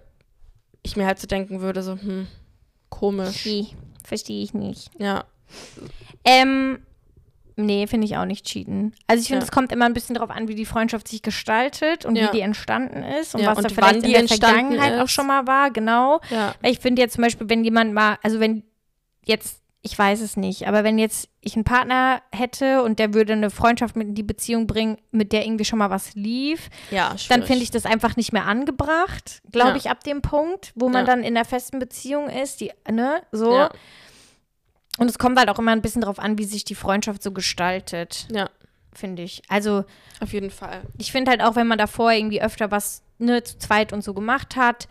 ich 0.83 0.95
mir 0.95 1.05
halt 1.05 1.19
so 1.19 1.27
denken 1.27 1.61
würde, 1.61 1.81
so, 1.83 1.93
hm, 1.93 2.27
komisch. 2.89 3.47
Verstehe 4.03 4.43
ich 4.43 4.53
nicht. 4.53 4.91
Ja. 4.99 5.23
Ähm, 6.25 6.79
nee, 7.55 7.87
finde 7.87 8.05
ich 8.05 8.17
auch 8.17 8.25
nicht 8.25 8.45
cheaten. 8.45 8.93
Also 9.07 9.21
ich 9.21 9.27
finde, 9.27 9.41
Ja. 9.41 9.45
es 9.45 9.51
kommt 9.51 9.71
immer 9.71 9.85
ein 9.85 9.93
bisschen 9.93 10.15
darauf 10.15 10.29
an, 10.29 10.47
wie 10.47 10.55
die 10.55 10.65
Freundschaft 10.65 11.07
sich 11.07 11.21
gestaltet 11.21 12.05
und 12.05 12.15
Ja. 12.15 12.27
wie 12.27 12.37
die 12.37 12.41
entstanden 12.41 13.03
ist 13.03 13.35
und 13.35 13.41
Ja, 13.41 13.51
was 13.51 13.57
und 13.59 13.63
da 13.65 13.69
vielleicht 13.69 14.03
in 14.05 14.11
der 14.11 14.27
Vergangenheit 14.27 14.99
auch 14.99 15.05
ist. 15.05 15.11
schon 15.11 15.27
mal 15.27 15.47
war, 15.47 15.71
genau. 15.71 16.19
Ja. 16.29 16.53
Ich 16.63 16.79
finde 16.79 17.01
jetzt 17.01 17.13
zum 17.15 17.23
Beispiel, 17.23 17.49
wenn 17.49 17.63
jemand 17.63 17.93
mal, 17.93 18.17
also 18.23 18.39
wenn 18.39 18.63
jetzt, 19.25 19.61
ich 19.85 19.99
weiß 19.99 20.21
es 20.21 20.37
nicht, 20.37 20.65
aber 20.67 20.85
wenn 20.85 20.97
jetzt 20.97 21.27
ich 21.41 21.55
einen 21.55 21.65
Partner 21.65 22.21
hätte 22.31 22.83
und 22.83 22.99
der 22.99 23.13
würde 23.13 23.33
eine 23.33 23.49
Freundschaft 23.49 23.97
mit 23.97 24.07
in 24.07 24.15
die 24.15 24.23
Beziehung 24.23 24.65
bringen, 24.65 24.97
mit 25.11 25.33
der 25.33 25.45
irgendwie 25.45 25.65
schon 25.65 25.77
mal 25.79 25.89
was 25.89 26.15
lief, 26.15 26.69
Ja, 26.89 27.13
dann 27.27 27.43
finde 27.43 27.63
ich 27.63 27.69
das 27.71 27.85
einfach 27.85 28.15
nicht 28.15 28.31
mehr 28.31 28.45
angebracht, 28.45 29.41
glaube 29.51 29.71
Ja. 29.71 29.75
ich, 29.75 29.89
ab 29.89 30.01
dem 30.05 30.21
Punkt, 30.21 30.71
wo 30.75 30.87
man 30.87 31.05
Ja. 31.05 31.11
dann 31.13 31.19
in 31.23 31.35
einer 31.35 31.43
festen 31.45 31.79
Beziehung 31.79 32.29
ist, 32.29 32.61
die, 32.61 32.71
ne, 32.89 33.21
so. 33.33 33.67
Und 34.99 35.09
es 35.09 35.19
kommt 35.19 35.37
halt 35.37 35.49
auch 35.49 35.59
immer 35.59 35.71
ein 35.71 35.81
bisschen 35.81 36.03
drauf 36.03 36.17
an, 36.19 36.37
wie 36.37 36.45
sich 36.45 36.63
die 36.63 36.75
Freundschaft 36.75 37.21
so 37.21 37.31
gestaltet, 37.33 38.27
Ja, 38.31 38.49
finde 38.93 39.23
ich. 39.23 39.41
Also 39.49 39.83
auf 40.21 40.31
jeden 40.31 40.49
Fall. 40.51 40.83
ich 40.97 41.11
finde 41.11 41.31
halt 41.31 41.41
auch, 41.41 41.55
wenn 41.57 41.67
man 41.67 41.77
davor 41.77 42.11
irgendwie 42.11 42.41
öfter 42.41 42.71
was 42.71 43.01
ne, 43.17 43.43
zu 43.43 43.57
zweit 43.57 43.91
und 43.91 44.01
so 44.03 44.13
gemacht 44.13 44.55
hat, 44.55 44.87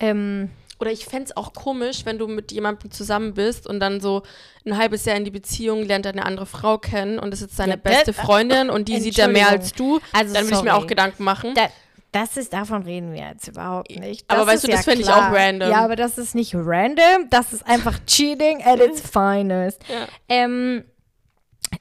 ähm, 0.00 0.50
Oder 0.80 0.90
ich 0.90 1.04
fände 1.04 1.24
es 1.24 1.36
auch 1.36 1.52
komisch, 1.52 2.04
wenn 2.04 2.18
du 2.18 2.26
mit 2.26 2.50
jemandem 2.52 2.90
zusammen 2.90 3.34
bist 3.34 3.66
und 3.66 3.80
dann 3.80 4.00
so 4.00 4.22
ein 4.66 4.76
halbes 4.76 5.04
Jahr 5.04 5.16
in 5.16 5.24
die 5.24 5.30
Beziehung 5.30 5.84
lernt 5.84 6.06
er 6.06 6.12
eine 6.12 6.24
andere 6.26 6.46
Frau 6.46 6.78
kennen 6.78 7.18
und 7.18 7.30
das 7.30 7.42
ist 7.42 7.56
seine 7.56 7.72
Ja, 7.72 7.76
beste 7.76 8.12
das- 8.12 8.16
Freundin 8.24 8.70
und 8.70 8.88
die 8.88 8.98
sieht 9.00 9.18
er 9.18 9.28
mehr 9.28 9.48
als 9.48 9.72
du, 9.72 10.00
Also, 10.12 10.34
dann 10.34 10.44
würde 10.44 10.56
ich 10.56 10.62
mir 10.62 10.74
auch 10.74 10.86
Gedanken 10.86 11.22
machen. 11.24 11.54
da, 11.54 11.68
das 12.12 12.36
ist, 12.36 12.52
davon 12.52 12.82
reden 12.82 13.12
wir 13.12 13.20
jetzt 13.22 13.48
überhaupt 13.48 13.90
nicht. 13.90 14.24
Aber 14.28 14.46
weißt 14.46 14.64
du, 14.64 14.68
das 14.68 14.84
fänd 14.84 15.00
ich 15.00 15.06
klar. 15.06 15.30
auch 15.30 15.34
random. 15.36 15.70
Ja, 15.70 15.84
aber 15.84 15.96
das 15.96 16.16
ist 16.18 16.34
nicht 16.34 16.54
random, 16.54 17.28
das 17.30 17.52
ist 17.52 17.66
einfach 17.66 17.98
Cheating 18.06 18.62
at 18.64 18.80
its 18.80 19.00
finest. 19.00 19.80
Ja. 19.88 20.06
Ähm, 20.28 20.84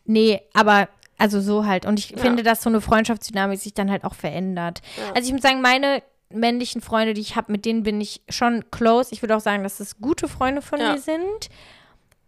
nee, 0.05 0.41
aber 0.53 0.89
also 1.17 1.39
so 1.41 1.65
halt. 1.65 1.85
Und 1.85 1.99
ich 1.99 2.11
Ja. 2.11 2.17
finde, 2.17 2.43
dass 2.43 2.61
so 2.63 2.69
eine 2.69 2.81
Freundschaftsdynamik 2.81 3.59
sich 3.59 3.73
dann 3.73 3.89
halt 3.91 4.03
auch 4.03 4.15
verändert. 4.15 4.81
Ja. 4.97 5.13
Also 5.13 5.27
ich 5.27 5.33
muss 5.33 5.41
sagen, 5.41 5.61
meine 5.61 6.01
männlichen 6.33 6.81
Freunde, 6.81 7.13
die 7.13 7.21
ich 7.21 7.35
habe, 7.35 7.51
mit 7.51 7.65
denen 7.65 7.83
bin 7.83 7.99
ich 8.01 8.21
schon 8.29 8.65
close. 8.71 9.13
Ich 9.13 9.21
würde 9.21 9.35
auch 9.35 9.41
sagen, 9.41 9.63
dass 9.63 9.77
das 9.77 9.97
gute 9.99 10.27
Freunde 10.27 10.61
von 10.61 10.79
Ja. 10.79 10.93
mir 10.93 10.99
sind. 10.99 11.49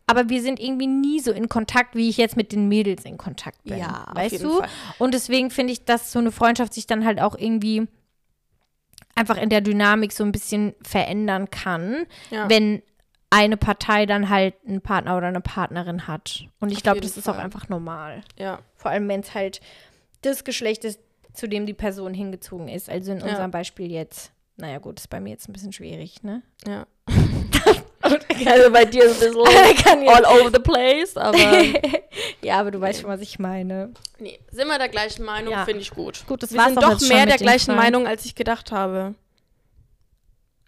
Aber 0.07 0.29
wir 0.29 0.41
sind 0.43 0.59
irgendwie 0.59 0.85
nie 0.87 1.19
so 1.19 1.31
in 1.31 1.49
Kontakt, 1.49 1.95
wie 1.95 2.09
ich 2.09 2.17
jetzt 2.17 2.37
mit 2.37 2.51
den 2.51 2.67
Mädels 2.67 3.05
in 3.05 3.17
Kontakt 3.17 3.63
bin. 3.63 3.77
Ja, 3.79 4.05
weißt 4.13 4.43
du? 4.43 4.59
Fall. 4.59 4.69
Und 4.99 5.13
deswegen 5.15 5.49
finde 5.49 5.73
ich, 5.73 5.83
dass 5.85 6.11
so 6.11 6.19
eine 6.19 6.31
Freundschaft 6.31 6.73
sich 6.75 6.85
dann 6.85 7.05
halt 7.05 7.19
auch 7.19 7.35
irgendwie 7.35 7.87
einfach 9.15 9.37
in 9.37 9.49
der 9.49 9.61
Dynamik 9.61 10.11
so 10.11 10.23
ein 10.23 10.31
bisschen 10.31 10.75
verändern 10.83 11.49
kann, 11.49 12.05
Ja. 12.29 12.49
wenn 12.49 12.81
eine 13.31 13.57
Partei 13.57 14.05
dann 14.05 14.29
halt 14.29 14.53
einen 14.67 14.81
Partner 14.81 15.17
oder 15.17 15.27
eine 15.27 15.41
Partnerin 15.41 16.07
hat. 16.07 16.45
Und 16.59 16.71
ich 16.71 16.83
glaube, 16.83 17.01
das 17.01 17.17
ist 17.17 17.27
auch 17.27 17.37
einfach 17.37 17.67
normal. 17.69 18.21
ja. 18.37 18.59
Vor 18.75 18.91
allem, 18.91 19.07
wenn 19.09 19.21
es 19.21 19.33
halt 19.33 19.61
das 20.21 20.43
Geschlecht 20.43 20.85
ist, 20.85 20.99
zu 21.35 21.47
dem 21.47 21.65
die 21.65 21.73
Person 21.73 22.13
hingezogen 22.13 22.67
ist. 22.67 22.89
Also 22.89 23.11
in 23.11 23.19
Ja. 23.19 23.25
unserem 23.25 23.51
Beispiel 23.51 23.91
jetzt. 23.91 24.31
Naja, 24.57 24.77
gut, 24.79 24.99
ist 24.99 25.09
bei 25.09 25.19
mir 25.19 25.31
jetzt 25.31 25.49
ein 25.49 25.53
bisschen 25.53 25.73
schwierig, 25.73 26.23
ne? 26.23 26.41
Ja. 26.65 26.87
also 28.01 28.71
bei 28.71 28.85
dir 28.85 29.03
ist 29.03 29.21
es 29.21 29.35
ein 29.35 29.75
bisschen 29.75 30.07
all 30.09 30.25
over 30.25 30.49
the 30.53 30.59
place, 30.61 31.17
aber 31.17 31.37
ja, 32.41 32.59
aber 32.59 32.71
du 32.71 32.79
weißt 32.79 33.01
schon, 33.01 33.09
was 33.09 33.19
ich 33.21 33.37
meine. 33.39 33.93
nee, 34.19 34.39
sind 34.51 34.67
wir 34.67 34.77
der 34.77 34.87
gleichen 34.89 35.25
Meinung, 35.25 35.51
Ja. 35.51 35.65
finde 35.65 35.81
ich 35.81 35.91
gut. 35.91 36.25
Gut, 36.27 36.41
das 36.43 36.53
Wir 36.53 36.63
sind 36.63 36.81
doch 36.81 36.99
mehr 37.01 37.25
der 37.25 37.37
gleichen 37.37 37.65
Fragen. 37.65 37.79
Meinung, 37.79 38.07
als 38.07 38.23
ich 38.25 38.35
gedacht 38.35 38.71
habe. 38.71 39.15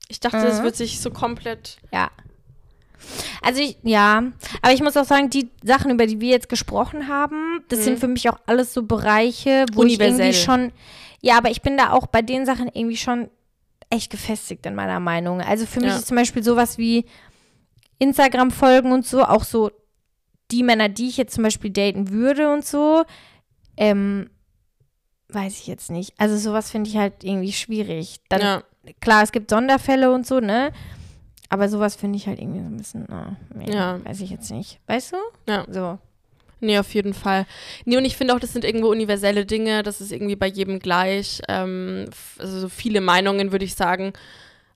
Ich 0.09 0.19
dachte, 0.19 0.37
das 0.41 0.59
Mhm. 0.59 0.63
wird 0.65 0.75
sich 0.75 0.99
so 1.01 1.09
komplett. 1.11 1.77
Ja. 1.93 2.11
Also 3.41 3.61
ich, 3.61 3.77
ja, 3.83 4.23
aber 4.61 4.73
ich 4.73 4.81
muss 4.81 4.97
auch 4.97 5.05
sagen, 5.05 5.29
die 5.29 5.49
Sachen, 5.63 5.91
über 5.91 6.05
die 6.07 6.19
wir 6.19 6.29
jetzt 6.29 6.49
gesprochen 6.49 7.07
haben, 7.07 7.63
das 7.69 7.79
Mhm. 7.79 7.83
sind 7.83 7.99
für 7.99 8.07
mich 8.07 8.29
auch 8.29 8.39
alles 8.45 8.73
so 8.73 8.83
Bereiche, 8.83 9.65
wo 9.73 9.83
ich 9.83 9.97
Universell. 9.99 10.27
irgendwie 10.27 10.33
schon, 10.39 10.71
ja, 11.21 11.37
aber 11.37 11.49
ich 11.51 11.61
bin 11.61 11.77
da 11.77 11.91
auch 11.91 12.07
bei 12.07 12.21
den 12.21 12.45
Sachen 12.45 12.67
irgendwie 12.73 12.97
schon 12.97 13.29
echt 13.89 14.09
gefestigt 14.11 14.65
in 14.65 14.75
meiner 14.75 14.99
Meinung. 14.99 15.41
Also 15.41 15.65
für 15.65 15.79
mich 15.79 15.89
Ja. 15.89 15.97
ist 15.97 16.07
zum 16.07 16.17
Beispiel 16.17 16.43
sowas 16.43 16.77
wie 16.77 17.05
Instagram-Folgen 17.99 18.91
und 18.91 19.05
so, 19.05 19.23
auch 19.23 19.43
so 19.43 19.71
die 20.51 20.63
Männer, 20.63 20.89
die 20.89 21.07
ich 21.09 21.17
jetzt 21.17 21.33
zum 21.33 21.43
Beispiel 21.43 21.71
daten 21.71 22.09
würde 22.09 22.51
und 22.53 22.65
so, 22.65 23.03
ähm, 23.75 24.29
weiß 25.29 25.59
ich 25.59 25.67
jetzt 25.67 25.89
nicht. 25.91 26.13
Also 26.17 26.37
sowas 26.37 26.71
finde 26.71 26.89
ich 26.89 26.97
halt 26.97 27.23
irgendwie 27.23 27.51
schwierig. 27.51 28.17
Dann 28.29 28.41
ja. 28.41 28.63
klar, 29.01 29.23
es 29.23 29.31
gibt 29.31 29.49
Sonderfälle 29.49 30.11
und 30.13 30.25
so, 30.25 30.39
ne? 30.39 30.71
Aber 31.49 31.69
sowas 31.69 31.95
finde 31.95 32.17
ich 32.17 32.27
halt 32.27 32.39
irgendwie 32.39 32.59
so 32.59 32.65
ein 32.65 32.77
bisschen, 32.77 33.05
na, 33.09 33.35
nee, 33.55 33.71
Ja. 33.71 33.99
weiß 34.05 34.19
ich 34.21 34.29
jetzt 34.29 34.51
nicht. 34.51 34.79
Weißt 34.87 35.13
du? 35.13 35.17
Ja. 35.51 35.65
So. 35.69 35.97
Nee, 36.59 36.79
auf 36.79 36.93
jeden 36.95 37.13
Fall. 37.13 37.45
Nee, 37.85 37.97
und 37.97 38.05
ich 38.05 38.17
finde 38.17 38.33
auch, 38.33 38.39
das 38.39 38.51
sind 38.53 38.65
irgendwo 38.65 38.89
universelle 38.89 39.45
Dinge, 39.45 39.83
das 39.83 40.01
ist 40.01 40.11
irgendwie 40.11 40.35
bei 40.35 40.47
jedem 40.47 40.79
gleich. 40.79 41.41
Ähm, 41.47 42.05
also 42.39 42.59
so 42.61 42.69
viele 42.69 42.99
Meinungen, 42.99 43.51
würde 43.51 43.63
ich 43.65 43.75
sagen, 43.75 44.13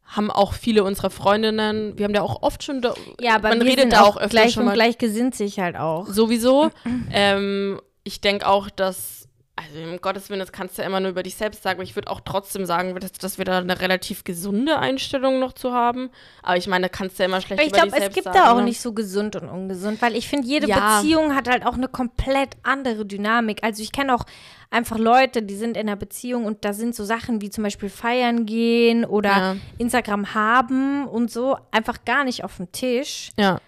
haben 0.06 0.30
auch 0.30 0.54
viele 0.54 0.84
unserer 0.84 1.10
Freundinnen. 1.10 1.98
Wir 1.98 2.04
haben 2.06 2.14
da 2.14 2.22
auch 2.22 2.42
oft 2.44 2.64
schon, 2.64 2.82
Ja, 3.20 3.36
aber 3.36 3.50
man 3.50 3.60
wir 3.60 3.66
redet 3.66 3.80
sind 3.80 3.94
da 3.94 4.02
auch 4.02 4.18
auch 4.18 4.18
öfter 4.18 4.30
gleich 4.30 4.52
schon 4.54 4.62
und 4.64 4.68
mal. 4.68 4.74
gleich 4.76 4.98
gesinnt 4.98 5.36
sich 5.36 5.60
halt 5.60 5.76
auch. 5.76 6.06
Sowieso. 6.08 6.70
ähm, 7.12 7.82
ich 8.04 8.22
denke 8.22 8.48
auch, 8.48 8.70
dass, 8.70 9.21
also 9.64 9.90
um 9.92 10.02
Gottes 10.02 10.30
Willen, 10.30 10.40
das 10.40 10.52
kannst 10.52 10.78
du 10.78 10.82
ja 10.82 10.88
immer 10.88 11.00
nur 11.00 11.12
über 11.12 11.24
dich 11.24 11.36
selbst 11.36 11.64
sagen, 11.64 11.78
aber 11.78 11.84
ich 11.84 11.96
würde 11.96 12.10
auch 12.10 12.22
trotzdem 12.22 12.66
sagen, 12.66 12.94
dass, 13.00 13.12
dass 13.14 13.38
wir 13.38 13.46
da 13.46 13.60
eine 13.60 13.80
relativ 13.82 14.24
gesunde 14.24 14.78
Einstellung 14.80 15.40
noch 15.40 15.54
zu 15.54 15.74
haben. 15.74 16.10
Aber 16.44 16.58
ich 16.58 16.68
meine, 16.68 16.84
da 16.86 16.90
kannst 16.90 17.18
du 17.20 17.24
ja 17.24 17.30
immer 17.30 17.42
schlecht 17.42 17.60
Aber 17.60 17.64
ich 17.64 17.70
über 17.70 17.78
glaube, 17.78 17.88
dich 17.90 17.96
es 17.98 18.00
selbst 18.04 18.16
gibt 18.16 18.26
sagen. 18.26 18.38
da 18.38 18.52
auch 18.52 18.58
ne? 18.58 18.64
nicht 18.64 18.82
so 18.82 18.94
gesund 18.94 19.36
und 19.36 19.50
ungesund, 19.50 20.02
weil 20.02 20.16
ich 20.16 20.28
finde, 20.28 20.48
jede 20.48 20.68
Ja. 20.68 21.00
Beziehung 21.02 21.36
hat 21.36 21.48
halt 21.50 21.66
auch 21.66 21.74
eine 21.76 21.88
komplett 21.88 22.58
andere 22.64 23.06
Dynamik. 23.06 23.64
Also 23.64 23.82
ich 23.84 23.92
kenne 23.92 24.14
auch 24.16 24.24
einfach 24.70 24.98
Leute, 24.98 25.44
die 25.44 25.56
sind 25.56 25.76
in 25.78 25.88
einer 25.88 25.96
Beziehung 25.98 26.46
und 26.46 26.64
da 26.64 26.74
sind 26.74 26.96
so 26.96 27.04
Sachen 27.04 27.42
wie 27.42 27.50
zum 27.50 27.64
Beispiel 27.64 27.90
feiern 27.90 28.46
gehen 28.46 29.04
oder 29.06 29.30
Ja. 29.30 29.56
Instagram 29.78 30.34
haben 30.34 31.08
und 31.08 31.30
so 31.30 31.58
einfach 31.72 32.06
gar 32.06 32.24
nicht 32.24 32.44
auf 32.44 32.58
dem 32.58 32.72
Tisch. 32.72 33.32
Ja. 33.38 33.60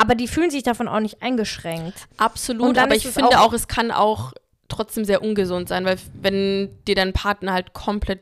Aber 0.00 0.14
die 0.14 0.28
fühlen 0.28 0.50
sich 0.50 0.62
davon 0.62 0.86
auch 0.86 1.00
nicht 1.00 1.22
eingeschränkt. 1.22 2.06
Absolut, 2.18 2.78
aber 2.78 2.94
ich 2.94 3.04
es 3.04 3.14
finde 3.14 3.30
auch- 3.30 3.46
auch, 3.48 3.52
es 3.52 3.66
kann 3.66 3.90
auch 3.90 4.32
trotzdem 4.68 5.04
sehr 5.04 5.22
ungesund 5.22 5.68
sein, 5.68 5.84
weil 5.84 5.98
wenn 6.14 6.70
dir 6.86 6.94
dein 6.94 7.12
Partner 7.12 7.52
halt 7.52 7.72
komplett 7.72 8.20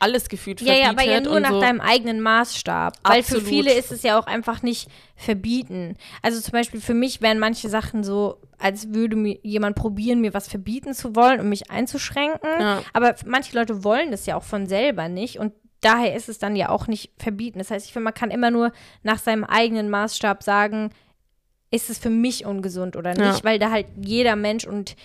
alles 0.00 0.28
gefühlt 0.28 0.60
Ja, 0.60 0.74
ja, 0.74 0.90
aber 0.90 1.02
ja 1.02 1.12
verbietet 1.12 1.24
nur 1.30 1.40
nach 1.40 1.50
so. 1.50 1.60
deinem 1.60 1.80
eigenen 1.80 2.20
Maßstab. 2.20 2.94
Weil 3.04 3.22
für 3.22 3.36
Absolut. 3.36 3.44
viele 3.48 3.72
ist 3.72 3.90
es 3.92 4.02
ja 4.02 4.18
auch 4.18 4.26
einfach 4.26 4.62
nicht 4.62 4.88
verbieten. 5.16 5.96
Also 6.20 6.40
zum 6.40 6.52
Beispiel 6.52 6.80
für 6.80 6.94
mich 6.94 7.22
wären 7.22 7.38
manche 7.38 7.68
Sachen 7.68 8.04
so, 8.04 8.38
als 8.58 8.92
würde 8.92 9.16
mir 9.16 9.38
jemand 9.42 9.76
probieren, 9.76 10.20
mir 10.20 10.34
was 10.34 10.48
verbieten 10.48 10.94
zu 10.94 11.16
wollen 11.16 11.40
und 11.40 11.48
mich 11.48 11.70
einzuschränken. 11.70 12.50
Ja. 12.60 12.82
Aber 12.92 13.14
manche 13.24 13.56
Leute 13.56 13.82
wollen 13.84 14.10
das 14.10 14.26
ja 14.26 14.36
auch 14.36 14.42
von 14.42 14.66
selber 14.66 15.08
nicht 15.08 15.38
und 15.38 15.52
daher 15.80 16.14
ist 16.14 16.28
es 16.28 16.38
dann 16.38 16.56
ja 16.56 16.68
auch 16.70 16.86
nicht 16.86 17.10
verbieten. 17.18 17.58
Das 17.58 17.70
heißt, 17.70 17.86
ich 17.86 17.92
finde, 17.92 18.04
man 18.04 18.14
kann 18.14 18.30
immer 18.30 18.50
nur 18.50 18.72
nach 19.02 19.18
seinem 19.18 19.44
eigenen 19.44 19.90
Maßstab 19.90 20.42
sagen, 20.42 20.90
ist 21.70 21.88
es 21.90 21.98
für 21.98 22.10
mich 22.10 22.44
ungesund 22.46 22.96
oder 22.96 23.10
nicht, 23.10 23.38
Ja. 23.38 23.44
weil 23.44 23.58
da 23.58 23.70
halt 23.70 23.86
jeder 24.00 24.36
Mensch 24.36 24.66
und 24.66 24.96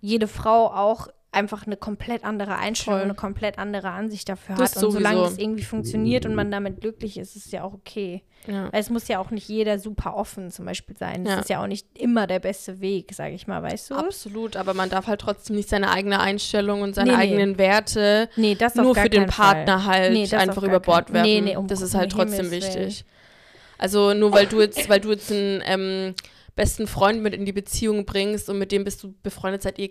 jede 0.00 0.28
Frau 0.28 0.66
auch 0.72 1.08
einfach 1.30 1.66
eine 1.66 1.76
komplett 1.76 2.24
andere 2.24 2.56
Einstellung, 2.56 3.00
Voll. 3.00 3.04
eine 3.04 3.14
komplett 3.14 3.58
andere 3.58 3.90
Ansicht 3.90 4.28
dafür 4.30 4.56
Das 4.56 4.74
hat. 4.76 4.82
Und 4.82 4.92
solange 4.92 5.20
es 5.24 5.36
irgendwie 5.36 5.62
funktioniert 5.62 6.24
und 6.24 6.34
man 6.34 6.50
damit 6.50 6.80
glücklich 6.80 7.18
ist, 7.18 7.36
ist 7.36 7.46
es 7.46 7.52
ja 7.52 7.64
auch 7.64 7.74
okay. 7.74 8.22
Ja. 8.46 8.72
Weil 8.72 8.80
es 8.80 8.88
muss 8.88 9.08
ja 9.08 9.18
auch 9.18 9.30
nicht 9.30 9.46
jeder 9.46 9.78
super 9.78 10.16
offen 10.16 10.50
zum 10.50 10.64
Beispiel 10.64 10.96
sein. 10.96 11.24
Das 11.24 11.34
Ja. 11.34 11.40
ist 11.40 11.50
ja 11.50 11.62
auch 11.62 11.66
nicht 11.66 11.86
immer 11.98 12.26
der 12.26 12.38
beste 12.38 12.80
Weg, 12.80 13.12
sage 13.12 13.34
ich 13.34 13.46
mal, 13.46 13.62
weißt 13.62 13.90
du? 13.90 13.94
Absolut, 13.96 14.56
aber 14.56 14.72
man 14.72 14.88
darf 14.88 15.06
halt 15.06 15.20
trotzdem 15.20 15.56
nicht 15.56 15.68
seine 15.68 15.90
eigene 15.90 16.18
Einstellung 16.18 16.80
und 16.80 16.94
seine 16.94 17.10
Nee, 17.10 17.16
nee. 17.16 17.22
eigenen 17.22 17.58
Werte 17.58 18.30
Nee, 18.36 18.54
das 18.54 18.78
auf 18.78 18.84
nur 18.84 18.94
für 18.94 19.10
den 19.10 19.24
keinen 19.24 19.32
Fall. 19.32 19.54
Partner 19.66 19.84
halt 19.84 20.12
Nee, 20.14 20.34
einfach 20.34 20.62
über 20.62 20.80
Bord 20.80 21.12
werfen. 21.12 21.28
Nee, 21.30 21.40
nee, 21.42 21.56
um 21.56 21.66
das 21.66 21.82
ist 21.82 21.94
halt 21.94 22.10
trotzdem 22.10 22.46
Himmels 22.46 22.64
wichtig. 22.74 23.04
Also 23.76 24.14
nur 24.14 24.32
weil 24.32 24.46
du 24.46 24.60
jetzt, 24.60 24.88
weil 24.88 25.00
du 25.00 25.10
jetzt 25.10 25.30
einen 25.30 25.62
ähm, 25.66 26.14
besten 26.58 26.88
Freund 26.88 27.22
mit 27.22 27.34
in 27.34 27.44
die 27.44 27.52
Beziehung 27.52 28.04
bringst 28.04 28.50
und 28.50 28.58
mit 28.58 28.72
dem 28.72 28.82
bist 28.82 29.00
du 29.04 29.14
befreundet, 29.22 29.62
seit 29.62 29.78
ihr 29.78 29.90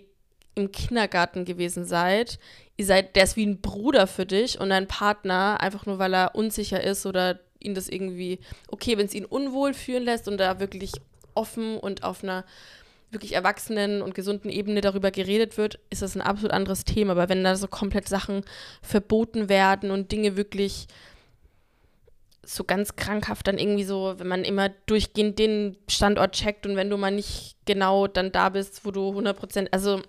im 0.54 0.70
Kindergarten 0.70 1.46
gewesen 1.46 1.86
seid. 1.86 2.38
Ihr 2.76 2.84
seid, 2.84 3.16
der 3.16 3.24
ist 3.24 3.36
wie 3.36 3.46
ein 3.46 3.62
Bruder 3.62 4.06
für 4.06 4.26
dich 4.26 4.60
und 4.60 4.68
dein 4.68 4.86
Partner, 4.86 5.60
einfach 5.60 5.86
nur 5.86 5.98
weil 5.98 6.14
er 6.14 6.34
unsicher 6.34 6.84
ist 6.84 7.06
oder 7.06 7.40
ihn 7.58 7.74
das 7.74 7.88
irgendwie, 7.88 8.40
okay, 8.68 8.98
wenn 8.98 9.06
es 9.06 9.14
ihn 9.14 9.24
unwohl 9.24 9.72
fühlen 9.72 10.04
lässt 10.04 10.28
und 10.28 10.36
da 10.36 10.60
wirklich 10.60 10.92
offen 11.34 11.78
und 11.78 12.04
auf 12.04 12.22
einer 12.22 12.44
wirklich 13.10 13.34
erwachsenen 13.34 14.02
und 14.02 14.14
gesunden 14.14 14.50
Ebene 14.50 14.82
darüber 14.82 15.10
geredet 15.10 15.56
wird, 15.56 15.78
ist 15.88 16.02
das 16.02 16.16
ein 16.16 16.20
absolut 16.20 16.52
anderes 16.52 16.84
Thema. 16.84 17.12
Aber 17.12 17.30
wenn 17.30 17.44
da 17.44 17.56
so 17.56 17.66
komplett 17.66 18.06
Sachen 18.06 18.44
verboten 18.82 19.48
werden 19.48 19.90
und 19.90 20.12
Dinge 20.12 20.36
wirklich 20.36 20.86
so 22.50 22.64
ganz 22.64 22.96
krankhaft 22.96 23.46
dann 23.46 23.58
irgendwie 23.58 23.84
so, 23.84 24.14
wenn 24.16 24.26
man 24.28 24.42
immer 24.44 24.70
durchgehend 24.86 25.38
den 25.38 25.76
Standort 25.88 26.32
checkt 26.32 26.66
und 26.66 26.76
wenn 26.76 26.88
du 26.88 26.96
mal 26.96 27.10
nicht 27.10 27.56
genau 27.66 28.06
dann 28.06 28.32
da 28.32 28.48
bist, 28.48 28.84
wo 28.86 28.90
du 28.90 29.08
100 29.10 29.36
Prozent, 29.38 29.68
also 29.72 30.00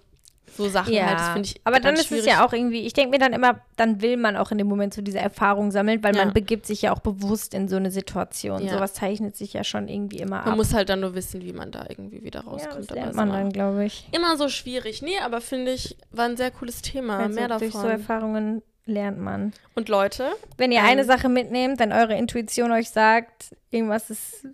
so 0.56 0.68
Sachen 0.68 0.94
Ja, 0.94 1.06
halt, 1.06 1.20
das 1.20 1.30
finde 1.30 1.48
ich 1.48 1.62
aber 1.64 1.80
dann 1.80 1.94
ist 1.96 2.12
es 2.12 2.26
ja 2.26 2.44
auch 2.46 2.54
irgendwie, 2.54 2.80
ich 2.88 2.94
denke 2.94 3.12
mir 3.12 3.20
dann 3.20 3.34
immer, 3.34 3.60
dann 3.76 4.02
will 4.02 4.18
man 4.18 4.36
auch 4.36 4.52
in 4.52 4.58
dem 4.58 4.68
Moment 4.68 4.94
so 4.94 5.02
diese 5.02 5.20
Erfahrung 5.20 5.70
sammeln, 5.72 6.02
weil 6.04 6.16
Ja. 6.16 6.24
man 6.26 6.34
begibt 6.34 6.66
sich 6.66 6.82
ja 6.82 6.92
auch 6.94 7.00
bewusst 7.02 7.54
in 7.54 7.68
so 7.68 7.76
eine 7.76 7.92
Situation. 7.92 8.66
Ja. 8.66 8.74
Sowas 8.74 8.94
zeichnet 8.96 9.36
sich 9.38 9.54
ja 9.54 9.64
schon 9.64 9.88
irgendwie 9.88 10.18
immer 10.18 10.38
Man 10.38 10.48
ab. 10.52 10.56
muss 10.58 10.74
halt 10.74 10.90
dann 10.90 11.02
nur 11.02 11.14
wissen, 11.16 11.44
wie 11.44 11.54
man 11.54 11.72
da 11.72 11.86
irgendwie 11.90 12.24
wieder 12.24 12.40
ja, 12.46 12.50
rauskommt. 12.50 12.80
das 12.80 12.90
aber 12.90 12.96
lernt 13.02 13.16
man 13.16 13.28
immer- 13.30 13.38
dann, 13.38 13.50
glaube 13.52 13.86
ich. 13.86 14.08
Immer 14.12 14.38
so 14.38 14.50
schwierig. 14.50 15.02
Nee, 15.04 15.20
aber 15.24 15.40
finde 15.42 15.72
ich, 15.74 15.98
war 16.12 16.26
ein 16.26 16.36
sehr 16.38 16.50
cooles 16.52 16.82
Thema. 16.82 17.18
Also 17.20 17.36
Mehr 17.40 17.48
Durch 17.50 17.72
so 17.74 17.78
davon. 17.84 17.92
Erfahrungen 17.92 18.62
lernt 18.90 19.20
man. 19.20 19.54
Und 19.76 19.88
Leute, 19.90 20.32
Wenn 20.58 20.72
ihr 20.72 20.80
Ähm. 20.80 20.86
eine 20.86 21.06
Sache 21.06 21.30
mitnehmt, 21.30 21.80
wenn 21.80 21.92
eure 21.94 22.16
Intuition 22.18 22.72
euch 22.72 22.90
sagt, 22.90 23.56
irgendwas 23.72 24.10
ist 24.10 24.48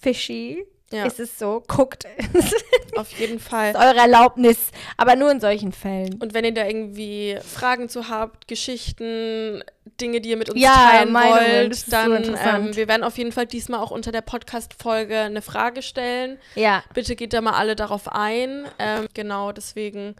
fishy, 0.00 0.64
ja, 0.92 1.04
ist 1.04 1.18
es 1.18 1.36
so, 1.36 1.64
guckt. 1.66 2.06
auf 2.96 3.10
jeden 3.18 3.40
Fall. 3.40 3.70
ist 3.70 3.76
eure 3.76 3.96
Erlaubnis, 3.98 4.70
aber 4.96 5.16
nur 5.16 5.32
in 5.32 5.40
solchen 5.40 5.72
Fällen. 5.72 6.14
Und 6.22 6.32
wenn 6.32 6.44
ihr 6.44 6.54
da 6.54 6.64
irgendwie 6.64 7.36
Fragen 7.42 7.88
zu 7.88 8.08
habt, 8.08 8.46
Geschichten, 8.46 9.64
Dinge, 10.00 10.20
die 10.20 10.30
ihr 10.30 10.36
mit 10.36 10.48
uns 10.48 10.60
Ja, 10.60 10.90
teilen 10.92 11.10
Meinungen, 11.10 11.70
das 11.70 11.80
wollt, 11.80 11.84
so 11.86 11.90
dann 11.90 12.14
interessant. 12.16 12.66
ähm, 12.68 12.76
wir 12.76 12.86
werden 12.86 13.02
auf 13.02 13.18
jeden 13.18 13.32
Fall 13.32 13.46
diesmal 13.46 13.80
auch 13.80 13.90
unter 13.90 14.12
der 14.12 14.20
Podcast-Folge 14.20 15.18
eine 15.18 15.42
Frage 15.42 15.82
stellen. 15.82 16.38
Ja, 16.54 16.84
Bitte 16.94 17.16
geht 17.16 17.32
da 17.32 17.40
mal 17.40 17.54
alle 17.54 17.74
darauf 17.74 18.06
ein. 18.12 18.66
Ähm, 18.78 19.08
genau, 19.12 19.50
deswegen 19.50 20.14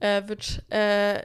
äh, 0.00 0.22
wird 0.26 0.62
äh, 0.70 1.22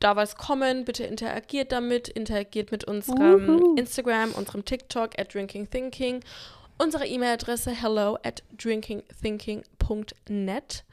da 0.00 0.16
was 0.16 0.36
kommen. 0.36 0.84
Bitte 0.84 1.04
interagiert 1.04 1.70
damit, 1.72 2.08
interagiert 2.08 2.72
mit 2.72 2.84
unserem 2.84 3.48
Uhu. 3.48 3.76
Instagram, 3.76 4.32
unserem 4.32 4.64
TikTok 4.64 5.18
at 5.18 5.34
drinkingthinking, 5.34 6.20
unsere 6.78 7.06
E-Mail-Adresse 7.06 7.70
hello 7.70 8.18
at 8.22 8.42
drinkingthinking.net. 8.56 10.84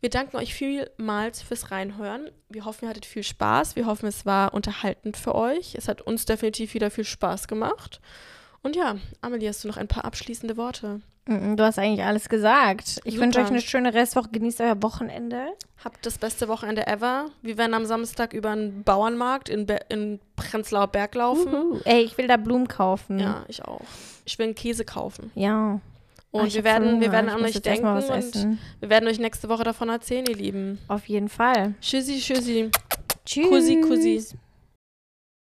Wir 0.00 0.10
danken 0.10 0.36
euch 0.36 0.52
vielmals 0.52 1.42
fürs 1.42 1.70
Reinhören. 1.70 2.28
Wir 2.48 2.64
hoffen, 2.64 2.86
ihr 2.86 2.88
hattet 2.88 3.06
viel 3.06 3.22
Spaß. 3.22 3.76
Wir 3.76 3.86
hoffen, 3.86 4.06
es 4.06 4.26
war 4.26 4.52
unterhaltend 4.52 5.16
für 5.16 5.36
euch. 5.36 5.76
Es 5.76 5.86
hat 5.86 6.02
uns 6.02 6.24
definitiv 6.24 6.74
wieder 6.74 6.90
viel 6.90 7.04
Spaß 7.04 7.46
gemacht. 7.46 8.00
Und 8.62 8.76
ja, 8.76 8.96
Amelie, 9.20 9.48
hast 9.48 9.64
du 9.64 9.68
noch 9.68 9.76
ein 9.76 9.88
paar 9.88 10.04
abschließende 10.04 10.56
Worte? 10.56 11.00
Du 11.26 11.62
hast 11.62 11.78
eigentlich 11.78 12.04
alles 12.04 12.28
gesagt. 12.28 13.00
Ich 13.04 13.18
wünsche 13.18 13.40
euch 13.40 13.46
eine 13.46 13.60
schöne 13.60 13.94
Restwoche. 13.94 14.28
Genießt 14.32 14.60
euer 14.60 14.82
Wochenende. 14.82 15.52
Habt 15.84 16.04
das 16.04 16.18
beste 16.18 16.48
Wochenende 16.48 16.86
ever. 16.88 17.26
Wir 17.42 17.56
werden 17.58 17.74
am 17.74 17.84
Samstag 17.86 18.32
über 18.32 18.50
einen 18.50 18.82
Bauernmarkt 18.82 19.48
in, 19.48 19.66
Be 19.66 19.78
in 19.88 20.18
Prenzlauer 20.34 20.88
Berg 20.88 21.14
laufen. 21.14 21.54
Uhu. 21.54 21.80
Ey, 21.84 22.02
ich 22.02 22.18
will 22.18 22.26
da 22.26 22.36
Blumen 22.36 22.66
kaufen. 22.66 23.20
Ja, 23.20 23.44
ich 23.46 23.64
auch. 23.64 23.82
Ich 24.24 24.36
will 24.38 24.46
einen 24.46 24.54
Käse 24.56 24.84
kaufen. 24.84 25.30
Ja. 25.36 25.80
Und 26.32 26.40
Ah, 26.40 26.44
ich 26.46 26.54
wir 26.54 26.58
hab 26.60 26.64
werden, 26.82 27.00
wir 27.00 27.12
werden 27.12 27.28
an 27.30 27.42
euch 27.44 27.60
denken 27.60 27.86
und 27.86 28.08
essen. 28.10 28.58
wir 28.80 28.88
werden 28.88 29.06
euch 29.08 29.18
nächste 29.20 29.48
Woche 29.48 29.64
davon 29.64 29.90
erzählen, 29.90 30.24
ihr 30.26 30.36
Lieben. 30.36 30.78
Auf 30.88 31.06
jeden 31.08 31.28
Fall. 31.28 31.74
Tschüssi, 31.80 32.18
tschüssi. 32.18 32.70
Tschüss. 33.24 33.48
Kussi, 33.48 33.80
kussi. 33.80 34.24